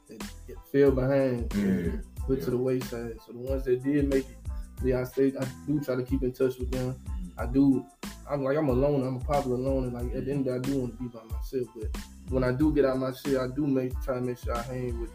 that 0.08 0.22
get 0.46 0.56
fell 0.70 0.90
behind, 0.90 1.50
put 1.50 2.38
Yeah. 2.38 2.44
to 2.44 2.50
the 2.50 2.56
wayside. 2.56 3.16
So 3.26 3.32
the 3.32 3.38
ones 3.38 3.64
that 3.64 3.82
did 3.82 4.08
make 4.08 4.24
it, 4.28 4.36
yeah, 4.84 5.00
I 5.00 5.04
stay. 5.04 5.32
I 5.40 5.46
do 5.66 5.80
try 5.80 5.94
to 5.96 6.02
keep 6.02 6.22
in 6.22 6.32
touch 6.32 6.58
with 6.58 6.70
them. 6.70 6.94
Mm-hmm. 6.94 7.40
I 7.40 7.46
do. 7.46 7.84
I'm 8.30 8.42
like 8.44 8.56
I'm 8.56 8.68
alone. 8.68 9.06
I'm 9.06 9.16
a 9.16 9.20
popular 9.20 9.56
alone, 9.56 9.84
and 9.84 9.92
Like 9.94 10.14
at 10.14 10.24
the 10.26 10.32
end, 10.32 10.46
of 10.46 10.62
the 10.62 10.68
day, 10.68 10.68
I 10.70 10.72
do 10.72 10.80
want 10.80 10.96
to 10.96 11.02
be 11.02 11.08
by 11.08 11.22
myself. 11.24 11.68
But 11.76 11.96
when 12.30 12.44
I 12.44 12.52
do 12.52 12.72
get 12.72 12.84
out 12.84 12.98
my 12.98 13.12
shit, 13.12 13.36
I 13.38 13.46
do 13.48 13.66
make 13.66 13.92
try 14.02 14.14
to 14.16 14.20
make 14.20 14.38
sure 14.38 14.54
I 14.56 14.62
hang 14.62 15.00
with 15.00 15.10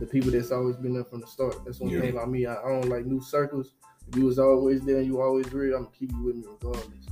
the 0.00 0.06
people 0.06 0.30
that's 0.30 0.50
always 0.52 0.76
been 0.76 0.94
there 0.94 1.04
from 1.04 1.20
the 1.20 1.26
start. 1.26 1.64
That's 1.64 1.80
one 1.80 1.90
Yeah. 1.90 2.00
thing 2.00 2.10
about 2.12 2.30
me. 2.30 2.46
I, 2.46 2.54
I 2.56 2.68
don't 2.68 2.88
like 2.88 3.06
new 3.06 3.20
circles. 3.20 3.72
If 4.08 4.16
you 4.16 4.24
was 4.26 4.38
always 4.38 4.82
there 4.82 4.98
and 4.98 5.06
you 5.06 5.20
always 5.20 5.52
real, 5.52 5.76
I'm 5.76 5.84
gonna 5.84 5.94
keep 5.98 6.12
you 6.12 6.22
with 6.22 6.36
me 6.36 6.44
regardless. 6.48 7.06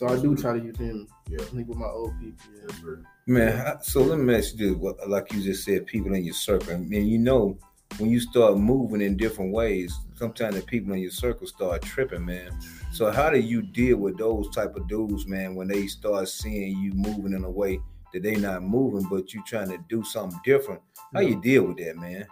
That's 0.00 0.02
real. 0.02 0.08
So 0.08 0.08
I 0.08 0.16
do 0.22 0.36
try 0.36 0.58
to 0.58 0.64
use 0.64 0.76
them. 0.76 1.08
Yeah. 1.28 1.44
Link 1.52 1.68
with 1.68 1.78
my 1.78 1.86
old 1.86 2.12
people. 2.20 2.36
Yeah. 2.84 2.96
Man, 3.26 3.56
how- 3.56 3.80
so 3.80 4.02
let 4.02 4.18
me 4.18 4.34
ask 4.34 4.54
you 4.58 4.70
this: 4.70 4.78
what, 4.78 5.08
like 5.08 5.32
you 5.32 5.42
just 5.42 5.64
said, 5.64 5.86
people 5.86 6.12
in 6.14 6.24
your 6.24 6.34
circle. 6.34 6.74
I 6.74 6.78
mean, 6.78 7.06
you 7.06 7.18
know, 7.18 7.58
when 7.98 8.10
you 8.10 8.20
start 8.20 8.56
moving 8.58 9.00
in 9.00 9.16
different 9.16 9.52
ways, 9.52 9.94
sometimes 10.16 10.56
the 10.56 10.62
people 10.62 10.92
in 10.94 11.00
your 11.00 11.10
circle 11.10 11.46
start 11.46 11.82
tripping, 11.82 12.24
man. 12.24 12.58
So 12.92 13.10
how 13.10 13.30
do 13.30 13.38
you 13.38 13.62
deal 13.62 13.98
with 13.98 14.18
those 14.18 14.48
type 14.50 14.76
of 14.76 14.88
dudes, 14.88 15.26
man, 15.26 15.54
when 15.54 15.68
they 15.68 15.86
start 15.86 16.28
seeing 16.28 16.78
you 16.78 16.92
moving 16.94 17.32
in 17.32 17.44
a 17.44 17.50
way 17.50 17.80
that 18.12 18.22
they 18.22 18.34
not 18.36 18.62
moving, 18.62 19.08
but 19.08 19.32
you 19.32 19.42
trying 19.46 19.68
to 19.70 19.78
do 19.88 20.02
something 20.04 20.40
different? 20.44 20.80
How 21.12 21.20
you 21.20 21.40
deal 21.40 21.64
with 21.64 21.76
that, 21.78 21.96
man? 21.96 22.26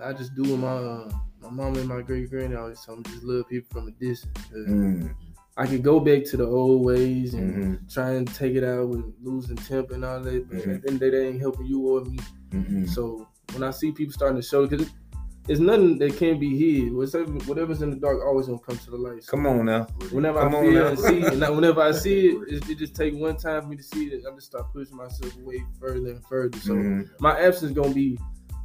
I 0.00 0.12
just 0.12 0.34
do 0.34 0.42
what 0.42 0.58
my 0.58 0.68
uh, 0.68 1.10
my 1.40 1.50
mom 1.50 1.76
and 1.76 1.88
my 1.88 2.00
great 2.02 2.30
granny 2.30 2.54
always 2.54 2.80
tell 2.84 2.96
me 2.96 3.02
just 3.04 3.22
love 3.22 3.48
people 3.48 3.68
from 3.72 3.88
a 3.88 3.90
distance. 3.92 4.38
Mm, 4.52 5.14
I 5.56 5.66
could 5.66 5.82
go 5.82 6.00
back 6.00 6.24
to 6.26 6.36
the 6.36 6.46
old 6.46 6.84
ways 6.84 7.34
and 7.34 7.54
mhm, 7.54 7.92
try 7.92 8.12
and 8.12 8.26
take 8.34 8.54
it 8.54 8.64
out 8.64 8.88
with 8.88 9.04
losing 9.22 9.56
temp 9.56 9.90
and 9.90 10.04
all 10.04 10.20
that, 10.20 10.48
but 10.48 10.58
Mhm. 10.58 10.74
at 10.76 10.82
the 10.82 10.88
end 10.88 10.94
of 10.94 11.00
the 11.00 11.10
day, 11.10 11.10
they 11.10 11.28
ain't 11.28 11.40
helping 11.40 11.66
you 11.66 11.80
or 11.80 12.04
me. 12.04 12.18
mhm. 12.52 12.88
So 12.88 13.26
when 13.52 13.62
I 13.62 13.70
see 13.70 13.92
people 13.92 14.12
starting 14.12 14.36
to 14.40 14.42
show, 14.46 14.66
because 14.66 14.86
it, 14.86 14.92
it's 15.48 15.60
nothing 15.60 15.98
that 15.98 16.16
can't 16.16 16.38
be 16.40 16.56
hid. 16.56 16.92
Whatever, 16.94 17.32
whatever's 17.46 17.82
in 17.82 17.90
the 17.90 17.96
dark 17.96 18.20
always 18.24 18.46
gonna 18.46 18.58
come 18.60 18.78
to 18.78 18.90
the 18.90 18.96
light. 18.96 19.24
So 19.24 19.32
Come 19.32 19.46
on 19.46 19.66
now. 19.66 19.86
whenever 20.12 20.38
Come 20.38 20.54
I 20.54 20.60
feel 20.62 20.86
and 20.86 20.98
see, 20.98 21.22
and 21.24 21.44
I- 21.44 21.50
whenever 21.50 21.80
I 21.80 21.90
see 21.92 22.28
it, 22.28 22.36
it, 22.48 22.70
it 22.70 22.78
just 22.78 22.94
take 22.94 23.14
one 23.14 23.36
time 23.36 23.62
for 23.62 23.68
me 23.68 23.76
to 23.76 23.82
see 23.82 24.06
it. 24.06 24.22
I 24.26 24.34
just 24.34 24.46
start 24.46 24.72
pushing 24.72 24.96
myself 24.96 25.36
away 25.36 25.62
further 25.80 26.10
and 26.10 26.24
further. 26.26 26.58
So 26.60 26.74
Mhm. 26.74 27.08
my 27.20 27.38
absence 27.40 27.72
gonna 27.72 27.92
be 27.92 28.18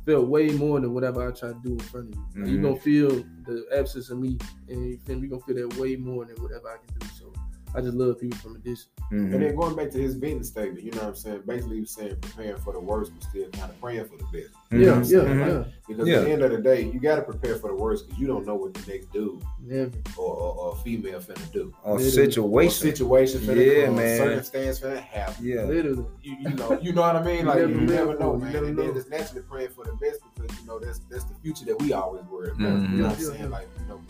felt 0.06 0.28
way 0.28 0.50
more 0.50 0.80
than 0.80 0.94
whatever 0.94 1.28
I 1.28 1.32
try 1.32 1.50
to 1.50 1.60
do 1.64 1.74
in 1.74 1.80
front 1.80 2.10
of 2.10 2.16
you. 2.16 2.42
Like, 2.42 2.50
You 2.52 2.58
Mhm. 2.60 2.62
gonna 2.62 2.80
feel 2.80 3.10
the 3.46 3.66
absence 3.76 4.10
of 4.10 4.20
me, 4.20 4.38
and 4.70 4.86
you 4.90 4.98
feel 5.00 5.16
me? 5.16 5.24
You 5.24 5.30
gonna 5.30 5.42
feel 5.44 5.56
that 5.70 5.78
way 5.80 5.96
more 5.96 6.26
than 6.26 6.36
whatever 6.44 6.70
I 6.70 6.78
can 6.78 6.98
do. 7.00 7.08
So 7.08 7.34
I 7.76 7.82
just 7.82 7.94
love 7.96 8.20
people 8.20 8.38
from 8.40 8.56
a 8.56 8.60
distance. 8.60 8.88
Mhm. 9.12 9.34
And 9.34 9.44
then 9.44 9.56
going 9.56 9.76
back 9.76 9.92
to 9.92 9.98
his 10.02 10.16
venting 10.16 10.44
statement, 10.44 10.84
you 10.84 10.92
know 10.92 11.00
what 11.00 11.08
I'm 11.10 11.16
saying? 11.16 11.42
Basically, 11.46 11.76
he 11.76 11.82
was 11.82 11.92
saying 11.92 12.16
preparing 12.22 12.58
for 12.58 12.74
the 12.74 12.80
worst, 12.80 13.12
but 13.14 13.24
still 13.30 13.50
kind 13.50 13.70
of 13.70 13.80
praying 13.82 14.06
for 14.06 14.18
the 14.18 14.24
best. 14.34 14.54
Mhm. 14.72 14.80
Yeah, 14.82 15.20
yeah, 15.20 15.28
Mhm. 15.28 15.48
yeah. 15.48 15.64
Because 15.88 16.08
Yeah. 16.08 16.16
at 16.18 16.26
the 16.26 16.32
end 16.32 16.42
of 16.42 16.52
the 16.52 16.58
day, 16.58 16.90
you 16.92 17.00
got 17.00 17.18
to 17.18 17.22
prepare 17.22 17.56
for 17.56 17.70
the 17.70 17.76
worst 17.76 18.06
because 18.08 18.20
you 18.20 18.26
don't 18.28 18.46
know 18.48 18.56
what 18.56 18.74
the 18.74 18.92
next 18.92 19.12
dude 19.14 19.40
Never. 19.62 19.92
or, 20.18 20.34
or, 20.36 20.56
or 20.58 20.76
female 20.78 21.20
finna 21.20 21.52
do. 21.52 21.74
Or 21.84 21.98
Literally. 22.00 22.08
Or 22.08 22.12
situation. 22.32 22.82
situation 22.82 23.42
finna 23.42 23.66
Yeah, 23.78 23.86
come, 23.86 23.96
man. 23.98 24.18
circumstance 24.18 24.80
finna 24.80 24.98
happen. 25.00 25.46
Yeah. 25.46 25.64
Literally. 25.66 26.06
You, 26.24 26.36
you 26.40 26.50
know, 26.56 26.80
you 26.82 26.94
know 26.94 27.02
what 27.02 27.16
I 27.18 27.24
mean? 27.24 27.40
You 27.42 27.46
Like 27.46 27.58
never 27.60 27.72
you 27.72 27.82
never 27.82 28.18
know, 28.20 28.34
You 28.34 28.40
man. 28.40 28.54
never 28.54 28.66
and 28.68 28.78
then 28.80 28.88
know. 28.88 28.94
just 28.94 29.10
naturally 29.10 29.44
praying 29.50 29.70
for 29.70 29.84
the 29.86 29.94
best 29.94 30.22
because 30.34 30.60
you 30.60 30.66
know 30.68 30.80
that's 30.80 31.00
that's 31.12 31.26
the 31.26 31.36
future 31.44 31.66
that 31.66 31.80
we 31.82 31.94
always 31.94 32.24
worry 32.32 32.50
about. 32.50 32.60
You 32.60 32.98
know 32.98 33.04
what 33.08 33.14
I'm 33.18 33.20
saying? 33.20 33.42
yeah. 33.42 33.48
Like 33.48 33.68
you 33.80 33.88
know, 33.88 34.02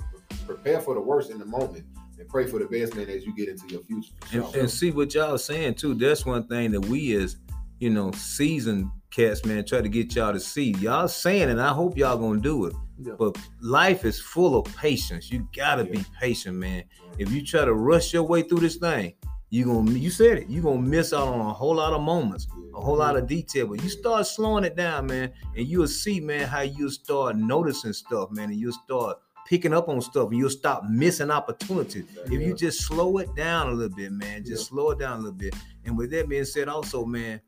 prepare 0.45 0.80
for 0.80 0.93
the 0.93 1.01
worst 1.01 1.32
in 1.32 1.39
the 1.39 1.45
moment 1.45 1.84
and 2.19 2.28
pray 2.30 2.47
for 2.47 2.60
the 2.60 2.65
best, 2.65 2.95
man, 2.95 3.10
as 3.10 3.25
you 3.25 3.36
get 3.36 3.49
into 3.49 3.67
your 3.67 3.82
future. 3.84 4.13
For 4.21 4.38
and, 4.38 4.51
sure. 4.51 4.60
and 4.62 4.69
see 4.69 4.91
what 4.91 5.13
y'all 5.13 5.38
saying 5.38 5.75
too. 5.75 5.93
That's 5.95 6.25
one 6.25 6.47
thing 6.47 6.71
that 6.71 6.82
we 6.82 7.15
as 7.15 7.38
you 7.80 7.89
know 7.89 8.12
seasoned 8.12 8.89
cats, 9.12 9.45
man, 9.45 9.65
try 9.65 9.82
to 9.82 9.89
get 9.89 10.15
y'all 10.15 10.34
to 10.34 10.39
see. 10.39 10.71
Y'all 10.73 11.08
saying, 11.08 11.49
and 11.49 11.62
I 11.62 11.69
hope 11.69 11.97
y'all 11.97 12.17
gonna 12.17 12.39
do 12.39 12.65
it. 12.65 12.73
Yeah. 12.97 13.13
But 13.17 13.38
life 13.62 14.06
is 14.06 14.19
full 14.19 14.58
of 14.58 14.65
patience. 14.75 15.32
You 15.32 15.47
gotta 15.56 15.84
be 15.84 16.04
patient, 16.19 16.58
man. 16.58 16.84
If 17.17 17.32
you 17.32 17.45
try 17.45 17.65
to 17.65 17.73
rush 17.73 18.13
your 18.13 18.23
way 18.23 18.41
through 18.41 18.60
this 18.60 18.78
thing, 18.78 19.13
you 19.49 19.65
gonna 19.65 19.91
you 19.91 20.10
said 20.10 20.38
it. 20.38 20.49
You 20.49 20.62
gonna 20.62 20.82
miss 20.82 21.13
out 21.13 21.28
on 21.28 21.39
a 21.39 21.54
whole 21.54 21.75
lot 21.75 21.93
of 21.93 22.01
moments, 22.01 22.47
a 22.73 22.82
whole 22.82 22.97
lot 22.97 23.15
of 23.15 23.28
detail. 23.28 23.67
But 23.67 23.84
you 23.84 23.89
start 23.89 24.28
slowing 24.28 24.63
it 24.63 24.75
down, 24.75 25.08
man, 25.08 25.32
and 25.56 25.67
you'll 25.67 25.88
see, 25.88 26.19
man, 26.19 26.47
how 26.47 26.62
you 26.62 26.89
start 26.89 27.38
noticing 27.38 27.93
stuff, 27.93 28.32
man, 28.32 28.49
and 28.49 28.60
you'll 28.60 28.73
start 28.73 29.17
picking 29.45 29.73
up 29.73 29.88
on 29.88 30.01
stuff, 30.01 30.29
and 30.29 30.38
you'll 30.38 30.49
stop 30.49 30.84
missing 30.89 31.31
opportunities. 31.31 32.05
If 32.25 32.41
you 32.41 32.55
just 32.55 32.81
slow 32.81 33.17
it 33.19 33.34
down 33.36 33.69
a 33.69 33.71
little 33.71 33.95
bit, 33.95 34.12
man, 34.12 34.43
just 34.43 34.67
slow 34.67 34.91
it 34.91 34.99
down 34.99 35.13
a 35.13 35.21
little 35.21 35.31
bit. 35.31 35.55
And 35.86 35.97
with 35.97 36.12
that 36.12 36.27
being 36.27 36.45
said, 36.45 36.67
also, 36.67 37.05
man, 37.05 37.39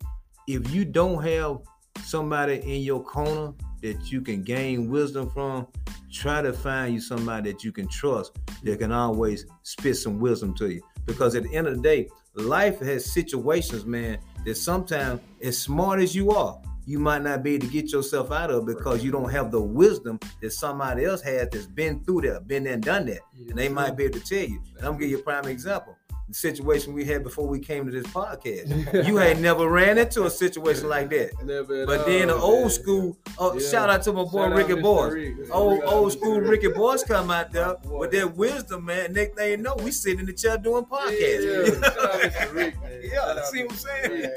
if 0.47 0.71
you 0.71 0.85
don't 0.85 1.21
have 1.23 1.59
somebody 2.03 2.55
in 2.63 2.81
your 2.83 3.03
corner 3.03 3.53
that 3.81 4.11
you 4.11 4.21
can 4.21 4.43
gain 4.43 4.89
wisdom 4.89 5.29
from, 5.31 5.67
try 6.11 6.41
to 6.41 6.53
find 6.53 6.93
you 6.93 7.01
somebody 7.01 7.51
that 7.51 7.63
you 7.63 7.71
can 7.71 7.87
trust 7.87 8.37
that 8.63 8.79
can 8.79 8.91
always 8.91 9.45
spit 9.63 9.97
some 9.97 10.19
wisdom 10.19 10.53
to 10.55 10.69
you. 10.69 10.81
Because 11.05 11.35
at 11.35 11.43
the 11.43 11.55
end 11.55 11.67
of 11.67 11.75
the 11.75 11.81
day, 11.81 12.09
life 12.35 12.79
has 12.79 13.11
situations, 13.11 13.85
man, 13.85 14.19
that 14.45 14.55
sometimes, 14.55 15.21
as 15.41 15.57
smart 15.57 15.99
as 15.99 16.15
you 16.15 16.31
are, 16.31 16.59
you 16.87 16.99
might 16.99 17.21
not 17.21 17.43
be 17.43 17.55
able 17.55 17.67
to 17.67 17.71
get 17.71 17.91
yourself 17.91 18.31
out 18.31 18.49
of 18.49 18.65
because 18.65 19.03
you 19.03 19.11
don't 19.11 19.29
have 19.29 19.51
the 19.51 19.61
wisdom 19.61 20.17
that 20.39 20.53
somebody 20.53 21.03
else 21.03 21.21
has 21.21 21.49
that's 21.51 21.65
been 21.65 21.99
through 22.05 22.21
that, 22.21 22.47
been 22.47 22.63
there 22.63 22.73
and 22.73 22.83
done 22.83 23.05
that. 23.07 23.19
And 23.37 23.57
they 23.57 23.67
might 23.67 23.97
be 23.97 24.05
able 24.05 24.19
to 24.19 24.25
tell 24.25 24.47
you. 24.47 24.61
And 24.77 24.85
I'm 24.85 24.93
gonna 24.93 24.99
give 24.99 25.09
you 25.09 25.19
a 25.19 25.21
prime 25.21 25.45
example. 25.45 25.96
The 26.27 26.33
situation 26.33 26.91
we 26.93 27.05
had 27.05 27.23
before 27.23 27.47
we 27.47 27.57
came 27.59 27.85
to 27.85 27.91
this 27.91 28.05
podcast. 28.11 29.05
You 29.07 29.19
ain't 29.21 29.39
never 29.39 29.69
ran 29.69 29.97
into 29.97 30.25
a 30.25 30.29
situation 30.29 30.89
like 30.89 31.09
that. 31.11 31.31
Never 31.45 31.85
But 31.85 32.01
all, 32.01 32.05
then 32.05 32.27
the 32.27 32.33
man. 32.33 32.43
old 32.43 32.71
school, 32.73 33.17
oh, 33.37 33.53
Yeah. 33.57 33.69
shout 33.69 33.89
out 33.89 34.01
to 34.03 34.11
my 34.11 34.23
boy 34.25 34.47
Shout 34.49 34.55
Ricky. 34.57 34.73
Rick. 34.73 35.49
Old 35.51 35.83
old 35.85 36.11
school 36.11 36.39
Rick. 36.41 36.63
Ricky 36.63 36.67
Boys 36.75 37.03
come 37.05 37.31
out 37.31 37.53
there 37.53 37.75
Boy. 37.75 37.99
with 37.99 38.11
their 38.11 38.27
wisdom, 38.27 38.83
man. 38.85 39.13
Next 39.13 39.37
thing 39.37 39.51
you 39.51 39.57
know, 39.57 39.75
we 39.81 39.91
sitting 39.91 40.19
in 40.19 40.25
the 40.25 40.33
chair 40.33 40.57
doing 40.57 40.85
Yeah, 40.91 40.97
podcasts. 40.97 41.83
out 41.83 42.21
Mr. 42.21 42.53
Rick, 42.53 42.81
man. 42.81 42.91
Yeah, 43.03 43.41
see 43.43 43.63
what 43.63 43.71
I'm 43.71 43.77
saying? 43.77 44.21
Yeah, 44.21 44.29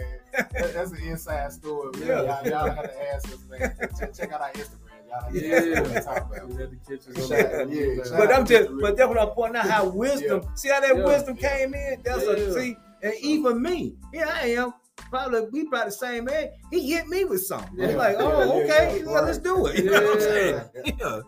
that- 0.52 0.72
that's 0.74 0.90
an 0.92 0.98
inside 1.02 1.52
story. 1.52 1.90
Man. 1.98 2.06
Yeah. 2.06 2.22
Y'all, 2.22 2.46
y'all 2.46 2.70
have 2.70 2.84
to 2.84 3.12
ask 3.14 3.26
us, 3.32 3.38
man. 3.50 3.74
Check 4.16 4.32
out 4.32 4.40
our 4.42 4.52
Instagram. 4.52 4.89
Y'all 5.10 5.34
Yeah. 5.34 5.56
ask 5.56 5.66
us 5.66 5.80
what 5.80 5.88
we 5.88 6.00
talk 6.00 6.30
about. 6.32 6.48
We 6.48 6.54
had 6.60 6.70
to 6.70 6.76
catch 6.88 7.08
us 7.08 7.08
on 7.08 7.28
Shout 7.28 7.46
out- 7.46 7.52
that. 7.52 7.70
yeah, 7.70 8.16
But 8.18 8.32
I'm 8.34 8.46
just, 8.46 8.68
but 8.68 8.74
Rick. 8.76 8.96
that's 8.96 9.08
what 9.08 9.18
I'm 9.20 9.28
pointing 9.28 9.56
out. 9.56 9.68
How 9.68 9.88
wisdom, 9.88 10.42
see 10.54 10.68
how 10.68 10.80
that 10.80 10.96
Yeah. 10.96 11.04
wisdom 11.04 11.36
came 11.36 11.74
in. 11.74 12.00
That's 12.04 12.24
Yeah. 12.24 12.32
a 12.32 12.52
see, 12.54 12.76
and 13.02 13.14
even 13.20 13.60
me, 13.62 13.96
here 14.12 14.26
I 14.32 14.46
am. 14.52 14.72
Probably 15.10 15.40
we 15.50 15.66
probably 15.66 15.86
the 15.86 15.92
same 15.92 16.28
age. 16.28 16.50
He 16.70 16.92
hit 16.92 17.08
me 17.08 17.24
with 17.24 17.44
something. 17.44 17.82
I'm 17.82 17.96
like, 17.96 18.16
oh, 18.18 18.28
yeah, 18.44 18.64
okay, 18.64 18.98
yeah. 19.00 19.06
well, 19.10 19.24
let's 19.24 19.38
do 19.38 19.66
it. 19.66 19.78
You 19.82 19.90
know 19.90 20.00
what 20.02 20.14
I'm 20.14 20.20
saying? 20.20 20.54
Yeah. 20.84 21.20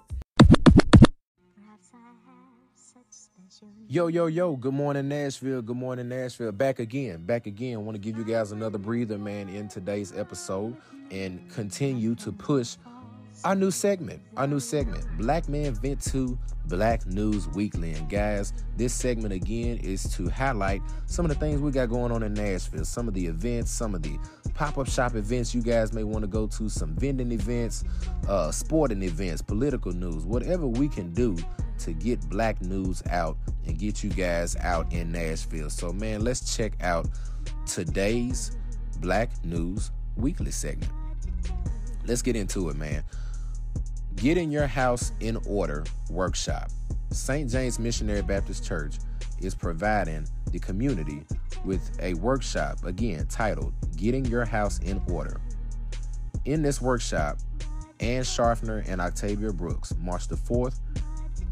Perhaps 1.57 1.91
I 1.93 1.99
have 2.27 2.77
such 2.77 3.03
special 3.11 3.69
Yo, 3.89 4.07
yo, 4.09 4.27
yo, 4.27 4.55
good 4.57 4.75
morning, 4.75 5.09
Nashville. 5.09 5.63
Good 5.63 5.77
morning, 5.77 6.09
Nashville. 6.09 6.53
Back 6.53 6.79
again, 6.79 7.25
back 7.25 7.47
again. 7.47 7.85
Want 7.85 7.97
to 7.97 8.01
give 8.01 8.17
you 8.19 8.25
guys 8.25 8.53
another 8.53 8.79
breather, 8.79 9.19
man, 9.19 9.49
in 9.49 9.69
today's 9.69 10.13
episode 10.17 10.77
and 11.11 11.51
continue 11.51 12.15
to 12.17 12.31
push 12.33 12.77
our 13.45 13.55
new 13.55 13.71
segment, 13.71 14.21
our 14.37 14.47
new 14.47 14.61
segment, 14.61 15.05
Black 15.19 15.49
Man 15.49 15.75
Vent 15.75 16.01
Too 16.01 16.39
Black 16.67 17.05
News 17.07 17.49
Weekly. 17.49 17.93
And 17.93 18.09
guys, 18.09 18.53
this 18.77 18.95
segment 18.95 19.33
again 19.33 19.79
is 19.79 20.05
to 20.17 20.29
highlight 20.29 20.83
some 21.07 21.25
of 21.25 21.29
the 21.31 21.35
things 21.35 21.61
we 21.61 21.71
got 21.71 21.89
going 21.89 22.13
on 22.13 22.23
in 22.23 22.35
Nashville, 22.35 22.85
some 22.85 23.09
of 23.09 23.15
the 23.15 23.27
events, 23.27 23.71
some 23.71 23.95
of 23.95 24.03
the 24.03 24.19
pop-up 24.55 24.89
shop 24.89 25.15
events 25.15 25.55
you 25.55 25.63
guys 25.63 25.93
may 25.93 26.05
want 26.05 26.23
to 26.23 26.29
go 26.29 26.47
to, 26.47 26.69
some 26.69 26.95
vending 26.95 27.33
events, 27.33 27.85
uh, 28.29 28.51
sporting 28.51 29.03
events, 29.03 29.43
political 29.43 29.93
news, 29.93 30.25
whatever 30.25 30.67
we 30.67 30.89
can 30.89 31.13
do 31.13 31.37
to 31.79 31.93
get 31.93 32.21
black 32.29 32.61
news 32.63 33.03
out 33.11 33.37
and 33.67 33.79
get 33.79 34.05
you 34.05 34.11
guys 34.11 34.57
out 34.57 34.93
in 34.93 35.11
Nashville. 35.11 35.71
So 35.71 35.93
man, 35.93 36.23
let's 36.23 36.57
check 36.57 36.75
out 36.81 37.09
today's 37.67 38.57
Black 39.01 39.31
News 39.45 39.91
Weekly 40.17 40.53
segment. 40.53 40.93
Let's 42.07 42.23
get 42.23 42.37
into 42.37 42.69
it, 42.69 42.77
man. 42.77 43.03
Getting 44.17 44.51
Your 44.51 44.67
House 44.67 45.13
in 45.21 45.39
Order 45.47 45.85
workshop. 46.11 46.71
St. 47.11 47.51
James 47.51 47.79
Missionary 47.79 48.23
Baptist 48.23 48.65
Church 48.65 48.97
is 49.41 49.55
providing 49.55 50.27
the 50.51 50.59
community 50.59 51.25
with 51.65 51.91
a 52.01 52.15
workshop, 52.15 52.85
again, 52.85 53.27
titled 53.27 53.75
Getting 53.97 54.25
Your 54.25 54.45
House 54.45 54.79
in 54.81 55.03
Order. 55.11 55.41
In 56.45 56.63
this 56.63 56.81
workshop, 56.81 57.39
Ann 58.01 58.23
Sharfner 58.23 58.85
and 58.89 59.01
Octavia 59.01 59.53
Brooks, 59.53 59.95
March 59.99 60.29
the 60.29 60.37
4th 60.37 60.81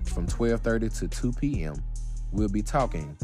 from 0.04 0.26
12:30 0.26 0.98
to 0.98 1.08
2 1.08 1.32
p.m. 1.32 1.82
We'll 2.32 2.48
be 2.48 2.62
talking 2.62 3.16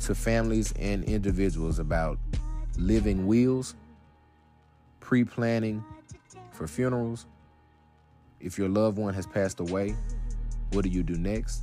to 0.00 0.14
families 0.14 0.72
and 0.78 1.04
individuals 1.04 1.78
about 1.78 2.18
living 2.76 3.26
wills, 3.26 3.74
pre-planning 5.00 5.84
for 6.52 6.66
funerals. 6.66 7.26
If 8.40 8.56
your 8.56 8.68
loved 8.68 8.98
one 8.98 9.14
has 9.14 9.26
passed 9.26 9.58
away, 9.60 9.96
what 10.72 10.84
do 10.84 10.90
you 10.90 11.02
do 11.02 11.16
next? 11.16 11.62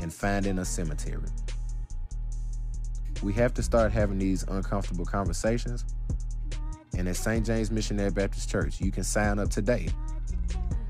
And 0.00 0.12
finding 0.12 0.58
a 0.58 0.64
cemetery. 0.64 1.28
We 3.22 3.32
have 3.34 3.54
to 3.54 3.62
start 3.62 3.92
having 3.92 4.18
these 4.18 4.42
uncomfortable 4.44 5.04
conversations. 5.04 5.84
And 6.96 7.06
at 7.08 7.16
St. 7.16 7.46
James 7.46 7.70
Missionary 7.70 8.10
Baptist 8.10 8.50
Church, 8.50 8.80
you 8.80 8.90
can 8.90 9.04
sign 9.04 9.38
up 9.38 9.50
today 9.50 9.88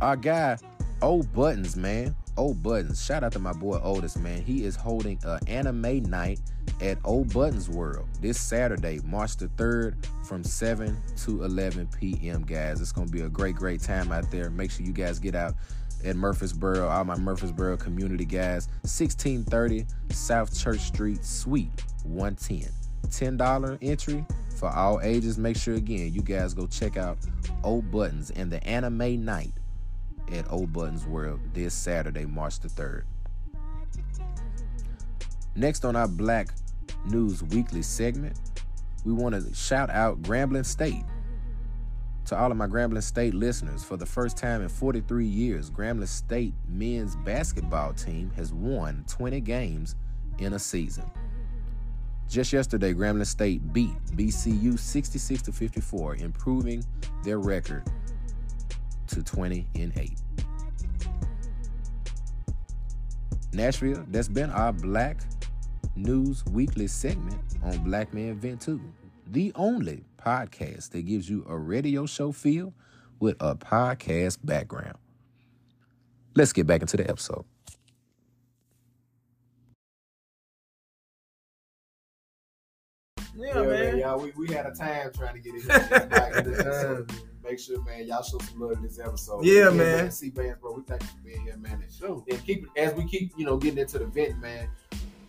Our 0.02 0.16
guy, 0.16 0.58
Old 1.02 1.32
Buttons, 1.34 1.76
man. 1.76 2.16
Old 2.36 2.64
Buttons. 2.64 3.04
Shout 3.04 3.24
out 3.24 3.32
to 3.34 3.40
my 3.40 3.54
boy 3.54 3.80
Otis, 3.84 4.18
man. 4.18 4.42
He 4.42 4.66
is 4.66 4.76
holding 4.76 5.20
an 5.24 5.40
anime 5.48 6.04
night 6.04 6.40
at 6.82 6.98
Old 7.04 7.32
Buttons 7.34 7.70
World 7.70 8.08
this 8.20 8.40
Saturday, 8.40 9.00
March 9.06 9.38
the 9.38 9.48
3rd, 9.50 10.06
from 10.26 10.44
7 10.44 10.98
to 11.18 11.44
11 11.44 11.90
p.m., 12.00 12.44
guys. 12.44 12.82
It's 12.82 12.92
going 12.92 13.08
to 13.08 13.14
be 13.14 13.22
a 13.22 13.30
great, 13.30 13.56
great 13.56 13.82
time 13.82 14.12
out 14.12 14.30
there. 14.32 14.50
Make 14.50 14.72
sure 14.72 14.86
you 14.86 14.94
guys 14.94 15.20
get 15.20 15.36
out 15.36 15.54
at 16.04 16.16
Murfreesboro, 16.16 16.88
all 16.88 17.04
my 17.06 17.18
Murfreesboro 17.18 17.78
community 17.78 18.26
guys. 18.26 18.68
1630 18.82 19.86
South 20.10 20.58
Church 20.58 20.80
Street, 20.80 21.24
Suite 21.24 21.70
110. 22.04 22.70
$10 23.08 23.78
entry 23.82 24.26
for 24.64 24.70
all 24.70 25.02
ages. 25.02 25.38
Make 25.38 25.58
sure, 25.58 25.76
again, 25.76 26.14
you 26.14 26.22
guys 26.22 26.54
go 26.54 26.68
check 26.68 26.96
out 26.96 27.18
Old 27.66 27.92
Buttons 27.92 28.32
and 28.32 28.50
the 28.50 28.66
anime 28.66 29.26
night 29.26 29.52
at 30.32 30.50
Old 30.50 30.72
Buttons 30.72 31.06
World 31.06 31.42
this 31.54 31.74
Saturday, 31.74 32.26
March 32.26 32.62
the 32.62 32.70
3rd. 32.70 33.04
Next 35.54 35.84
on 35.84 35.98
our 35.98 36.08
Black 36.08 36.48
News 37.04 37.44
Weekly 37.44 37.82
segment, 37.82 38.40
we 39.04 39.12
want 39.12 39.36
to 39.36 39.54
shout 39.54 39.90
out 39.90 40.22
Grambling 40.22 40.66
State. 40.66 41.04
To 42.28 42.40
all 42.40 42.50
of 42.50 42.56
my 42.56 42.68
Grambling 42.68 43.04
State 43.04 43.34
listeners, 43.34 43.84
for 43.84 43.98
the 43.98 44.06
first 44.06 44.38
time 44.38 44.62
in 44.62 44.70
43 44.70 45.26
years, 45.26 45.70
Grambling 45.70 46.08
State 46.08 46.54
men's 46.70 47.18
basketball 47.18 47.92
team 47.92 48.32
has 48.38 48.54
won 48.54 49.04
20 49.10 49.42
games 49.42 49.98
in 50.38 50.54
a 50.54 50.60
season. 50.60 51.12
Just 52.34 52.52
yesterday, 52.52 52.96
Grambling 52.96 53.28
State 53.28 53.74
beat 53.74 53.94
BCU 54.16 54.80
66 54.80 55.44
to 55.44 55.52
54, 55.52 56.16
improving 56.16 56.84
their 57.24 57.38
record 57.38 57.84
to 59.06 59.22
20 59.22 59.68
and 59.76 59.94
8. 59.96 60.20
Nashville, 63.54 64.04
that's 64.08 64.30
been 64.30 64.50
our 64.50 64.74
Black 64.74 65.22
News 65.96 66.44
Weekly 66.48 66.88
segment 66.88 67.40
on 67.62 67.84
Black 67.84 68.16
Man 68.16 68.34
Vent 68.40 68.62
Too, 68.62 68.82
the 69.28 69.52
only 69.54 70.04
podcast 70.18 70.90
that 70.90 71.04
gives 71.04 71.30
you 71.30 71.46
a 71.48 71.56
radio 71.56 72.08
show 72.08 72.32
feel 72.32 72.74
with 73.20 73.36
a 73.42 73.56
podcast 73.56 74.40
background. 74.44 74.98
Let's 76.34 76.52
get 76.52 76.66
back 76.66 76.82
into 76.82 76.98
the 76.98 77.08
episode. 77.08 77.46
We, 84.36 84.48
we 84.48 84.54
had 84.54 84.66
a 84.66 84.72
time 84.72 85.12
trying 85.14 85.34
to 85.36 85.40
get 85.40 85.56
in 85.56 85.62
here. 85.62 87.06
Make 87.44 87.60
sure, 87.60 87.84
man, 87.84 88.08
y'all 88.08 88.24
show 88.24 88.40
some 88.40 88.60
love 88.62 88.72
in 88.74 88.82
this 88.84 89.00
episode. 89.00 89.46
Yeah, 89.46 89.68
Again, 89.68 89.78
man. 89.78 90.12
See, 90.12 90.30
bands, 90.30 90.60
bro, 90.62 90.74
we 90.74 90.82
thank 90.84 91.02
you 91.02 91.08
for 91.10 91.24
being 91.26 91.42
here, 91.42 91.58
man. 91.58 91.82
And 91.82 91.92
Sure. 91.92 92.24
and 92.30 92.44
keep 92.46 92.66
as 92.78 92.94
we 92.94 93.06
keep 93.06 93.34
you 93.38 93.46
know 93.46 93.58
getting 93.58 93.80
into 93.80 94.00
the 94.00 94.06
vent, 94.06 94.40
man. 94.40 94.70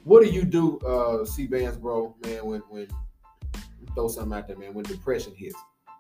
What 0.05 0.23
do 0.23 0.29
you 0.31 0.45
do, 0.45 0.79
uh, 0.81 1.25
CBandz, 1.25 1.81
bro, 1.81 2.15
man? 2.25 2.45
When 2.47 2.61
when 2.69 2.89
throw 3.95 4.09
something 4.09 4.37
out 4.37 4.47
there, 4.47 4.57
man. 4.57 4.75
When 4.75 4.85
depression 4.85 5.35
hits, 5.35 5.57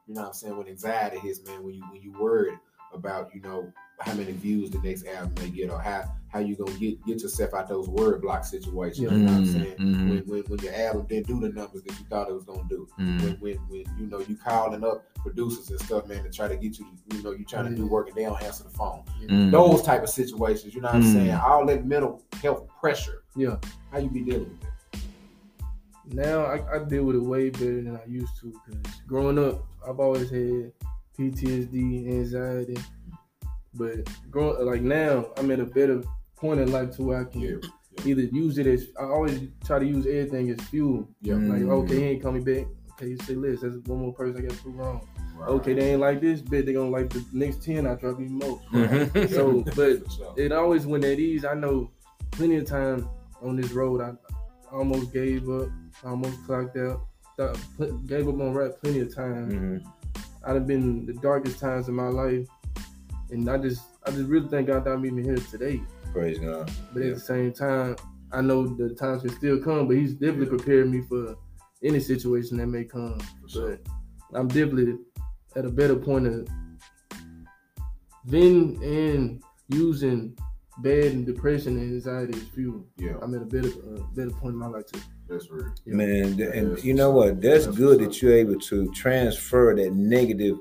You 0.06 0.14
know 0.14 0.22
what 0.22 0.26
I'm 0.28 0.34
saying? 0.34 0.56
When 0.56 0.68
anxiety 0.68 1.18
hits, 1.18 1.40
man, 1.46 1.62
when 1.64 1.74
you 1.74 1.82
when 1.90 2.00
you 2.02 2.12
worried 2.12 2.58
about, 2.92 3.34
you 3.34 3.40
know, 3.40 3.72
how 4.00 4.14
many 4.14 4.32
views 4.32 4.70
the 4.70 4.78
next 4.78 5.06
album 5.06 5.34
may 5.42 5.50
get 5.50 5.70
or 5.70 5.80
how 5.80 6.04
how 6.34 6.40
you 6.40 6.56
gonna 6.56 6.76
get 6.78 7.02
get 7.06 7.22
yourself 7.22 7.54
out 7.54 7.68
those 7.68 7.88
word 7.88 8.20
block 8.20 8.44
situations. 8.44 8.98
Yeah. 8.98 9.12
You 9.12 9.18
know 9.22 9.30
what 9.30 9.36
I'm 9.38 9.44
Mhm, 9.44 9.52
saying? 9.52 9.76
mhm. 9.78 10.08
When, 10.08 10.18
when 10.26 10.42
when 10.48 10.58
your 10.58 10.74
album 10.74 11.06
didn't 11.06 11.28
do 11.28 11.38
the 11.38 11.48
numbers 11.50 11.82
that 11.84 11.92
you 11.98 12.04
thought 12.10 12.28
it 12.28 12.34
was 12.34 12.42
gonna 12.44 12.64
do. 12.68 12.88
Mhm. 12.98 13.22
When, 13.22 13.32
when 13.40 13.56
when 13.68 13.84
you 13.98 14.06
know 14.08 14.18
you 14.18 14.36
calling 14.36 14.82
up 14.82 15.04
producers 15.22 15.70
and 15.70 15.80
stuff, 15.80 16.08
man, 16.08 16.24
to 16.24 16.30
try 16.30 16.48
to 16.48 16.56
get 16.56 16.76
you 16.78 16.86
to, 16.86 17.16
you 17.16 17.22
know, 17.22 17.30
you 17.30 17.44
trying 17.44 17.70
to 17.70 17.74
do 17.76 17.86
work 17.86 18.08
and 18.08 18.16
they 18.16 18.24
don't 18.24 18.42
answer 18.42 18.64
the 18.64 18.70
phone. 18.70 19.04
Mhm. 19.22 19.52
Those 19.52 19.82
type 19.82 20.02
of 20.02 20.08
situations, 20.08 20.74
you 20.74 20.80
know 20.80 20.88
what 20.88 20.96
I'm 20.96 21.02
Mm. 21.02 21.12
saying? 21.12 21.34
All 21.34 21.64
that 21.66 21.86
mental 21.86 22.20
health 22.42 22.66
pressure. 22.80 23.22
Yeah. 23.36 23.56
How 23.92 23.98
you 23.98 24.10
be 24.10 24.22
dealing 24.22 24.50
with 24.50 24.64
it? 24.64 26.14
Now 26.14 26.44
I, 26.46 26.56
I 26.74 26.84
deal 26.84 27.04
with 27.04 27.14
it 27.16 27.22
way 27.22 27.50
better 27.50 27.80
than 27.80 27.96
I 27.96 28.04
used 28.06 28.36
to 28.40 28.52
because 28.66 28.82
growing 29.06 29.38
up, 29.38 29.64
I've 29.88 30.00
always 30.00 30.30
had 30.30 30.72
PTSD, 31.16 32.08
anxiety. 32.08 32.76
But 33.76 34.08
growing 34.30 34.66
like 34.66 34.82
now, 34.82 35.26
I'm 35.36 35.50
at 35.50 35.60
a 35.60 35.64
better 35.64 36.02
point 36.44 36.60
in 36.60 36.70
life 36.70 36.90
to 36.96 37.02
where 37.02 37.20
I 37.22 37.24
can 37.24 37.40
Yeah. 37.40 37.56
either 38.04 38.22
use 38.22 38.58
it 38.58 38.66
as 38.66 38.88
I 39.00 39.04
always 39.04 39.40
try 39.64 39.78
to 39.78 39.86
use 39.86 40.06
everything 40.06 40.50
as 40.50 40.60
fuel. 40.68 41.08
Yeah. 41.22 41.36
Like, 41.36 41.62
okay, 41.62 41.96
he 41.96 42.02
ain't 42.04 42.22
coming 42.22 42.44
back. 42.44 42.66
Okay, 42.92 43.08
you 43.08 43.18
say 43.26 43.34
list. 43.34 43.62
That's 43.62 43.76
one 43.86 44.00
more 44.00 44.12
person 44.12 44.36
I 44.44 44.46
got 44.48 44.58
to 44.62 44.70
wrong. 44.70 45.00
Right. 45.36 45.48
Okay, 45.48 45.72
they 45.74 45.92
ain't 45.92 46.00
like 46.00 46.20
this, 46.20 46.40
but 46.42 46.66
they 46.66 46.72
gonna 46.74 46.90
like 46.90 47.08
the 47.10 47.24
next 47.32 47.62
ten 47.64 47.86
I 47.86 47.94
drop 47.94 48.20
even 48.20 48.38
more. 48.38 48.60
Mhm. 48.72 49.30
So, 49.30 49.62
but 49.76 50.12
sure. 50.12 50.34
it 50.36 50.52
always 50.52 50.86
went 50.86 51.04
at 51.04 51.18
ease. 51.18 51.44
I 51.46 51.54
know 51.54 51.90
plenty 52.30 52.56
of 52.56 52.66
time 52.66 53.08
on 53.42 53.56
this 53.56 53.72
road, 53.72 54.00
I 54.02 54.12
almost 54.70 55.12
gave 55.12 55.48
up, 55.48 55.68
I 56.04 56.10
almost 56.10 56.44
clocked 56.46 56.76
out, 56.76 57.00
Thought- 57.36 57.58
gave 58.06 58.28
up 58.28 58.34
on 58.40 58.52
rap 58.52 58.72
plenty 58.82 59.00
of 59.00 59.14
times. 59.14 59.52
Mhm. 59.54 59.82
I'd 60.46 60.54
have 60.54 60.66
been 60.68 61.06
the 61.06 61.14
darkest 61.14 61.58
times 61.58 61.88
in 61.88 61.94
my 61.94 62.08
life, 62.08 62.46
and 63.30 63.48
I 63.48 63.56
just, 63.58 63.82
I 64.06 64.10
just 64.12 64.28
really 64.28 64.48
thank 64.48 64.66
God 64.68 64.84
that 64.84 64.92
I'm 64.92 65.04
even 65.06 65.24
here 65.24 65.36
today. 65.50 65.80
Praise 66.14 66.38
God. 66.38 66.70
But 66.92 67.02
at 67.02 67.14
the 67.14 67.20
same 67.20 67.52
time, 67.52 67.96
I 68.32 68.40
know 68.40 68.66
the 68.68 68.94
times 68.94 69.22
can 69.22 69.30
still 69.30 69.58
come, 69.58 69.88
but 69.88 69.96
He's 69.96 70.14
definitely 70.14 70.46
prepared 70.46 70.88
me 70.88 71.02
for 71.08 71.36
any 71.82 71.98
situation 71.98 72.56
that 72.58 72.68
may 72.68 72.84
come. 72.84 73.20
Sure. 73.48 73.76
But 74.30 74.38
I'm 74.38 74.46
definitely 74.46 74.98
at 75.56 75.64
a 75.64 75.70
better 75.70 75.96
point 75.96 76.28
of 76.28 76.48
venting 78.26 78.82
and 78.82 79.42
using 79.68 80.38
bad 80.78 81.06
and 81.06 81.26
depression 81.26 81.78
and 81.78 81.94
anxiety 81.94 82.38
as 82.38 82.44
fuel. 82.54 82.84
Yeah, 82.96 83.14
I'm 83.20 83.34
at 83.34 83.42
a 83.42 83.46
better 83.46 83.68
uh, 83.68 84.00
better 84.14 84.30
point 84.30 84.54
in 84.54 84.60
my 84.60 84.68
life 84.68 84.86
too. 84.86 85.00
that's 85.28 85.50
real. 85.50 85.72
Yeah. 85.84 85.94
Man, 85.94 86.36
th- 86.36 86.54
and 86.54 86.82
you 86.84 86.94
know 86.94 87.10
what? 87.10 87.40
That's 87.42 87.66
That's 87.66 87.76
good 87.76 88.00
that 88.00 88.22
you're 88.22 88.34
able 88.36 88.60
to 88.60 88.90
transfer 88.92 89.74
that 89.74 89.92
negative 89.94 90.58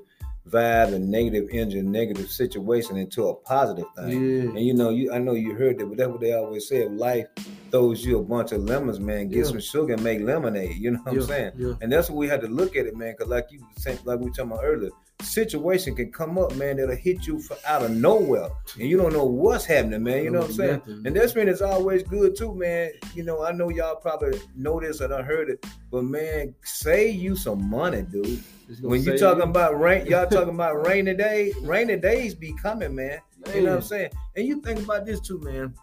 vibe 0.50 0.94
and 0.94 1.10
negative 1.10 1.48
energy, 1.52 1.80
and 1.80 1.92
negative 1.92 2.30
situation 2.30 2.98
into 2.98 3.28
a 3.28 3.36
positive 3.36 3.86
thing. 3.96 4.10
Yeah. 4.10 4.42
And 4.50 4.60
you 4.60 4.74
know, 4.74 4.90
you 4.90 5.12
I 5.12 5.18
know 5.18 5.34
you 5.34 5.54
heard 5.56 5.80
that, 5.80 5.86
but 5.88 5.98
that's 5.98 6.10
what 6.10 6.20
they 6.22 6.34
always 6.34 6.68
say. 6.68 6.84
If 6.84 6.92
life 6.92 7.28
throws 7.72 8.04
you 8.06 8.20
a 8.20 8.24
bunch 8.24 8.52
of 8.52 8.64
lemons, 8.64 9.00
man, 9.00 9.30
get 9.30 9.38
Yeah. 9.40 9.44
some 9.46 9.60
sugar 9.60 9.94
and 9.94 10.04
make 10.04 10.22
lemonade. 10.22 10.76
You 10.76 10.92
know 10.92 11.00
what 11.04 11.14
yeah, 11.16 11.22
I'm 11.22 11.28
saying? 11.28 11.78
And 11.82 11.92
that's 11.92 12.10
what 12.10 12.18
we 12.18 12.28
had 12.28 12.42
to 12.42 12.48
look 12.48 12.76
at 12.76 12.86
it, 12.86 12.96
man. 12.96 13.14
Because 13.18 13.30
like 13.30 13.48
you 13.52 13.66
saying, 13.78 14.00
like 14.04 14.20
we 14.20 14.26
were 14.26 14.32
talking 14.32 14.52
about 14.52 14.64
earlier, 14.64 14.92
situation 15.24 15.96
can 15.96 16.12
come 16.12 16.38
up, 16.38 16.56
man, 16.56 16.78
that'll 16.78 16.96
hit 16.96 17.26
you 17.26 17.40
for 17.40 17.58
out 17.66 17.84
of 17.84 17.92
nowhere, 17.92 18.50
and 18.80 18.88
you 18.88 18.98
don't 18.98 19.14
know 19.14 19.26
what's 19.26 19.66
happening, 19.66 20.04
man. 20.04 20.24
You 20.24 20.32
know 20.32 20.40
what 20.40 20.50
I'm 20.50 20.56
saying? 20.56 20.72
Nothing. 20.86 21.08
And 21.08 21.16
that's 21.16 21.36
when 21.36 21.48
it's 21.48 21.62
always 21.62 22.04
good 22.04 22.36
too, 22.36 22.54
man. 22.56 22.92
You 23.16 23.24
know, 23.24 23.44
I 23.44 23.52
know 23.52 23.70
y'all 23.70 23.96
probably 23.96 24.40
know 24.56 24.80
this 24.80 25.02
or 25.02 25.08
done 25.08 25.24
heard 25.24 25.50
it, 25.50 25.66
but 25.92 26.04
man, 26.04 26.54
save 26.64 27.16
you 27.16 27.36
some 27.36 27.70
money, 27.70 28.04
dude. 28.04 28.44
When 28.82 29.04
you 29.04 29.18
talking 29.18 29.44
about 29.44 29.80
rain, 29.80 30.06
y'all 30.06 30.28
talking 30.28 30.54
about 30.56 30.86
rainy 30.86 31.14
day, 31.14 31.54
rainy 31.62 31.98
days 31.98 32.36
be 32.36 32.54
coming, 32.62 32.96
man. 32.96 33.20
You 33.54 33.62
know 33.62 33.72
what 33.72 33.76
I'm 33.78 33.82
saying? 33.82 34.10
And 34.36 34.48
you 34.48 34.62
think 34.62 34.80
about 34.80 35.06
this 35.06 35.20
too, 35.20 35.40
man. 35.40 35.74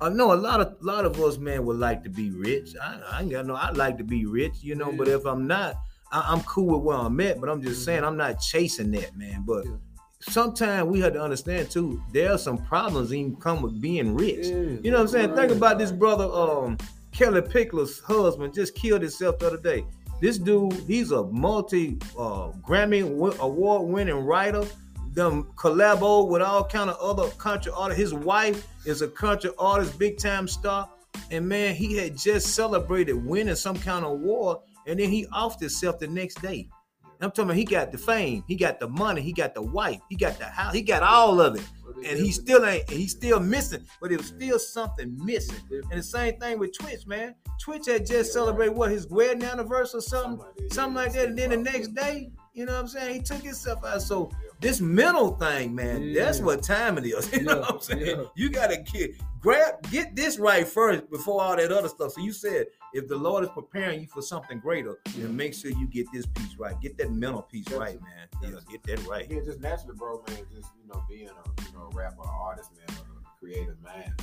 I 0.00 0.08
know 0.08 0.32
a 0.32 0.34
lot 0.34 0.60
of 0.60 0.76
lot 0.80 1.04
of 1.04 1.20
us, 1.20 1.36
man, 1.36 1.64
would 1.66 1.76
like 1.76 2.02
to 2.04 2.10
be 2.10 2.30
rich. 2.30 2.74
I, 2.80 3.00
I 3.12 3.20
ain't 3.20 3.30
got 3.30 3.46
no. 3.46 3.54
I 3.54 3.70
like 3.70 3.98
to 3.98 4.04
be 4.04 4.24
rich, 4.24 4.54
you 4.62 4.74
know. 4.74 4.92
But 4.92 5.08
if 5.08 5.26
I'm 5.26 5.46
not, 5.46 5.74
I, 6.12 6.24
I'm 6.28 6.40
cool 6.42 6.66
with 6.78 6.82
where 6.82 6.96
I'm 6.96 7.18
at. 7.20 7.40
But 7.40 7.48
I'm 7.50 7.62
just 7.62 7.82
Mhm. 7.82 7.84
saying, 7.84 8.04
I'm 8.04 8.16
not 8.16 8.40
chasing 8.40 8.90
that, 8.92 9.16
man. 9.16 9.44
But 9.46 9.64
Yeah. 9.66 9.72
sometimes 10.20 10.88
we 10.88 11.00
have 11.00 11.12
to 11.14 11.22
understand 11.22 11.70
too. 11.70 12.00
There 12.12 12.32
are 12.32 12.38
some 12.38 12.58
problems 12.58 13.12
even 13.12 13.36
come 13.36 13.62
with 13.62 13.80
being 13.80 14.14
rich. 14.14 14.46
Yeah. 14.46 14.54
You 14.82 14.90
know 14.90 14.98
what 14.98 15.02
I'm 15.02 15.08
saying? 15.08 15.34
Think 15.34 15.52
about 15.52 15.78
this 15.78 15.92
brother, 15.92 16.24
um, 16.24 16.76
Kellie 17.12 17.40
Pickler's 17.42 17.98
husband 18.00 18.54
just 18.54 18.74
killed 18.74 19.02
himself 19.02 19.38
the 19.38 19.48
other 19.48 19.56
day. 19.56 19.84
This 20.20 20.36
dude, 20.38 20.72
he's 20.86 21.10
a 21.12 21.24
multi 21.24 21.98
uh, 22.18 22.50
Grammy 22.66 23.02
award 23.40 23.88
winning 23.88 24.24
writer. 24.24 24.64
Them 25.14 25.48
collabo 25.56 26.28
with 26.28 26.40
all 26.42 26.62
kind 26.64 26.88
of 26.90 26.96
other 27.00 27.28
country 27.36 27.72
artists. 27.74 28.00
His 28.00 28.14
wife 28.14 28.64
is 28.84 29.02
a 29.02 29.08
country 29.08 29.50
artist, 29.58 29.98
big 29.98 30.18
time 30.18 30.46
star. 30.46 30.88
And 31.32 31.48
man, 31.48 31.74
he 31.74 31.96
had 31.96 32.16
just 32.16 32.54
celebrated 32.54 33.14
winning 33.14 33.56
some 33.56 33.76
kind 33.76 34.04
of 34.04 34.12
award, 34.12 34.58
and 34.86 34.98
then 34.98 35.10
he 35.10 35.26
offed 35.26 35.60
himself 35.60 35.98
the 35.98 36.08
next 36.08 36.40
day. 36.42 36.68
I'm 37.22 37.30
talking 37.30 37.44
about 37.44 37.56
he 37.56 37.64
got 37.64 37.92
the 37.92 37.98
fame, 37.98 38.44
he 38.48 38.56
got 38.56 38.80
the 38.80 38.88
money, 38.88 39.20
he 39.20 39.32
got 39.32 39.54
the 39.54 39.60
wife, 39.60 40.00
he 40.08 40.16
got 40.16 40.38
the 40.38 40.46
house, 40.46 40.72
he 40.72 40.80
got 40.80 41.02
all 41.02 41.40
of 41.40 41.56
it. 41.56 41.68
And 42.06 42.18
he 42.18 42.32
still 42.32 42.64
ain't 42.64 42.88
and 42.88 42.98
he's 42.98 43.10
still 43.10 43.40
missing 43.40 43.84
but 44.00 44.10
it 44.10 44.16
was 44.16 44.28
still 44.28 44.58
something 44.58 45.18
missing. 45.22 45.58
And 45.70 45.98
the 45.98 46.02
same 46.02 46.38
thing 46.40 46.58
with 46.58 46.72
Twitch 46.78 47.06
man. 47.06 47.34
Twitch 47.60 47.86
had 47.86 48.06
just 48.06 48.32
celebrated 48.32 48.74
what 48.74 48.90
his 48.90 49.06
wedding 49.08 49.42
anniversary 49.42 49.98
or 49.98 50.00
something 50.00 50.40
something 50.70 50.94
like 50.94 51.12
that. 51.12 51.28
And 51.28 51.38
then 51.38 51.50
the 51.50 51.58
next 51.58 51.88
day 51.88 52.30
you 52.54 52.66
know 52.66 52.72
what 52.72 52.80
i'm 52.80 52.88
saying 52.88 53.14
he 53.14 53.20
took 53.20 53.42
himself 53.42 53.84
out. 53.84 54.00
So 54.00 54.30
this 54.60 54.80
mental 54.80 55.36
thing 55.36 55.74
man 55.74 56.02
Yeah. 56.02 56.24
that's 56.24 56.40
what 56.40 56.62
time 56.62 56.98
it 56.98 57.06
is 57.06 57.32
you 57.32 57.42
know 57.42 57.54
Yeah, 57.54 57.60
what 57.60 57.70
i'm 57.74 57.80
saying 57.80 58.06
yeah. 58.06 58.24
you 58.34 58.50
gotta 58.50 58.76
get 58.78 59.12
grab 59.40 59.90
get 59.90 60.14
this 60.14 60.38
right 60.38 60.66
first 60.66 61.10
before 61.10 61.42
all 61.42 61.56
that 61.56 61.72
other 61.72 61.88
stuff 61.88 62.12
so 62.12 62.20
you 62.20 62.32
said 62.32 62.66
if 62.92 63.08
the 63.08 63.16
lord 63.16 63.42
is 63.44 63.50
preparing 63.50 64.00
you 64.02 64.06
for 64.06 64.22
something 64.22 64.58
greater 64.58 64.98
then 65.16 65.24
mm-hmm. 65.26 65.36
make 65.36 65.54
sure 65.54 65.70
you 65.70 65.86
get 65.88 66.06
this 66.12 66.26
piece 66.26 66.56
right 66.58 66.80
get 66.80 66.96
that 66.98 67.10
mental 67.10 67.42
piece 67.42 67.70
right 67.72 68.00
man 68.02 68.28
yeah 68.42 68.50
get 68.70 68.82
that 68.84 69.06
right 69.06 69.26
Yeah, 69.30 69.40
just 69.44 69.60
naturally, 69.60 69.96
bro, 69.96 70.22
man. 70.28 70.38
Just 70.54 70.68
you 70.80 70.88
know, 70.88 71.02
being 71.08 71.28
a 71.28 71.62
you 71.62 71.72
know 71.76 71.88
a 71.92 71.94
rapper, 71.94 72.22
artist, 72.22 72.70
man, 72.76 72.96
a 72.96 73.38
creative 73.38 73.76
man. 73.82 74.14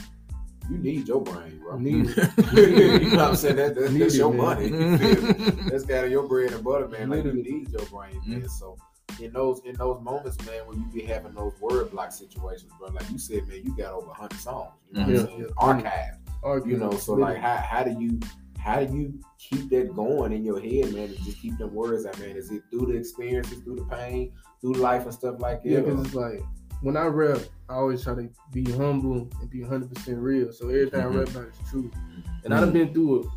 You 0.70 0.78
need 0.78 1.08
your 1.08 1.22
brain, 1.22 1.60
bro. 1.60 1.78
Need 1.78 2.08
you 2.54 3.00
know 3.12 3.18
what 3.18 3.20
I'm 3.20 3.36
saying? 3.36 3.56
That, 3.58 3.76
that, 3.76 3.92
that's 3.92 4.16
it, 4.16 4.18
your 4.18 4.34
man. 4.34 4.38
money. 4.38 4.68
You 4.68 4.98
feel 4.98 5.22
me? 5.22 5.62
that's 5.70 5.86
kind 5.86 6.06
of 6.06 6.12
your 6.12 6.28
bread 6.28 6.52
and 6.52 6.64
butter, 6.64 6.88
man. 6.88 7.10
Like 7.10 7.24
you 7.26 7.34
need 7.34 7.70
your 7.70 7.86
brain, 7.86 8.20
man. 8.26 8.40
Mm-hmm. 8.42 8.48
So 8.48 8.78
in 9.22 9.32
those 9.34 9.62
in 9.66 9.74
those 9.76 10.02
moments, 10.04 10.38
man, 10.46 10.62
when 10.68 10.80
you 10.80 10.86
be 10.88 11.02
having 11.02 11.34
those 11.34 11.54
word 11.60 11.92
block 11.92 12.12
situations, 12.12 12.72
bro, 12.80 12.90
like 12.90 13.10
you 13.12 13.18
said, 13.18 13.48
man, 13.48 13.62
you 13.64 13.76
got 13.76 13.94
over 13.94 14.12
hundred 14.14 14.40
songs. 14.40 14.74
You 14.90 15.00
know 15.00 15.06
what 15.06 15.14
Yeah, 15.14 15.20
I'm 15.22 15.28
saying? 15.28 15.40
yeah. 15.42 15.64
Archived. 15.64 16.18
Argue. 16.44 16.74
You 16.74 16.80
know, 16.80 16.92
so 16.92 17.14
like 17.14 17.38
how 17.38 17.58
how 17.58 17.84
do 17.84 17.92
you 18.00 18.20
how 18.60 18.84
do 18.84 18.96
you 18.96 19.20
keep 19.40 19.70
that 19.70 19.96
going 19.96 20.34
in 20.34 20.44
your 20.44 20.60
head, 20.60 20.94
man, 20.94 21.06
and 21.10 21.18
just 21.24 21.40
keep 21.42 21.58
them 21.58 21.74
words 21.74 22.06
out, 22.06 22.20
man? 22.20 22.36
Is 22.36 22.52
it 22.52 22.64
through 22.70 22.88
the 22.88 22.94
experiences, 22.96 23.60
through 23.64 23.78
the 23.78 23.86
pain, 23.86 24.34
through 24.62 24.74
life 24.74 25.04
and 25.04 25.14
stuff 25.14 25.40
like 25.40 25.64
that? 25.64 25.70
Yeah, 25.70 25.80
because 25.80 26.06
it's 26.06 26.14
like 26.16 26.42
when 26.82 26.96
I 26.96 27.06
rap, 27.08 27.40
I 27.70 27.76
always 27.76 28.04
try 28.04 28.14
to 28.16 28.30
be 28.52 28.70
humble 28.74 29.30
and 29.42 29.50
be 29.50 29.62
100 29.62 29.94
percent 29.94 30.18
real. 30.20 30.52
So 30.52 30.68
everything 30.70 31.00
Mhm. 31.00 31.04
I 31.12 31.18
rap 31.20 31.30
about 31.30 31.48
is 31.48 31.70
true. 31.72 31.90
And 32.44 32.54
I've 32.54 32.72
been 32.74 32.94
through 32.94 33.22
it 33.24 33.28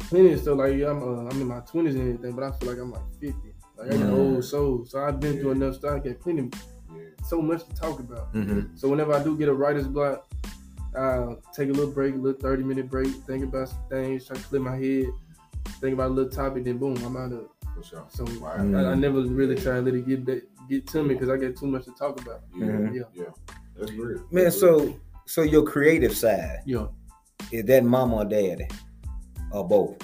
plenty 0.00 0.32
of 0.32 0.40
stuff. 0.40 0.58
Like 0.58 0.76
yeah, 0.76 0.90
I'm 0.90 1.02
uh, 1.02 1.28
I'm 1.30 1.40
in 1.40 1.46
my 1.46 1.60
20s 1.60 1.90
and 1.90 2.00
everything, 2.14 2.32
but 2.34 2.42
I 2.44 2.50
feel 2.52 2.70
like 2.70 2.78
I'm 2.78 2.90
like 2.90 3.02
50. 3.20 3.49
Like 3.80 3.92
I 3.92 3.96
got 3.96 4.06
Mhm. 4.10 4.18
old 4.18 4.44
soul. 4.44 4.84
So 4.84 5.02
I've 5.02 5.18
been 5.20 5.38
through 5.40 5.52
enough 5.52 5.76
stuff. 5.76 5.92
I 5.94 5.98
got 6.08 6.20
plenty, 6.20 6.50
yeah. 6.94 7.02
so 7.26 7.40
much 7.40 7.66
to 7.66 7.74
talk 7.74 7.98
about. 8.00 8.32
Mhm. 8.34 8.78
So 8.78 8.88
whenever 8.88 9.12
I 9.14 9.22
do 9.22 9.36
get 9.38 9.48
a 9.48 9.54
writer's 9.54 9.88
block, 9.88 10.26
I'll 10.94 11.40
take 11.54 11.68
a 11.70 11.72
little 11.72 11.90
break, 11.92 12.14
a 12.14 12.18
little 12.18 12.40
30 12.40 12.62
minute 12.64 12.90
break, 12.90 13.08
think 13.26 13.42
about 13.44 13.68
some 13.70 13.78
things, 13.88 14.26
try 14.26 14.36
to 14.36 14.42
clear 14.42 14.60
my 14.60 14.76
head, 14.76 15.06
think 15.80 15.94
about 15.94 16.08
a 16.10 16.14
little 16.14 16.30
topic, 16.30 16.64
then 16.64 16.78
boom, 16.78 16.96
I'm 17.04 17.16
out 17.16 17.32
of. 17.32 17.48
For 17.76 17.82
sure. 17.82 18.04
So 18.08 18.24
Right. 18.40 18.60
I, 18.60 18.90
I 18.90 18.94
never 18.94 19.22
really 19.22 19.54
try 19.54 19.76
to 19.76 19.80
let 19.82 19.94
it 19.94 20.06
get 20.06 20.26
that, 20.26 20.42
get 20.68 20.86
to 20.88 21.02
me 21.02 21.14
because 21.14 21.28
I 21.30 21.36
got 21.38 21.56
too 21.56 21.66
much 21.66 21.84
to 21.86 21.92
talk 21.92 22.20
about. 22.20 22.42
Yeah, 22.58 22.66
Mhm. 22.66 22.94
Yeah. 22.94 23.02
yeah. 23.14 23.24
That's 23.78 23.92
real. 23.92 24.18
Man, 24.30 24.44
That's 24.44 24.62
real. 24.62 24.80
so 24.90 24.94
so 25.26 25.42
your 25.42 25.62
creative 25.62 26.12
side 26.12 26.58
Yeah. 26.66 26.88
is 27.52 27.64
that 27.66 27.84
mama 27.84 28.16
or 28.16 28.24
daddy 28.24 28.66
or 29.52 29.66
both? 29.66 29.96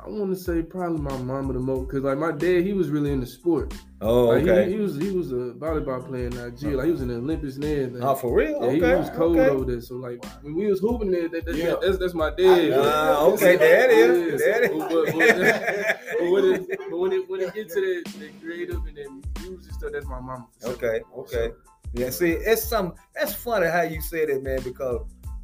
I 0.00 0.08
want 0.08 0.30
to 0.32 0.36
say 0.40 0.62
probably 0.62 1.00
my 1.00 1.16
mama 1.18 1.52
the 1.52 1.58
most 1.58 1.88
because 1.88 2.04
like 2.04 2.18
my 2.18 2.30
dad, 2.30 2.64
he 2.64 2.72
was 2.72 2.88
really 2.88 3.10
into 3.10 3.26
sport. 3.26 3.74
Oh, 4.00 4.26
Like, 4.26 4.44
he- 4.44 4.50
okay. 4.50 4.70
he, 4.70 4.76
was 4.78 4.96
he 4.96 5.10
was 5.10 5.32
a 5.32 5.52
volleyball 5.58 6.06
player 6.06 6.26
in 6.28 6.36
Nigeria. 6.36 6.76
Like 6.76 6.86
he 6.86 6.92
was 6.92 7.02
in 7.02 7.08
the 7.08 7.16
Olympics 7.16 7.56
and 7.56 7.64
everything. 7.64 8.02
oh, 8.04 8.14
for 8.14 8.32
real? 8.32 8.64
yeah, 8.64 8.70
he 8.70 8.80
was 8.80 9.10
cold 9.10 9.36
okay. 9.36 9.48
over 9.50 9.64
there. 9.64 9.80
So 9.80 9.96
like 9.96 10.24
when 10.42 10.54
we 10.54 10.66
was 10.68 10.78
hooping 10.80 11.10
there, 11.10 11.28
that, 11.28 11.44
that, 11.46 11.54
Yeah. 11.56 11.74
that's 11.82 11.98
that's 11.98 12.14
my 12.14 12.30
dad. 12.30 12.72
Ah, 12.76 13.24
okay, 13.26 13.56
there 13.56 13.90
it 13.90 13.98
is. 13.98 14.32
Yes. 14.32 14.40
There 14.40 14.62
it 14.64 14.72
But, 14.78 14.88
but, 14.88 16.20
but 16.20 16.30
when 16.30 16.44
it 16.54 16.68
but 16.90 16.98
when 16.98 17.12
it 17.12 17.28
when 17.30 17.40
it 17.40 17.54
gets 17.54 17.74
to 17.74 17.80
that, 17.80 18.12
that 18.20 18.40
creative 18.40 18.76
and 18.86 18.96
then 18.96 19.22
music 19.42 19.72
stuff, 19.74 19.90
that's 19.92 20.06
my 20.06 20.20
mama. 20.20 20.46
for. 20.60 20.68
Okay, 20.70 21.00
okay. 21.16 21.50
Yeah, 21.94 22.10
see, 22.10 22.32
it's 22.32 22.62
some. 22.62 22.94
That's 23.14 23.32
funny 23.34 23.66
how 23.66 23.82
you 23.82 24.00
say 24.00 24.26
that, 24.26 24.42
man. 24.42 24.60
Because 24.62 25.00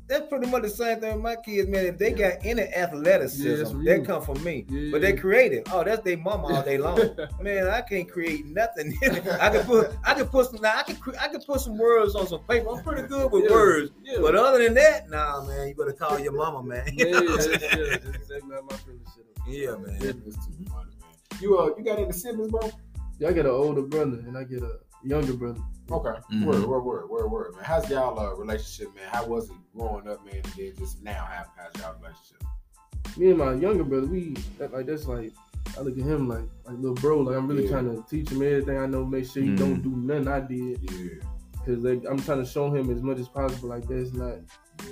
that's 0.07 0.27
pretty 0.29 0.47
much 0.51 0.63
the 0.63 0.69
same 0.69 1.01
thing 1.01 1.15
with 1.15 1.23
my 1.23 1.37
kids, 1.37 1.69
man. 1.69 1.87
If 1.87 1.99
they 1.99 2.11
got 2.13 2.35
any 2.45 2.63
athleticism, 2.63 3.81
Yeah, 3.83 3.97
that 3.97 4.07
come 4.07 4.23
from 4.23 4.43
me. 4.45 4.67
Yeah. 4.69 4.91
But 4.93 5.01
they 5.01 5.15
creative. 5.15 5.65
Oh, 5.73 5.83
that's 5.85 6.03
their 6.03 6.17
mama 6.19 6.49
all 6.55 6.63
day 6.63 6.79
long. 6.79 6.99
man, 7.41 7.69
I 7.69 7.81
can't 7.81 8.09
create 8.11 8.45
nothing. 8.47 8.97
I 9.03 9.49
can 9.51 9.65
put, 9.65 9.91
I 10.05 10.15
can 10.15 10.27
put 10.27 10.51
some, 10.51 10.61
now 10.61 10.79
I 10.79 10.83
can, 10.83 10.97
cre- 10.97 11.17
I 11.21 11.29
can 11.29 11.41
put 11.41 11.61
some 11.61 11.79
words 11.79 12.15
on 12.15 12.27
some 12.27 12.41
paper. 12.41 12.69
I'm 12.71 12.83
pretty 12.83 13.09
good 13.09 13.31
with 13.33 13.45
Yeah. 13.45 13.51
words. 13.53 13.91
Yeah. 14.03 14.19
But 14.21 14.35
other 14.37 14.63
than 14.63 14.75
that, 14.75 15.09
nah, 15.09 15.43
man, 15.45 15.69
you 15.69 15.75
better 15.75 15.93
call 15.93 16.19
your 16.19 16.33
mama, 16.33 16.63
man. 16.63 16.85
You 16.93 17.07
Yeah, 17.07 17.13
know 17.13 17.21
what 17.23 17.31
I'm 17.31 17.37
that's, 17.37 17.45
saying? 17.47 17.61
yeah, 17.63 17.97
that's 17.99 18.07
exactly 18.17 18.55
how 18.55 18.63
my 18.71 18.77
feelings. 18.77 19.09
Yeah, 19.47 19.77
man. 19.77 20.23
It's 20.27 20.37
too 20.37 20.53
funny, 20.71 20.91
man. 21.01 21.41
You 21.41 21.59
uh, 21.59 21.71
you 21.77 21.85
got 21.85 21.99
any 21.99 22.13
siblings, 22.13 22.51
bro? 22.51 22.71
Yeah, 23.19 23.29
I 23.29 23.33
got 23.33 23.45
an 23.47 23.51
older 23.53 23.83
brother 23.83 24.19
and 24.27 24.37
I 24.39 24.45
get 24.45 24.63
a 24.63 24.79
younger 25.05 25.35
brother. 25.35 25.61
Okay. 25.91 26.19
Mhm. 26.33 26.45
Word, 26.47 26.65
word, 26.65 26.83
word, 26.85 27.11
word, 27.11 27.31
word, 27.31 27.55
man. 27.55 27.65
How's 27.65 27.89
y'all 27.91 28.19
uh, 28.19 28.35
relationship, 28.35 28.95
man? 28.95 29.05
How 29.11 29.27
was 29.27 29.51
it 29.51 29.57
growing 29.77 30.09
up, 30.09 30.25
man? 30.25 30.37
And 30.37 30.45
then 30.57 30.73
just 30.79 31.03
now, 31.03 31.27
how, 31.31 31.45
how's 31.57 31.83
y'all 31.83 31.95
relationship? 32.01 32.43
Me 33.17 33.29
and 33.31 33.39
my 33.39 33.53
younger 33.55 33.85
brother, 33.85 34.07
we 34.07 34.35
that, 34.59 34.73
like 34.73 34.87
that's 34.87 35.07
like 35.07 35.33
I 35.77 35.83
look 35.83 35.97
at 35.99 36.05
him 36.05 36.29
like 36.29 36.45
like 36.65 36.77
little 36.77 36.95
bro. 36.95 37.21
Like 37.21 37.37
I'm 37.37 37.47
really 37.47 37.65
Yeah. 37.65 37.71
trying 37.71 37.95
to 37.95 38.05
teach 38.09 38.31
him 38.31 38.43
everything 38.43 38.79
I 38.79 38.87
know. 38.87 39.05
Make 39.05 39.27
sure 39.27 39.43
he 39.43 39.51
Mhm. 39.51 39.59
don't 39.59 39.83
do 39.83 39.91
nothing 39.91 40.29
I 40.29 40.41
did 40.41 40.91
Yeah. 40.91 41.23
because 41.53 41.85
like 41.85 42.03
I'm 42.09 42.19
trying 42.19 42.43
to 42.43 42.47
show 42.47 42.75
him 42.75 42.91
as 42.91 43.03
much 43.03 43.19
as 43.19 43.29
possible. 43.29 43.69
Like 43.69 43.87
that's 43.87 44.13
not 44.13 44.37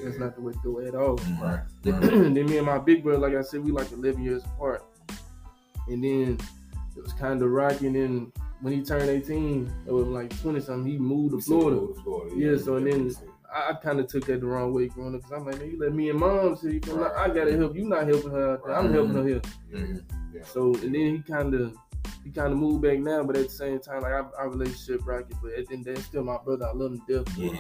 that's 0.05 0.19
not 0.19 0.37
the 0.37 0.43
way 0.43 0.53
to 0.53 0.59
go 0.63 0.79
at 0.81 0.95
all. 0.95 1.17
Right. 1.43 1.61
then 1.83 2.35
me 2.35 2.59
and 2.59 2.67
my 2.67 2.79
big 2.79 3.03
brother, 3.03 3.19
like 3.19 3.35
I 3.35 3.43
said, 3.43 3.65
we 3.65 3.73
like 3.73 3.91
11 3.93 4.23
years 4.23 4.45
apart. 4.45 4.85
And 5.89 6.05
then 6.05 6.39
it 6.97 7.03
was 7.03 7.13
kind 7.15 7.43
of 7.43 7.51
rocky. 7.51 7.87
And 7.89 7.97
then 7.97 8.33
when 8.63 8.73
he 8.73 8.83
turned 8.83 9.11
18, 9.11 9.73
it 9.87 9.93
was 9.93 10.07
like 10.07 10.41
20 10.41 10.61
something, 10.61 10.91
he 10.91 10.99
moved 10.99 11.35
to 11.35 11.41
Florida. 11.41 11.81
Florida. 12.03 12.35
Yeah, 12.37 12.57
so 12.57 12.77
and 12.77 12.87
then 12.87 13.11
I, 13.53 13.71
I 13.71 13.75
kind 13.75 14.01
of 14.01 14.07
took 14.07 14.25
that 14.27 14.41
the 14.41 14.47
wrong 14.47 14.73
way 14.73 14.89
growing 14.89 15.15
up 15.15 15.21
because 15.23 15.33
I'm 15.39 15.45
like, 15.45 15.59
man, 15.59 15.71
you 15.73 15.79
let 15.79 15.93
me 15.93 16.09
and 16.11 16.19
mom 16.19 16.57
see, 16.57 16.81
I'm 16.91 17.01
not- 17.01 17.15
I 17.17 17.29
gotta 17.29 17.57
help 17.57 17.77
you, 17.77 17.85
not 17.89 18.07
helping 18.07 18.31
her. 18.31 18.53
out 18.55 18.65
there. 18.65 18.75
I'm 18.77 18.87
Right. 18.87 18.95
helping 18.95 19.15
her 19.15 19.27
here. 19.27 19.43
Yeah. 19.73 20.01
Yeah. 20.35 20.43
So 20.45 20.75
and 20.77 20.95
then 20.95 21.17
he 21.17 21.19
kind 21.23 21.55
of 21.55 21.75
he 22.25 22.31
kind 22.31 22.53
of 22.53 22.59
moved 22.59 22.83
back 22.83 22.99
now, 23.01 23.23
but 23.25 23.37
at 23.37 23.45
the 23.49 23.51
same 23.51 23.81
time, 23.81 24.03
like 24.03 24.13
our, 24.13 24.31
our 24.39 24.49
relationship 24.49 25.01
rocky. 25.05 25.35
But 25.43 25.53
at 25.55 25.67
the 25.67 25.75
end, 25.75 25.85
day, 25.85 25.95
still 25.97 26.23
my 26.25 26.39
brother. 26.39 26.67
I 26.69 26.73
love 26.73 26.93
him 26.93 27.03
to 27.09 27.25
death. 27.25 27.37
Yeah, 27.37 27.51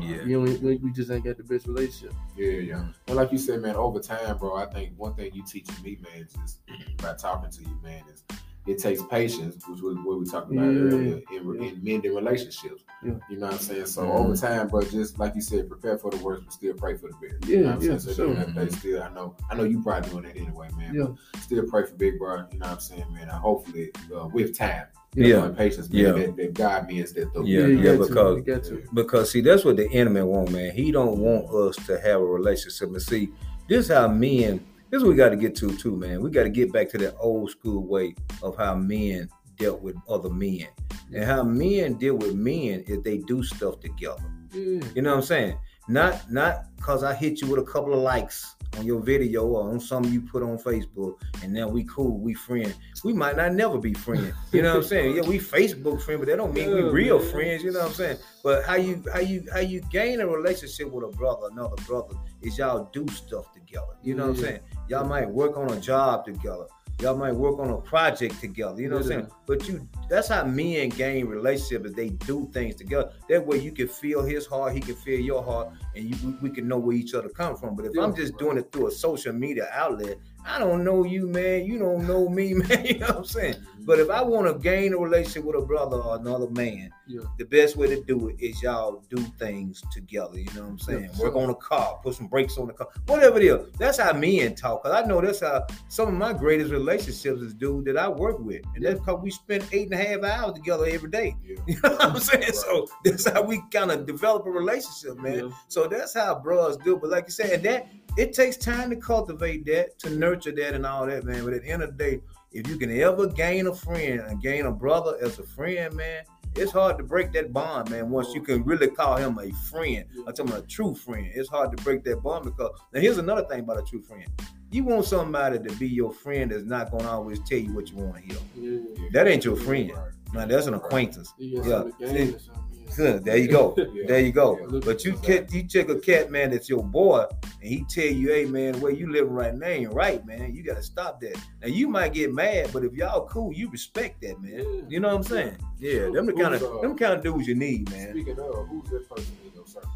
yeah. 0.00 0.22
You 0.24 0.38
know, 0.38 0.40
we, 0.40 0.56
we- 0.58 0.76
we 0.76 0.92
just 0.92 1.10
ain't 1.10 1.24
got 1.24 1.38
the 1.38 1.42
best 1.44 1.66
relationship. 1.66 2.12
Yeah, 2.36 2.50
yeah. 2.52 2.84
And 3.08 3.16
like 3.16 3.32
you 3.32 3.38
said, 3.38 3.60
man, 3.62 3.74
over 3.74 4.00
time, 4.00 4.36
bro, 4.38 4.56
I 4.56 4.66
think 4.66 4.92
one 4.98 5.14
thing 5.14 5.30
you 5.34 5.42
teaching 5.44 5.74
me, 5.82 5.98
man, 6.02 6.26
just 6.40 6.60
by 6.98 7.14
talking 7.14 7.50
to 7.50 7.62
you, 7.62 7.78
man, 7.82 8.02
is 8.12 8.22
it 8.66 8.78
takes 8.78 9.02
patience, 9.10 9.56
which 9.68 9.80
was 9.80 9.96
what 10.04 10.20
we 10.20 10.24
talked 10.24 10.52
about 10.52 10.62
Yeah. 10.64 10.80
earlier 10.80 11.16
in, 11.32 11.54
Yeah. 11.54 11.68
in 11.68 11.80
mending 11.82 12.14
relationships. 12.14 12.84
Yeah. 13.04 13.14
You 13.28 13.38
know 13.38 13.46
what 13.46 13.54
I'm 13.54 13.58
saying? 13.60 13.86
So 13.86 14.10
over 14.12 14.36
time, 14.36 14.68
but 14.68 14.88
just 14.90 15.18
like 15.18 15.34
you 15.34 15.40
said, 15.40 15.68
prepare 15.68 15.98
for 15.98 16.12
the 16.12 16.18
worst, 16.18 16.44
but 16.44 16.52
still 16.52 16.74
pray 16.74 16.96
for 16.96 17.08
the 17.08 17.14
best. 17.26 17.44
Yeah, 17.48 17.56
you 17.56 17.62
know 17.64 17.70
what 17.70 17.74
I'm 17.74 17.82
yeah, 17.82 17.88
saying? 17.98 18.00
So 18.00 18.12
sure. 18.12 18.30
at 18.30 18.34
the 18.36 18.40
end 18.40 18.48
of 18.50 18.54
the 18.54 18.70
day, 18.70 18.78
still, 18.78 19.02
I 19.02 19.08
know, 19.12 19.34
I 19.50 19.54
know 19.56 19.64
you 19.64 19.82
probably 19.82 20.10
doing 20.10 20.22
that 20.24 20.36
anyway, 20.36 20.68
man. 20.78 20.94
Yeah. 20.94 21.40
Still 21.40 21.64
pray 21.68 21.84
for 21.86 21.94
Big 21.96 22.18
Bro. 22.20 22.36
You 22.52 22.58
know 22.60 22.66
what 22.66 22.72
I'm 22.74 22.80
saying, 22.80 23.04
man? 23.12 23.22
And 23.22 23.30
hopefully, 23.32 23.90
uh, 24.16 24.28
with 24.32 24.56
time, 24.56 24.84
Yeah. 25.16 25.44
and 25.44 25.56
patience, 25.56 25.90
man, 25.90 26.00
Yeah. 26.04 26.12
that, 26.12 26.36
that 26.36 26.54
God 26.54 26.86
means 26.86 27.12
that 27.14 27.32
through. 27.32 27.46
Yeah, 27.46 27.66
you 27.66 27.78
yeah, 27.80 27.96
because- 27.96 28.68
to. 28.68 28.82
Because 28.94 29.30
see, 29.32 29.40
that's 29.40 29.64
what 29.64 29.76
the 29.76 29.90
enemy 29.90 30.22
want, 30.22 30.52
man. 30.52 30.72
He 30.72 30.92
don't 30.92 31.18
want 31.18 31.52
us 31.52 31.84
to 31.86 31.98
have 31.98 32.20
a 32.20 32.24
relationship. 32.24 32.88
And 32.90 33.02
see, 33.02 33.30
this 33.68 33.88
how 33.88 34.06
men. 34.06 34.60
This 34.92 34.98
is 34.98 35.04
what 35.04 35.12
we 35.12 35.16
got 35.16 35.30
to 35.30 35.36
get 35.36 35.56
to 35.56 35.74
too, 35.74 35.96
man. 35.96 36.20
We 36.20 36.28
got 36.28 36.42
to 36.42 36.50
get 36.50 36.70
back 36.70 36.90
to 36.90 36.98
that 36.98 37.16
old 37.18 37.50
school 37.50 37.82
way 37.82 38.14
of 38.42 38.58
how 38.58 38.74
men 38.74 39.26
dealt 39.56 39.80
with 39.80 39.96
other 40.06 40.28
men, 40.28 40.66
and 41.14 41.24
how 41.24 41.42
men 41.42 41.94
deal 41.94 42.14
with 42.14 42.34
men 42.34 42.84
is 42.86 43.00
they 43.00 43.16
do 43.16 43.42
stuff 43.42 43.80
together. 43.80 44.22
Yeah. 44.52 44.84
You 44.94 45.00
know 45.00 45.12
what 45.12 45.20
I'm 45.20 45.22
saying? 45.22 45.56
Not 45.88 46.30
not 46.30 46.66
cause 46.78 47.04
I 47.04 47.14
hit 47.14 47.40
you 47.40 47.48
with 47.48 47.58
a 47.58 47.64
couple 47.64 47.94
of 47.94 48.00
likes 48.00 48.54
on 48.78 48.86
your 48.86 49.00
video 49.00 49.46
or 49.46 49.70
on 49.70 49.80
something 49.80 50.12
you 50.12 50.20
put 50.20 50.42
on 50.42 50.58
Facebook, 50.58 51.20
and 51.42 51.52
now 51.52 51.68
we 51.68 51.84
cool, 51.84 52.18
we 52.18 52.34
friend. 52.34 52.74
We 53.04 53.12
might 53.12 53.36
not 53.36 53.52
never 53.52 53.78
be 53.78 53.94
friends. 53.94 54.34
You 54.52 54.62
know 54.62 54.70
what 54.70 54.76
I'm 54.78 54.82
saying? 54.84 55.16
Yeah, 55.16 55.22
we 55.22 55.38
Facebook 55.38 56.00
friend, 56.00 56.20
but 56.20 56.28
that 56.28 56.36
don't 56.36 56.54
mean 56.54 56.70
we 56.70 56.82
real 56.82 57.18
friends. 57.18 57.62
You 57.62 57.72
know 57.72 57.80
what 57.80 57.88
I'm 57.88 57.94
saying? 57.94 58.18
But 58.42 58.64
how 58.64 58.76
you 58.76 59.02
how 59.12 59.20
you 59.20 59.46
how 59.52 59.60
you 59.60 59.80
gain 59.90 60.20
a 60.20 60.26
relationship 60.26 60.90
with 60.90 61.04
a 61.04 61.16
brother, 61.16 61.48
another 61.50 61.76
brother, 61.86 62.14
is 62.40 62.58
y'all 62.58 62.88
do 62.92 63.06
stuff 63.08 63.52
together. 63.52 63.96
You 64.02 64.14
know 64.14 64.28
what 64.28 64.36
I'm 64.38 64.42
saying? 64.42 64.60
Y'all 64.88 65.06
might 65.06 65.28
work 65.28 65.56
on 65.56 65.70
a 65.70 65.80
job 65.80 66.24
together. 66.24 66.66
Y'all 67.02 67.16
might 67.16 67.32
work 67.32 67.58
on 67.58 67.68
a 67.70 67.78
project 67.78 68.38
together. 68.38 68.80
You 68.80 68.88
know 68.88 68.94
what 68.94 69.06
I'm 69.06 69.08
saying? 69.08 69.26
But 69.44 69.66
you 69.66 69.88
that's 70.08 70.28
how 70.28 70.44
men 70.44 70.88
gain 70.90 71.26
relationship 71.26 71.84
is 71.84 71.94
they 71.94 72.10
do 72.10 72.48
things 72.52 72.76
together. 72.76 73.10
That 73.28 73.44
way 73.44 73.58
you 73.58 73.72
can 73.72 73.88
feel 73.88 74.22
his 74.22 74.46
heart, 74.46 74.72
he 74.72 74.78
can 74.78 74.94
feel 74.94 75.18
your 75.18 75.42
heart, 75.42 75.70
and 75.96 76.04
you 76.04 76.16
we, 76.24 76.48
we 76.48 76.54
can 76.54 76.68
know 76.68 76.78
where 76.78 76.94
each 76.94 77.12
other 77.14 77.28
come 77.28 77.56
from. 77.56 77.74
But 77.74 77.86
if 77.86 77.98
I'm 77.98 78.14
just 78.14 78.38
doing 78.38 78.56
it 78.56 78.70
through 78.70 78.86
a 78.86 78.90
social 78.92 79.32
media 79.32 79.68
outlet, 79.72 80.16
I 80.44 80.58
don't 80.58 80.84
know 80.84 81.04
you, 81.04 81.28
man. 81.28 81.64
You 81.66 81.78
don't 81.78 82.06
know 82.06 82.28
me, 82.28 82.54
man. 82.54 82.84
You 82.84 82.98
know 82.98 83.06
what 83.08 83.16
I'm 83.18 83.24
saying? 83.24 83.54
Mm-hmm. 83.54 83.84
But 83.84 83.98
if 83.98 84.10
I 84.10 84.22
want 84.22 84.46
to 84.46 84.54
gain 84.54 84.92
a 84.92 84.98
relationship 84.98 85.44
with 85.44 85.56
a 85.56 85.60
brother 85.66 85.96
or 85.96 86.14
another 86.16 86.48
man, 86.50 86.90
Yeah. 87.08 87.22
the 87.38 87.44
best 87.44 87.76
way 87.76 87.88
to 87.88 88.00
do 88.04 88.28
it 88.28 88.36
is 88.40 88.62
y'all 88.62 89.02
do 89.10 89.16
things 89.40 89.82
together. 89.92 90.38
You 90.38 90.46
know 90.54 90.62
what 90.62 90.68
I'm 90.70 90.78
saying? 90.78 91.10
Yeah, 91.14 91.20
Work 91.20 91.32
sure. 91.32 91.42
on 91.42 91.50
a 91.50 91.54
car, 91.56 91.98
put 92.02 92.14
some 92.14 92.28
brakes 92.28 92.58
on 92.58 92.68
the 92.68 92.74
car, 92.74 92.86
whatever 93.06 93.38
it 93.38 93.44
is. 93.44 93.72
That's 93.80 93.98
how 93.98 94.12
men 94.12 94.54
talk. 94.54 94.84
Cause 94.84 94.92
I 94.92 95.04
know 95.06 95.20
that's 95.20 95.40
how 95.40 95.66
some 95.88 96.06
of 96.08 96.14
my 96.14 96.32
greatest 96.32 96.70
relationships 96.70 97.40
is 97.40 97.54
dude 97.54 97.86
that 97.86 97.96
I 97.96 98.08
work 98.08 98.38
with, 98.38 98.62
and 98.76 98.84
that's 98.84 99.00
because 99.00 99.20
we 99.20 99.30
spend 99.32 99.66
eight 99.72 99.90
and 99.90 100.00
a 100.00 100.04
half 100.04 100.22
hours 100.22 100.52
together 100.54 100.86
every 100.86 101.10
day. 101.10 101.34
Yeah. 101.44 101.56
You 101.66 101.80
know 101.82 101.90
what 101.90 102.04
I'm 102.04 102.18
saying? 102.20 102.52
So 102.52 102.86
that's 103.04 103.28
how 103.28 103.42
we 103.42 103.60
kind 103.72 103.90
of 103.90 104.06
develop 104.06 104.46
a 104.46 104.50
relationship, 104.50 105.18
man. 105.18 105.52
So 105.68 105.88
that's 105.88 106.14
how 106.14 106.38
bros 106.38 106.76
do. 106.78 106.96
But 106.98 107.10
like 107.10 107.24
you 107.26 107.32
said, 107.32 107.62
that 107.64 107.88
it 108.16 108.32
takes 108.32 108.56
time 108.56 108.90
to 108.90 108.96
cultivate 108.96 109.64
that, 109.66 109.98
to 110.00 110.10
nurture 110.10 110.52
that, 110.52 110.74
and 110.74 110.86
all 110.86 111.06
that, 111.06 111.24
man. 111.24 111.44
But 111.44 111.54
at 111.54 111.62
the 111.62 111.70
end 111.70 111.82
of 111.82 111.96
the 111.96 112.04
day, 112.04 112.20
if 112.52 112.68
you 112.68 112.76
can 112.76 112.90
ever 113.00 113.26
gain 113.26 113.66
a 113.66 113.74
friend 113.74 114.20
and 114.20 114.42
gain 114.42 114.66
a 114.66 114.72
brother 114.72 115.16
as 115.22 115.38
a 115.38 115.42
friend, 115.42 115.94
man, 115.94 116.24
it's 116.54 116.72
hard 116.72 116.98
to 116.98 117.04
break 117.04 117.32
that 117.32 117.52
bond, 117.52 117.90
man. 117.90 118.10
Once 118.10 118.34
you 118.34 118.42
can 118.42 118.62
really 118.64 118.88
call 118.88 119.16
him 119.16 119.38
a 119.38 119.50
friend, 119.70 120.04
I'm 120.26 120.34
talking 120.34 120.50
about 120.50 120.64
a 120.64 120.66
true 120.66 120.94
friend. 120.94 121.30
It's 121.34 121.48
hard 121.48 121.74
to 121.74 121.82
break 121.82 122.04
that 122.04 122.22
bond 122.22 122.44
because 122.44 122.70
now 122.92 123.00
here's 123.00 123.18
another 123.18 123.44
thing 123.44 123.60
about 123.60 123.78
a 123.78 123.82
true 123.82 124.02
friend. 124.02 124.26
You 124.70 124.84
want 124.84 125.06
somebody 125.06 125.58
to 125.58 125.74
be 125.76 125.88
your 125.88 126.12
friend 126.12 126.50
that's 126.50 126.64
not 126.64 126.90
gonna 126.90 127.08
always 127.08 127.40
tell 127.40 127.58
you 127.58 127.74
what 127.74 127.90
you 127.90 127.96
want 127.96 128.16
to 128.16 128.22
hear. 128.22 128.38
Yeah. 128.54 129.08
That 129.12 129.28
ain't 129.28 129.44
your 129.44 129.56
friend. 129.56 129.92
Right. 129.92 130.12
Now 130.34 130.46
that's 130.46 130.66
an 130.66 130.74
acquaintance. 130.74 131.32
Yeah. 131.38 131.62
some 131.62 131.92
game 131.98 132.34
or 132.34 132.38
something. 132.38 132.62
Yeah. 132.71 132.71
Good. 132.96 133.24
There 133.24 133.36
you 133.36 133.48
go. 133.48 133.74
Yeah. 133.92 134.04
There 134.06 134.20
you 134.20 134.32
go. 134.32 134.58
Yeah. 134.58 134.80
But 134.84 135.04
you 135.04 135.14
cat, 135.14 135.52
you 135.52 135.62
check 135.64 135.88
a 135.88 135.98
cat 135.98 136.30
man 136.30 136.50
that's 136.50 136.68
your 136.68 136.82
boy, 136.82 137.24
and 137.42 137.68
he 137.68 137.84
tell 137.88 138.04
you, 138.06 138.28
"Hey 138.30 138.44
man, 138.46 138.80
where 138.80 138.92
you 138.92 139.10
living 139.10 139.32
right 139.32 139.54
now 139.54 139.66
ain't 139.66 139.92
right, 139.92 140.24
man. 140.26 140.54
You 140.54 140.62
gotta 140.62 140.82
stop 140.82 141.20
that." 141.20 141.36
Now 141.60 141.68
you 141.68 141.88
might 141.88 142.12
get 142.14 142.32
mad, 142.32 142.70
but 142.72 142.84
if 142.84 142.92
y'all 142.94 143.26
cool, 143.28 143.52
you 143.52 143.70
respect 143.70 144.20
that, 144.22 144.40
man. 144.40 144.58
Yeah. 144.58 144.82
You 144.88 145.00
know 145.00 145.08
what 145.08 145.16
I'm 145.16 145.22
saying? 145.22 145.56
Yeah, 145.78 146.10
them 146.12 146.26
the 146.26 146.32
kind 146.32 146.54
of 146.54 146.60
Who's, 146.60 146.70
uh, 146.70 146.80
them 146.80 146.96
kind 146.96 147.14
of 147.14 147.22
dudes 147.22 147.46
you 147.46 147.54
need, 147.54 147.90
man. 147.90 148.10
Speaking 148.12 148.38
of, 148.38 148.66
who's 148.68 148.88
that 148.90 149.08
person 149.08 149.36
in 149.46 149.52
your 149.54 149.66
circle? 149.66 149.90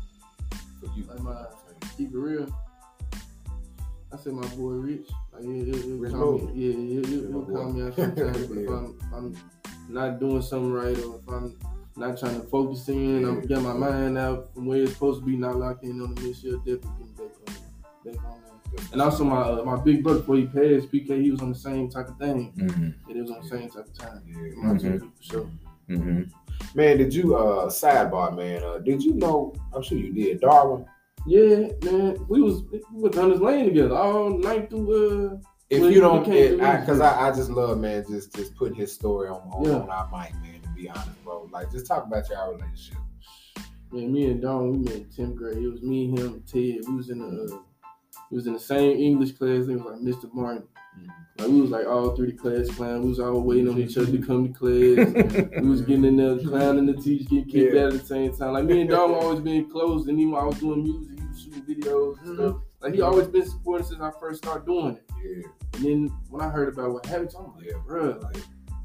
For 0.81 0.87
you. 0.97 1.05
Like 1.05 1.21
my- 1.21 1.47
Keep 1.97 2.13
it 2.13 2.19
real. 2.19 2.47
I 4.13 4.17
said 4.19 4.33
my 4.35 4.47
boy 4.49 4.73
Rich. 4.73 5.09
Like, 5.33 5.43
he'll, 5.43 5.65
he'll, 5.65 5.83
he'll 5.83 5.97
Rich 5.97 6.13
call 6.13 6.39
me. 6.39 6.53
Yeah, 6.55 6.73
he'll, 6.77 7.05
he'll, 7.07 7.29
he'll 7.33 7.43
call 7.45 7.73
me 7.73 7.83
out 7.87 7.95
sometimes. 7.95 8.47
but 8.47 8.59
if 8.59 8.69
I'm, 8.71 8.99
I'm 9.15 9.37
not 9.89 10.21
doing 10.21 10.43
something 10.43 10.73
right, 10.73 10.97
or 10.99 11.17
if 11.17 11.29
I'm 11.29 11.57
not 11.97 12.19
trying 12.19 12.41
to 12.41 12.47
focus 12.49 12.89
in, 12.89 13.25
I'm 13.25 13.41
getting 13.43 13.65
my 13.65 13.73
mind 13.73 14.19
out 14.19 14.53
from 14.55 14.67
where 14.67 14.83
it's 14.83 14.93
supposed 14.93 15.21
to 15.21 15.27
be, 15.27 15.37
not 15.37 15.57
locked 15.57 15.85
in 15.85 16.01
on 16.01 16.15
the 16.15 16.21
mission. 16.23 16.59
Definitely 16.59 17.09
back 17.17 17.31
on, 17.49 17.55
back 18.13 18.25
on 18.25 18.41
that. 18.77 18.93
And 18.93 19.01
also 19.01 19.25
my 19.25 19.41
uh, 19.41 19.63
my 19.65 19.77
big 19.77 20.03
brother 20.03 20.21
before 20.21 20.37
he 20.37 20.45
passed, 20.47 20.91
PK, 20.93 21.23
he 21.23 21.31
was 21.31 21.41
on 21.41 21.53
the 21.53 21.59
same 21.59 21.89
type 21.89 22.09
of 22.09 22.19
thing. 22.19 22.53
Mm-hmm. 22.57 23.11
It 23.11 23.21
was 23.23 23.31
on 23.31 23.43
the 23.43 23.49
same 23.49 23.71
type 23.71 23.87
of 23.87 23.95
time. 23.95 24.23
Yeah. 24.27 24.55
My 24.57 24.77
two 24.77 24.87
Mhm. 24.89 24.93
people, 24.95 25.09
so. 25.21 25.51
Mm-hmm. 25.89 26.23
Man, 26.75 26.97
did 26.99 27.15
you 27.15 27.37
uh 27.37 27.67
sidebar, 27.69 28.37
man? 28.37 28.63
Uh, 28.65 28.79
did 28.79 29.03
you 29.03 29.15
know? 29.15 29.55
I'm 29.75 29.83
sure 29.83 29.97
you 29.99 30.13
did. 30.13 30.41
Darwin. 30.41 30.85
Yeah, 31.27 31.69
man, 31.85 32.25
we 32.29 32.41
was 32.41 32.63
we 32.71 32.81
was 32.93 33.17
on 33.19 33.31
this 33.31 33.41
lane 33.41 33.67
together 33.67 33.97
all 33.97 34.37
night 34.39 34.69
through. 34.71 35.33
Uh, 35.35 35.39
If 35.71 35.81
you 35.83 35.89
you 35.91 36.01
don't, 36.01 36.25
can't 36.25 36.37
it, 36.37 36.57
do 36.59 36.63
I, 36.65 36.85
cause 36.87 37.01
I, 37.01 37.29
I 37.29 37.33
just 37.33 37.51
love, 37.51 37.79
man, 37.79 38.05
just 38.09 38.35
just 38.35 38.55
putting 38.57 38.75
his 38.77 38.93
story 38.93 39.29
on 39.29 39.41
on, 39.53 39.65
Yeah. 39.65 39.77
on 39.79 39.91
our 39.91 40.09
mic, 40.11 40.33
man. 40.43 40.56
Be 40.77 40.89
honest, 40.91 41.25
bro, 41.25 41.49
like 41.53 41.71
just 41.73 41.87
talk 41.87 42.07
about 42.07 42.29
your 42.29 42.53
relationship. 42.53 42.99
Man, 43.93 44.13
me 44.13 44.27
and 44.27 44.43
Don, 44.43 44.73
we 44.73 44.79
met 44.79 44.95
in 44.97 45.05
tenth 45.11 45.37
grade. 45.37 45.59
It 45.59 45.69
was 45.69 45.83
me, 45.83 46.11
him, 46.11 46.19
and 46.19 46.47
Ted. 46.47 46.81
We 46.89 46.95
was 46.97 47.09
in 47.11 47.19
the 47.21 47.55
uh, 47.55 47.59
we 48.31 48.37
was 48.37 48.47
in 48.47 48.53
the 48.53 48.61
same 48.61 48.99
English 48.99 49.33
class. 49.33 49.69
It 49.69 49.75
was 49.75 49.81
like 49.83 50.01
Mr. 50.01 50.33
Martin. 50.35 50.65
Like 51.39 51.49
we 51.49 51.61
was 51.61 51.71
like 51.71 51.87
all 51.87 52.17
through 52.17 52.29
the 52.29 52.33
class 52.33 52.69
clown. 52.75 53.03
We 53.03 53.11
was 53.11 53.21
all 53.21 53.41
waiting 53.43 53.69
on 53.69 53.79
each 53.79 53.97
other 53.99 54.11
to 54.11 54.19
come 54.19 54.53
to 54.53 54.59
class. 54.59 55.49
we 55.63 55.69
was 55.69 55.83
getting 55.83 56.05
in 56.07 56.17
there 56.17 56.39
clowning 56.39 56.87
the 56.87 56.95
teacher, 56.95 57.25
getting 57.29 57.45
kicked 57.49 57.75
Yeah. 57.75 57.83
out 57.85 57.93
at 57.95 58.01
the 58.01 58.07
same 58.07 58.35
time. 58.37 58.53
Like 58.55 58.65
me 58.65 58.81
and 58.83 58.91
Don 58.91 59.13
always 59.15 59.41
been 59.41 59.71
close. 59.71 60.07
And 60.09 60.19
even 60.19 60.33
when 60.33 60.43
I 60.43 60.47
was 60.47 60.59
doing 60.59 60.83
music, 60.83 61.19
he 61.21 61.27
was 61.27 61.41
shooting 61.43 61.63
videos 61.63 62.19
and 62.25 62.37
stuff. 62.37 62.57
Like 62.81 62.95
he 62.95 63.01
always 63.03 63.29
been 63.29 63.49
supporting 63.49 63.87
since 63.87 64.01
I 64.01 64.11
first 64.19 64.39
started 64.45 64.67
doing 64.67 64.97
it. 64.97 65.05
Yeah, 65.23 65.49
And 65.75 65.85
then 65.85 66.19
when 66.31 66.41
I 66.43 66.49
heard 66.49 66.73
about 66.73 66.93
what 66.93 67.05
happened, 67.07 67.33
I'm 67.39 67.55
like, 67.55 67.67
yeah, 67.67 67.77
bro, 67.87 68.19
like 68.23 68.37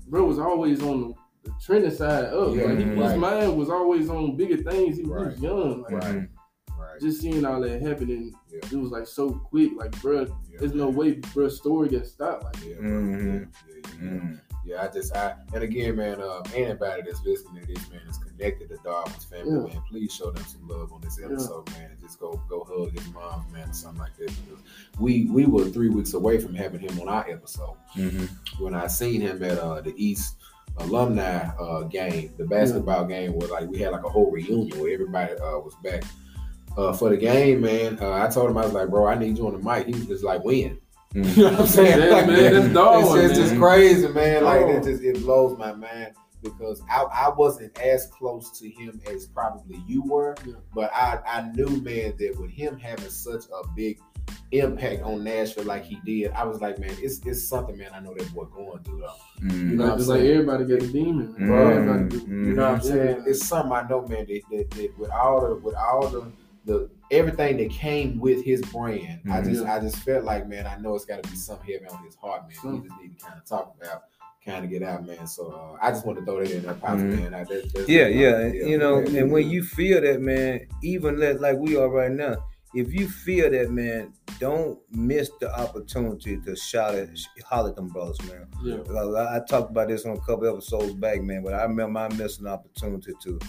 bro 0.07 0.25
was 0.25 0.37
always 0.39 0.81
on 0.83 1.01
the 1.01 1.13
trending 1.61 1.91
side 1.91 2.25
up. 2.25 2.55
Yeah, 2.55 2.63
like 2.65 2.77
he, 2.77 2.83
his 2.83 3.15
mind 3.15 3.57
was 3.57 3.69
always 3.69 4.09
on 4.09 4.35
bigger 4.37 4.57
things. 4.57 4.97
He, 4.97 5.03
was- 5.03 5.09
he 5.09 5.23
Right. 5.25 5.31
was 5.31 5.39
young. 5.41 5.81
Like, 5.83 5.91
right, 5.91 6.27
right. 6.77 7.01
just 7.01 7.21
seeing 7.21 7.45
all 7.45 7.61
that 7.61 7.81
happening, 7.81 8.33
Yeah. 8.51 8.59
it 8.71 8.75
was 8.77 8.91
like 8.91 9.07
so 9.07 9.31
quick. 9.31 9.71
Like, 9.75 9.99
bro, 10.01 10.21
Yeah. 10.49 10.57
there's 10.59 10.73
no 10.73 10.89
way, 10.89 11.19
bro, 11.33 11.49
story 11.49 11.89
gets 11.89 12.11
stopped. 12.11 12.43
Like, 12.43 12.65
Yeah, 12.65 12.75
bro. 12.75 12.89
Mhm. 12.89 13.47
yeah, 13.67 13.75
yeah, 14.01 14.11
yeah. 14.11 14.33
Yeah, 14.63 14.83
I 14.83 14.89
just 14.89 15.15
I 15.15 15.33
and 15.55 15.63
again, 15.63 15.95
man, 15.95 16.21
uh, 16.21 16.43
anybody 16.53 17.01
that's 17.03 17.25
listening 17.25 17.65
to 17.65 17.73
this, 17.73 17.89
man, 17.89 18.01
is 18.07 18.19
connected 18.19 18.69
to 18.69 18.77
Darwin's 18.83 19.25
family, 19.25 19.53
Yeah. 19.69 19.73
man. 19.73 19.83
Please 19.89 20.13
show 20.13 20.29
them 20.29 20.43
some 20.45 20.67
love 20.67 20.93
on 20.93 21.01
this 21.01 21.17
Yeah. 21.19 21.25
episode, 21.25 21.67
man. 21.71 21.89
And 21.89 21.99
just 21.99 22.19
go 22.19 22.39
go 22.47 22.63
hug 22.63 22.91
his 22.91 23.11
mom, 23.11 23.43
man, 23.51 23.69
or 23.69 23.73
something 23.73 23.99
like 23.99 24.15
that. 24.17 24.27
Because 24.27 24.63
we 24.99 25.25
we 25.31 25.47
were 25.47 25.65
three 25.65 25.89
weeks 25.89 26.13
away 26.13 26.37
from 26.39 26.53
having 26.53 26.79
him 26.79 26.99
on 26.99 27.09
our 27.09 27.27
episode. 27.27 27.75
Mhm. 27.95 28.29
When 28.59 28.75
I 28.75 28.85
seen 28.85 29.19
him 29.21 29.41
at 29.43 29.57
uh, 29.57 29.81
the 29.81 29.95
East 29.97 30.35
alumni 30.78 31.47
uh, 31.59 31.82
game, 31.84 32.34
the 32.38 32.45
basketball 32.45 33.05
game, 33.05 33.34
where 33.34 33.47
like 33.49 33.69
we 33.69 33.80
had 33.80 33.91
like 33.91 34.03
a 34.03 34.09
whole 34.09 34.32
reunion 34.32 34.80
where 34.80 34.93
everybody 34.93 35.34
uh, 35.34 35.59
was 35.59 35.76
back. 35.84 36.03
Uh, 36.78 36.93
for 36.93 37.09
the 37.09 37.17
game, 37.17 37.59
man, 37.61 37.97
uh, 38.01 38.13
I 38.13 38.30
told 38.30 38.49
him 38.49 38.57
I 38.57 38.63
was 38.63 38.72
like, 38.74 38.88
bro, 38.89 39.05
I 39.05 39.15
need 39.15 39.38
you 39.38 39.45
on 39.47 39.53
the 39.53 39.59
mic. 39.59 39.88
He 39.88 39.93
was 39.93 40.05
just 40.05 40.24
like, 40.24 40.43
when? 40.45 40.80
Mhm. 41.13 41.36
You 41.38 41.43
know 41.43 41.51
what 41.51 41.59
I'm 41.59 41.67
saying? 41.67 41.99
Yeah, 41.99 42.15
Like, 42.15 42.28
man, 42.28 42.53
that's 42.53 42.74
Darwin, 42.74 43.19
It's 43.26 43.30
just, 43.32 43.36
just 43.41 43.51
man. 43.51 43.61
crazy, 43.61 44.07
man. 44.07 44.43
Like 44.45 44.61
Darwin. 44.61 44.76
it 44.78 44.84
just 44.86 45.03
it 45.03 45.15
blows 45.22 45.57
my 45.57 45.74
mind 45.74 46.13
because 46.41 46.82
I, 46.89 47.01
I 47.03 47.30
wasn't 47.36 47.78
as 47.82 48.07
close 48.07 48.57
to 48.59 48.69
him 48.69 49.01
as 49.13 49.28
probably 49.28 49.84
you 49.86 50.01
were, 50.03 50.34
Yeah. 50.47 50.53
but 50.74 50.89
I, 50.95 51.19
I 51.28 51.51
knew, 51.51 51.67
man, 51.82 52.13
that 52.17 52.36
with 52.39 52.49
him 52.51 52.80
having 52.80 53.09
such 53.09 53.43
a 53.47 53.67
big 53.76 53.99
impact 54.51 55.01
on 55.03 55.23
Nashville 55.23 55.65
like 55.65 55.83
he 55.85 55.99
did, 56.05 56.31
I 56.31 56.43
was 56.45 56.59
like, 56.61 56.77
man, 56.79 56.93
it's 56.99 57.19
it's 57.25 57.43
something, 57.47 57.77
man. 57.77 57.91
I 57.93 57.99
know 57.99 58.13
that 58.13 58.33
boy 58.33 58.45
going 58.45 58.83
through 58.83 58.99
though. 59.01 59.45
Mhm. 59.45 59.71
know 59.73 59.77
what 59.77 59.85
like, 59.85 59.91
I'm 59.91 59.97
just 59.97 60.09
like 60.09 60.19
saying? 60.19 60.31
everybody 60.31 60.65
got 60.65 60.81
a 60.83 60.87
demon, 60.91 61.35
man. 61.37 61.71
Everybody 61.71 62.09
do. 62.09 62.19
Mhm. 62.27 62.45
You 62.47 62.53
know 62.53 62.63
what 62.63 62.71
I'm 62.75 62.81
saying? 62.81 63.23
It's 63.27 63.45
something 63.45 63.71
I 63.71 63.87
know, 63.87 64.05
man. 64.07 64.25
That, 64.27 64.41
that, 64.51 64.71
that 64.71 64.99
with 64.99 65.11
all 65.11 65.47
the 65.47 65.55
with 65.55 65.75
all 65.75 66.07
the 66.07 66.31
the 66.65 66.89
everything 67.09 67.57
that 67.57 67.71
came 67.71 68.19
with 68.19 68.43
his 68.45 68.61
brand, 68.61 69.21
I 69.29 69.41
Mhm. 69.41 69.45
just 69.45 69.65
I 69.65 69.79
just 69.79 69.97
felt 69.97 70.25
like, 70.25 70.47
man, 70.47 70.67
I 70.67 70.77
know 70.77 70.95
it's 70.95 71.05
got 71.05 71.23
to 71.23 71.29
be 71.29 71.35
something 71.35 71.65
heavy 71.73 71.85
on 71.87 72.03
his 72.05 72.15
heart, 72.15 72.43
man. 72.43 72.57
Some- 72.61 72.81
He 72.83 72.87
just 72.89 73.01
need 73.01 73.17
to 73.19 73.25
kind 73.25 73.39
of 73.39 73.45
talk 73.47 73.75
about, 73.81 74.03
kind 74.45 74.63
of 74.65 74.69
get 74.69 74.83
out, 74.83 75.05
man. 75.07 75.25
So 75.27 75.47
uh, 75.51 75.77
I 75.81 75.89
just 75.91 76.05
want 76.05 76.19
to 76.19 76.25
throw 76.25 76.39
that 76.43 76.51
in 76.51 76.61
there, 76.63 76.73
Pops, 76.75 77.01
Mhm. 77.01 77.19
man. 77.19 77.33
I, 77.33 77.43
that, 77.45 77.73
that's, 77.73 77.89
Yeah, 77.89 78.07
yeah, 78.07 78.47
you 78.47 78.77
know, 78.77 78.99
yeah. 78.99 79.21
and 79.21 79.31
when 79.31 79.49
you 79.49 79.63
feel 79.63 80.01
that, 80.01 80.21
man, 80.21 80.67
even 80.83 81.19
let, 81.19 81.41
like 81.41 81.57
we 81.57 81.75
are 81.77 81.89
right 81.89 82.11
now, 82.11 82.35
if 82.74 82.93
you 82.93 83.07
feel 83.07 83.49
that, 83.51 83.69
man, 83.69 84.13
don't 84.39 84.80
miss 84.91 85.30
the 85.39 85.53
opportunity 85.59 86.38
to 86.38 86.55
shout 86.55 86.95
at, 86.95 87.09
holler 87.45 87.69
at 87.69 87.76
them 87.76 87.88
brothers, 87.88 88.22
man. 88.24 88.47
Yeah. 88.63 88.78
I, 88.93 89.38
I 89.38 89.39
talked 89.39 89.72
about 89.72 89.89
this 89.89 90.05
on 90.05 90.15
a 90.15 90.22
couple 90.22 90.47
episodes 90.47 90.93
back, 90.93 91.22
man, 91.22 91.43
but 91.43 91.53
I 91.53 91.63
remember 91.63 91.99
I 91.99 92.07
missed 92.09 92.39
an 92.39 92.47
opportunity 92.47 93.13
to 93.24 93.39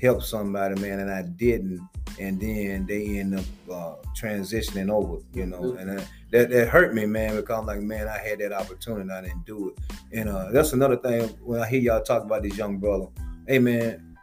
help 0.00 0.22
somebody, 0.22 0.78
man, 0.80 1.00
and 1.00 1.10
I 1.10 1.22
didn't, 1.22 1.80
and 2.20 2.40
then 2.40 2.86
they 2.86 3.18
end 3.18 3.38
up 3.38 3.44
uh, 3.70 3.94
transitioning 4.14 4.90
over, 4.90 5.22
you 5.32 5.46
know, 5.46 5.74
and 5.74 5.98
uh, 5.98 6.04
that 6.32 6.50
that 6.50 6.68
hurt 6.68 6.94
me, 6.94 7.06
man, 7.06 7.36
because 7.36 7.58
I'm 7.58 7.66
like, 7.66 7.80
man, 7.80 8.08
I 8.08 8.18
had 8.18 8.40
that 8.40 8.52
opportunity, 8.52 9.02
and 9.02 9.12
I 9.12 9.22
didn't 9.22 9.46
do 9.46 9.70
it, 9.70 9.78
and 10.12 10.28
uh, 10.28 10.50
that's 10.52 10.74
another 10.74 10.96
thing 10.96 11.28
when 11.42 11.60
I 11.60 11.68
hear 11.68 11.80
y'all 11.80 12.02
talk 12.02 12.24
about 12.24 12.42
this 12.42 12.58
young 12.58 12.78
brother, 12.78 13.06
hey, 13.46 13.58
man, 13.58 14.15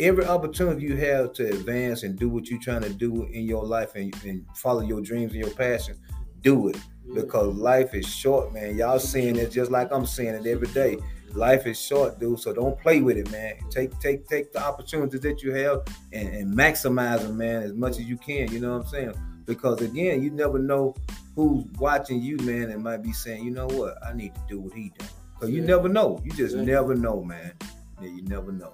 every 0.00 0.24
opportunity 0.26 0.82
you 0.86 0.96
have 0.96 1.32
to 1.34 1.48
advance 1.48 2.02
and 2.02 2.18
do 2.18 2.28
what 2.28 2.48
you're 2.48 2.60
trying 2.60 2.82
to 2.82 2.92
do 2.92 3.24
in 3.24 3.44
your 3.44 3.64
life 3.64 3.94
and, 3.94 4.14
and 4.24 4.44
follow 4.54 4.80
your 4.82 5.00
dreams 5.00 5.32
and 5.32 5.40
your 5.40 5.54
passion, 5.54 5.96
do 6.42 6.68
it 6.68 6.76
because 7.14 7.54
life 7.56 7.94
is 7.94 8.06
short, 8.06 8.52
man. 8.52 8.76
Y'all 8.76 8.98
seeing 8.98 9.36
it 9.36 9.50
just 9.50 9.70
like 9.70 9.90
I'm 9.92 10.06
seeing 10.06 10.34
it 10.34 10.46
every 10.46 10.68
day. 10.68 10.98
Life 11.32 11.66
is 11.66 11.78
short, 11.80 12.18
dude. 12.18 12.40
So 12.40 12.52
don't 12.52 12.78
play 12.80 13.00
with 13.02 13.16
it, 13.16 13.30
man. 13.30 13.54
Take 13.70 13.98
take 14.00 14.26
take 14.28 14.52
the 14.52 14.62
opportunities 14.64 15.20
that 15.20 15.42
you 15.42 15.52
have 15.52 15.82
and, 16.12 16.28
and 16.28 16.54
maximize 16.56 17.20
them, 17.22 17.36
man, 17.36 17.62
as 17.62 17.72
much 17.74 17.92
as 17.92 18.02
you 18.02 18.16
can. 18.16 18.50
You 18.50 18.60
know 18.60 18.72
what 18.76 18.84
I'm 18.86 18.90
saying? 18.90 19.14
Because 19.44 19.80
again, 19.82 20.22
you 20.22 20.30
never 20.30 20.58
know 20.58 20.94
who's 21.34 21.64
watching 21.78 22.20
you, 22.22 22.36
man, 22.38 22.70
and 22.70 22.82
might 22.82 23.02
be 23.02 23.12
saying, 23.12 23.44
you 23.44 23.50
know 23.50 23.66
what, 23.66 23.96
I 24.04 24.12
need 24.14 24.34
to 24.34 24.40
do 24.48 24.60
what 24.60 24.72
he 24.72 24.92
does. 24.98 25.10
Cause 25.38 25.50
you 25.50 25.60
Yeah. 25.60 25.66
never 25.68 25.88
know. 25.88 26.18
You 26.24 26.30
just 26.32 26.56
Yeah. 26.56 26.62
never 26.62 26.94
know, 26.94 27.22
man. 27.22 27.52
Yeah, 28.00 28.08
you 28.08 28.22
never 28.22 28.50
know. 28.50 28.72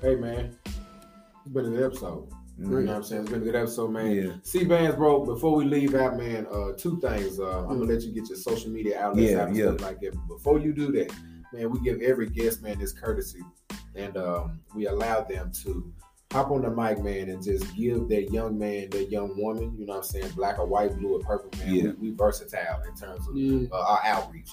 Hey, 0.00 0.14
man, 0.16 0.56
it's 0.64 1.52
been 1.52 1.66
a 1.66 1.70
good 1.70 1.84
episode. 1.84 2.28
You 2.58 2.66
know 2.66 2.80
what 2.86 2.96
I'm 2.96 3.02
saying? 3.02 3.22
It's 3.22 3.30
been 3.30 3.42
a 3.42 3.44
good 3.44 3.56
episode, 3.56 3.90
man. 3.90 4.10
Yeah. 4.12 4.22
CBandz, 4.42 4.96
bro. 4.96 5.24
Before 5.24 5.54
we 5.56 5.64
leave 5.64 5.94
out, 5.94 6.16
man, 6.16 6.46
uh, 6.50 6.72
two 6.76 7.00
things. 7.00 7.38
Uh, 7.40 7.60
I'm 7.60 7.78
gonna 7.78 7.92
let 7.92 8.02
you 8.02 8.12
get 8.12 8.28
your 8.28 8.36
social 8.38 8.70
media 8.70 9.00
outlets 9.00 9.30
Yeah, 9.30 9.42
out 9.42 9.48
and 9.48 9.56
yeah. 9.56 9.64
stuff 9.68 9.80
like 9.82 10.00
that. 10.00 10.12
But 10.14 10.36
before 10.36 10.58
you 10.58 10.72
do 10.72 10.90
that, 10.92 11.12
man, 11.52 11.70
we 11.70 11.80
give 11.80 12.00
every 12.02 12.28
guest, 12.28 12.62
man, 12.62 12.78
this 12.78 12.92
courtesy, 12.92 13.40
and 13.94 14.16
um, 14.16 14.60
we 14.74 14.86
allow 14.86 15.22
them 15.22 15.52
to 15.64 15.92
hop 16.32 16.50
on 16.50 16.62
the 16.62 16.70
mic, 16.70 16.98
man, 17.02 17.28
and 17.30 17.42
just 17.42 17.74
give 17.76 18.08
that 18.08 18.30
young 18.30 18.58
man, 18.58 18.88
that 18.90 19.10
young 19.10 19.36
woman, 19.40 19.74
you 19.78 19.86
know 19.86 19.94
what 19.94 19.98
I'm 19.98 20.04
saying, 20.04 20.30
black 20.36 20.58
or 20.58 20.66
white, 20.66 20.96
blue 20.98 21.16
or 21.16 21.20
purple, 21.20 21.50
man. 21.58 21.74
Yeah. 21.74 21.82
We, 21.98 22.10
we 22.10 22.16
versatile 22.16 22.82
in 22.88 22.94
terms 22.94 23.26
of 23.28 23.36
Yeah. 23.36 23.68
uh, 23.72 23.80
our 23.84 24.00
outreach. 24.04 24.50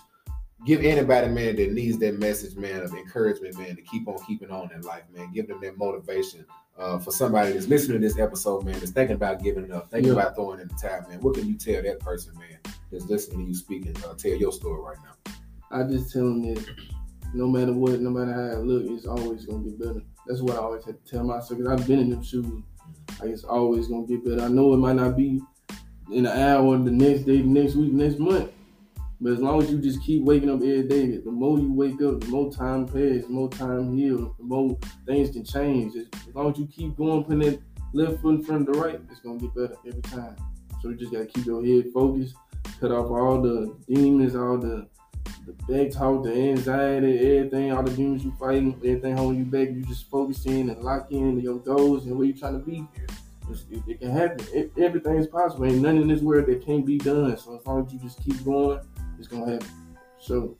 Give 0.65 0.81
anybody, 0.83 1.27
man, 1.29 1.55
that 1.55 1.71
needs 1.71 1.99
that 1.99 2.17
message, 2.19 2.55
man, 2.55 2.81
of 2.81 2.93
encouragement, 2.93 3.57
man, 3.57 3.75
to 3.75 3.81
keep 3.83 4.07
on 4.07 4.17
keeping 4.25 4.49
on 4.49 4.71
in 4.73 4.81
life, 4.81 5.03
man. 5.15 5.31
Give 5.31 5.47
them 5.47 5.61
that 5.61 5.77
motivation. 5.77 6.45
Uh, 6.77 6.99
for 6.99 7.09
somebody 7.11 7.53
that's 7.53 7.67
listening 7.67 7.99
to 7.99 8.07
this 8.07 8.19
episode, 8.19 8.63
man, 8.63 8.77
that's 8.79 8.91
thinking 8.91 9.15
about 9.15 9.41
giving 9.41 9.71
up, 9.71 9.89
thinking 9.89 10.13
Yeah. 10.13 10.19
about 10.19 10.35
throwing 10.35 10.59
in 10.59 10.67
the 10.67 10.75
towel, 10.75 11.07
man. 11.09 11.19
What 11.21 11.35
can 11.35 11.47
you 11.47 11.55
tell 11.55 11.81
that 11.81 11.99
person, 11.99 12.33
man, 12.37 12.59
that's 12.91 13.05
listening 13.05 13.45
to 13.45 13.49
you 13.49 13.55
speaking? 13.55 13.95
Uh, 14.05 14.13
tell 14.13 14.33
your 14.33 14.51
story 14.51 14.79
right 14.81 14.97
now. 15.03 15.33
I 15.71 15.83
just 15.83 16.13
tell 16.13 16.23
them 16.23 16.41
that 16.53 16.63
no 17.33 17.47
matter 17.47 17.73
what, 17.73 17.99
no 17.99 18.09
matter 18.11 18.31
how 18.31 18.59
it 18.59 18.65
look, 18.65 18.83
it's 18.85 19.07
always 19.07 19.45
gonna 19.45 19.63
get 19.63 19.79
better. 19.79 20.01
That's 20.27 20.41
what 20.41 20.55
I 20.55 20.59
always 20.59 20.85
had 20.85 21.03
to 21.03 21.11
tell 21.11 21.23
myself. 21.23 21.59
Cause 21.59 21.67
I've 21.67 21.87
been 21.87 21.99
in 21.99 22.09
them 22.11 22.23
shoes. 22.23 22.45
Like 23.19 23.29
it's 23.31 23.43
always 23.43 23.87
gonna 23.87 24.05
get 24.05 24.23
better. 24.23 24.41
I 24.43 24.47
know 24.47 24.71
it 24.73 24.77
might 24.77 24.97
not 24.97 25.17
be 25.17 25.41
in 26.11 26.25
an 26.27 26.37
hour, 26.37 26.77
the 26.77 26.91
next 26.91 27.23
day, 27.23 27.41
the 27.41 27.47
next 27.47 27.75
week, 27.75 27.91
next 27.91 28.19
month. 28.19 28.51
But 29.19 29.33
as 29.33 29.39
long 29.39 29.63
as 29.63 29.71
you 29.71 29.79
just 29.79 30.03
keep 30.03 30.23
waking 30.23 30.49
up 30.49 30.57
every 30.57 30.83
day, 30.83 31.17
the 31.17 31.31
more 31.31 31.57
you 31.57 31.73
wake 31.73 32.01
up, 32.01 32.21
the 32.21 32.27
more 32.27 32.51
time 32.51 32.85
passes, 32.85 33.23
the 33.23 33.29
more 33.29 33.49
time 33.49 33.97
heals, 33.97 34.35
the 34.37 34.43
more 34.43 34.77
things 35.07 35.31
can 35.31 35.43
change. 35.43 35.95
As 35.95 36.35
long 36.35 36.51
as 36.51 36.59
you 36.59 36.67
keep 36.67 36.95
going, 36.95 37.23
putting 37.23 37.39
that 37.39 37.59
left 37.93 38.21
foot 38.21 38.35
in 38.35 38.43
front 38.43 38.67
of 38.67 38.75
the 38.75 38.79
right, 38.79 38.99
it's 39.09 39.19
gonna 39.19 39.39
get 39.39 39.55
better 39.55 39.75
every 39.87 40.01
time. 40.03 40.35
So 40.81 40.89
you 40.89 40.95
just 40.95 41.11
gotta 41.11 41.25
keep 41.25 41.45
your 41.45 41.65
head 41.65 41.91
focused, 41.91 42.35
cut 42.79 42.91
off 42.91 43.09
all 43.09 43.41
the 43.41 43.75
demons, 43.87 44.35
all 44.35 44.57
the 44.57 44.87
the 45.47 45.53
back 45.63 45.91
talk, 45.91 46.23
the 46.23 46.33
anxiety, 46.33 47.37
everything, 47.37 47.71
all 47.71 47.81
the 47.81 47.91
demons 47.91 48.23
you 48.23 48.33
fighting, 48.37 48.73
everything 48.83 49.15
holding 49.15 49.39
you 49.39 49.45
back. 49.45 49.69
You 49.69 49.81
just 49.83 50.09
focus 50.09 50.45
in 50.45 50.69
and 50.69 50.81
lock 50.83 51.11
in 51.11 51.37
to 51.37 51.41
your 51.41 51.59
goals 51.59 52.05
and 52.05 52.17
where 52.17 52.27
you 52.27 52.33
trying 52.33 52.59
to 52.59 52.65
be. 52.65 52.85
It's- 53.49 53.65
It, 53.71 53.83
it 53.87 53.99
can 53.99 54.11
happen. 54.11 54.45
It, 54.53 54.71
everything 54.77 55.15
is 55.17 55.27
possible. 55.27 55.65
Ain't 55.65 55.81
nothing 55.81 56.01
in 56.01 56.07
this 56.07 56.21
world 56.21 56.47
that 56.47 56.65
can't 56.65 56.85
be 56.85 56.97
done. 56.97 57.37
So 57.37 57.57
as 57.57 57.65
long 57.65 57.85
as 57.85 57.93
you 57.93 57.99
just 57.99 58.21
keep 58.23 58.43
going, 58.43 58.79
it's 59.19 59.27
gonna 59.27 59.51
happen. 59.53 59.67
So 60.19 60.57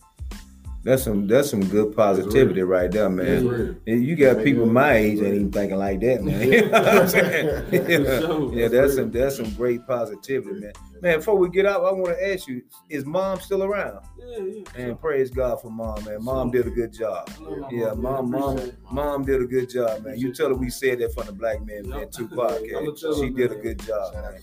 That's 0.88 1.04
some 1.04 1.28
that's 1.28 1.50
some 1.50 1.60
good 1.68 1.94
positivity 1.98 2.62
right 2.62 2.90
there, 2.90 3.10
man. 3.10 3.78
And 3.86 4.04
You 4.06 4.16
got 4.16 4.42
people 4.42 4.66
my 4.66 4.94
age 4.94 5.20
ain't 5.20 5.36
even 5.36 5.52
thinking 5.52 5.78
like 5.78 6.00
that, 6.00 6.24
man. 6.24 6.42
You 6.52 6.62
know 6.70 6.70
what 6.82 6.88
I'm 6.88 7.08
saying? 7.10 8.54
yeah, 8.54 8.62
yeah, 8.62 8.68
That's 8.70 8.96
some 8.96 9.12
that's 9.12 9.36
some 9.36 9.50
great 9.56 9.86
positivity, 9.86 10.62
man. 10.62 10.72
Man, 11.02 11.18
before 11.20 11.36
we 11.38 11.50
get 11.50 11.66
out, 11.66 11.84
I 11.84 11.92
want 11.92 12.18
to 12.18 12.34
ask 12.34 12.48
you: 12.48 12.62
Is 12.90 13.06
mom 13.06 13.42
still 13.42 13.64
around? 13.64 14.00
yeah, 14.18 14.38
yeah. 14.38 14.64
And 14.82 15.00
praise 15.00 15.30
God 15.30 15.62
for 15.62 15.70
mom, 15.70 16.06
man. 16.06 16.24
Mom 16.24 16.52
did 16.52 16.66
a 16.68 16.70
good 16.72 16.94
job. 16.94 17.30
I 17.38 17.44
love 17.44 17.60
my 17.60 17.68
Yeah, 17.72 17.94
mom, 17.94 18.32
mom, 18.32 18.72
mom 18.90 19.26
did 19.26 19.42
a 19.42 19.46
good 19.46 19.70
job, 19.70 20.06
man. 20.06 20.18
You 20.18 20.34
tell 20.34 20.48
her 20.48 20.56
we 20.56 20.70
said 20.70 21.00
that 21.00 21.14
from 21.14 21.26
the 21.26 21.34
Black 21.34 21.66
Man 21.66 21.90
Man 21.90 22.10
Two 22.16 22.30
podcast. 22.30 23.20
She 23.20 23.30
did 23.30 23.52
a 23.52 23.56
good 23.56 23.80
job, 23.86 24.14
man. 24.14 24.42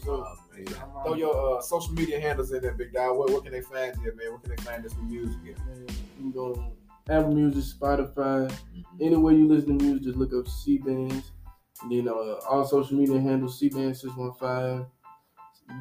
To 0.56 0.62
Mom, 0.62 0.64
man. 0.64 0.94
Yeah. 0.96 1.02
Throw 1.02 1.14
your 1.14 1.58
uh, 1.58 1.62
social 1.62 1.92
media 1.94 2.20
handles 2.20 2.52
in 2.52 2.62
there, 2.62 2.72
Big 2.74 2.92
Dog. 2.92 3.16
Where, 3.18 3.28
where 3.28 3.40
can 3.42 3.52
they 3.52 3.60
find 3.62 3.94
you, 4.02 4.14
man? 4.16 4.30
Where 4.30 4.38
can 4.38 4.50
they 4.50 4.62
find 4.62 4.84
this 4.84 4.94
new 4.96 5.20
music 5.20 5.40
at? 5.58 5.66
Man, 5.66 5.86
You 5.88 6.22
can 6.22 6.32
go 6.32 6.54
on 6.54 6.72
Apple 7.08 7.34
Music, 7.34 7.78
Spotify, 7.78 8.50
Mm-hmm. 8.50 9.02
anywhere 9.02 9.32
you 9.34 9.48
listen 9.48 9.78
to 9.78 9.84
music, 9.84 10.02
just 10.04 10.16
look 10.16 10.32
up 10.32 10.46
CBandz. 10.46 11.24
And 11.82 11.90
then 11.92 12.08
uh, 12.08 12.12
all 12.48 12.64
social 12.64 12.96
media 12.96 13.20
handles 13.20 13.60
CBandz 13.60 13.96
six 13.98 14.14
one 14.16 14.32
five. 14.34 14.86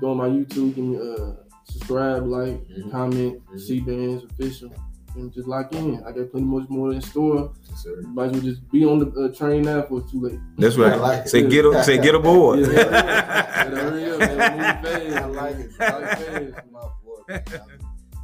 Go 0.02 0.12
on 0.12 0.18
my 0.18 0.28
YouTube, 0.30 0.76
give 0.76 0.84
me 0.86 0.98
uh 0.98 1.34
subscribe, 1.66 2.26
like, 2.26 2.68
Mhm. 2.68 2.92
comment, 2.92 3.42
Mhm. 3.48 3.60
CBandz 3.86 4.30
official, 4.32 4.72
and 5.16 5.34
just 5.34 5.48
lock 5.48 5.74
in. 5.74 6.04
I 6.04 6.12
got 6.12 6.32
plenty 6.32 6.46
much 6.46 6.70
more 6.70 6.92
in 6.92 7.02
store. 7.02 7.54
Yes, 7.70 7.84
sir. 7.84 8.02
You 8.02 8.08
might 8.08 8.26
as 8.26 8.32
well 8.32 8.42
just 8.42 8.72
be 8.72 8.86
on 8.86 9.00
the 9.00 9.08
uh, 9.22 9.34
train 9.34 9.64
now 9.64 9.82
before 9.82 10.00
it's 10.00 10.12
too 10.12 10.22
late. 10.22 10.40
That's 10.58 10.78
I 10.78 10.96
like 10.96 11.26
it. 11.26 11.30
Say 11.30 11.48
get 11.48 11.66
a, 11.66 11.84
say 11.84 11.98
get 11.98 12.16
aboard. 12.16 12.60
Yeah, 12.60 12.68
Better 13.64 13.90
hurry 13.90 14.12
up, 14.12 14.20
man. 14.20 14.84
Fast. 14.84 15.16
I 15.16 15.26
like 15.26 15.56
it. 15.56 15.72
I 15.80 15.98
like 15.98 16.20
it. 16.20 16.54
fast. 16.56 16.66
My 16.72 16.82
boy, 16.82 17.22
man. 17.28 17.44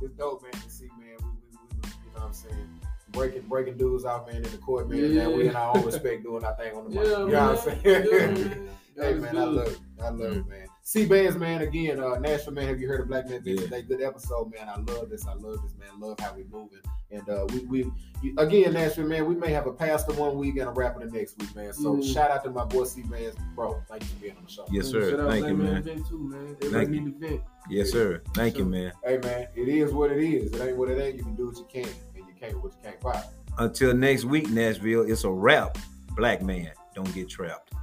It's 0.01 0.13
dope, 0.13 0.43
man, 0.43 0.51
to 0.51 0.69
see, 0.69 0.87
man. 0.97 1.17
We, 1.19 1.25
we, 1.25 1.57
we, 1.83 1.89
you 1.89 2.11
know 2.13 2.19
what 2.19 2.23
I'm 2.23 2.33
saying? 2.33 2.79
Breaking 3.11 3.41
breaking 3.41 3.77
dudes 3.77 4.05
out, 4.05 4.27
man, 4.27 4.37
in 4.37 4.43
the 4.43 4.57
court, 4.57 4.89
man. 4.89 5.03
and 5.03 5.15
now 5.15 5.31
we 5.31 5.47
in 5.47 5.55
our 5.55 5.75
own 5.77 5.83
respect 5.83 6.23
doing 6.23 6.43
our 6.43 6.55
thing 6.55 6.75
on 6.75 6.83
the 6.85 6.89
mic. 6.89 7.05
Yeah, 7.05 7.19
you 7.19 7.27
know 7.27 7.53
what 7.53 7.59
I'm 7.59 7.81
saying? 7.81 7.81
Yeah, 7.83 7.99
man. 7.99 8.69
hey, 8.95 9.01
God 9.01 9.05
is 9.05 9.21
man, 9.21 9.37
I 9.37 9.43
love 9.43 9.67
it. 9.67 9.79
I 10.01 10.09
love 10.09 10.37
it, 10.37 10.47
man. 10.47 10.67
CBandz, 10.93 11.37
man. 11.37 11.61
Again, 11.61 11.99
uh, 11.99 12.17
Nashville, 12.17 12.53
man. 12.53 12.67
Have 12.67 12.81
you 12.81 12.87
heard 12.87 13.01
of 13.01 13.09
Black 13.09 13.29
Man 13.29 13.43
Vent 13.43 13.59
Yeah. 13.59 13.63
today? 13.65 13.81
Good 13.83 14.01
episode, 14.01 14.51
man. 14.51 14.67
I 14.67 14.77
love 14.91 15.07
this. 15.11 15.27
I 15.27 15.33
love 15.35 15.61
this, 15.61 15.75
man. 15.77 15.99
Love 15.99 16.19
how 16.19 16.33
we 16.33 16.45
moving. 16.45 16.79
And 17.11 17.29
uh, 17.29 17.45
we 17.53 17.59
we 17.65 17.91
you- 18.23 18.33
again, 18.39 18.73
Nashville, 18.73 19.05
man. 19.07 19.27
We 19.27 19.35
may 19.35 19.51
have 19.51 19.67
a 19.67 19.71
pastor 19.71 20.13
one 20.13 20.35
week 20.39 20.57
and 20.57 20.67
a 20.67 20.71
rapper 20.71 21.05
the 21.05 21.11
next 21.11 21.37
week, 21.37 21.55
man. 21.55 21.73
So 21.73 21.97
Mm. 21.97 22.11
shout 22.11 22.31
out 22.31 22.43
to 22.45 22.49
my 22.49 22.65
boy 22.65 22.85
CBandz, 22.85 23.35
bro. 23.53 23.79
Thank 23.87 24.01
you 24.01 24.07
for 24.09 24.15
being 24.15 24.35
on 24.37 24.45
the 24.45 24.49
show. 24.49 24.65
Yes, 24.71 24.87
sir. 24.87 25.11
Shout 25.11 25.29
Thank 25.29 25.41
Black 25.45 25.51
you, 25.51 25.57
man. 25.57 25.83
Vent 25.83 26.07
too, 26.07 26.17
man. 26.27 26.55
Everybody 26.59 26.71
Thank 26.71 26.89
need 26.89 27.21
to 27.21 27.27
vent. 27.29 27.41
Yes, 27.69 27.91
sir. 27.91 28.23
Thank 28.33 28.57
you, 28.57 28.65
man. 28.65 28.91
Hey, 29.05 29.19
man. 29.19 29.47
It 29.55 29.67
is 29.67 29.93
what 29.93 30.11
it 30.11 30.23
is. 30.23 30.51
It 30.53 30.59
ain't 30.59 30.75
what 30.75 30.89
it 30.89 30.99
ain't. 30.99 31.17
You 31.17 31.23
can 31.23 31.35
do 31.35 31.45
what 31.49 31.57
you 31.57 31.67
can, 31.71 31.85
and 32.15 32.25
you 32.27 32.33
can't 32.39 32.63
what 32.63 32.73
you 32.73 32.79
can't 32.83 32.99
fight. 32.99 33.25
Until 33.59 33.93
next 33.93 34.25
week, 34.25 34.49
Nashville, 34.49 35.03
it's 35.03 35.23
a 35.23 35.29
wrap. 35.29 35.77
Black 36.15 36.41
man, 36.41 36.71
don't 36.95 37.13
get 37.13 37.29
trapped. 37.29 37.73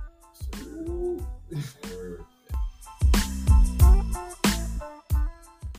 Ooh. 0.60 1.24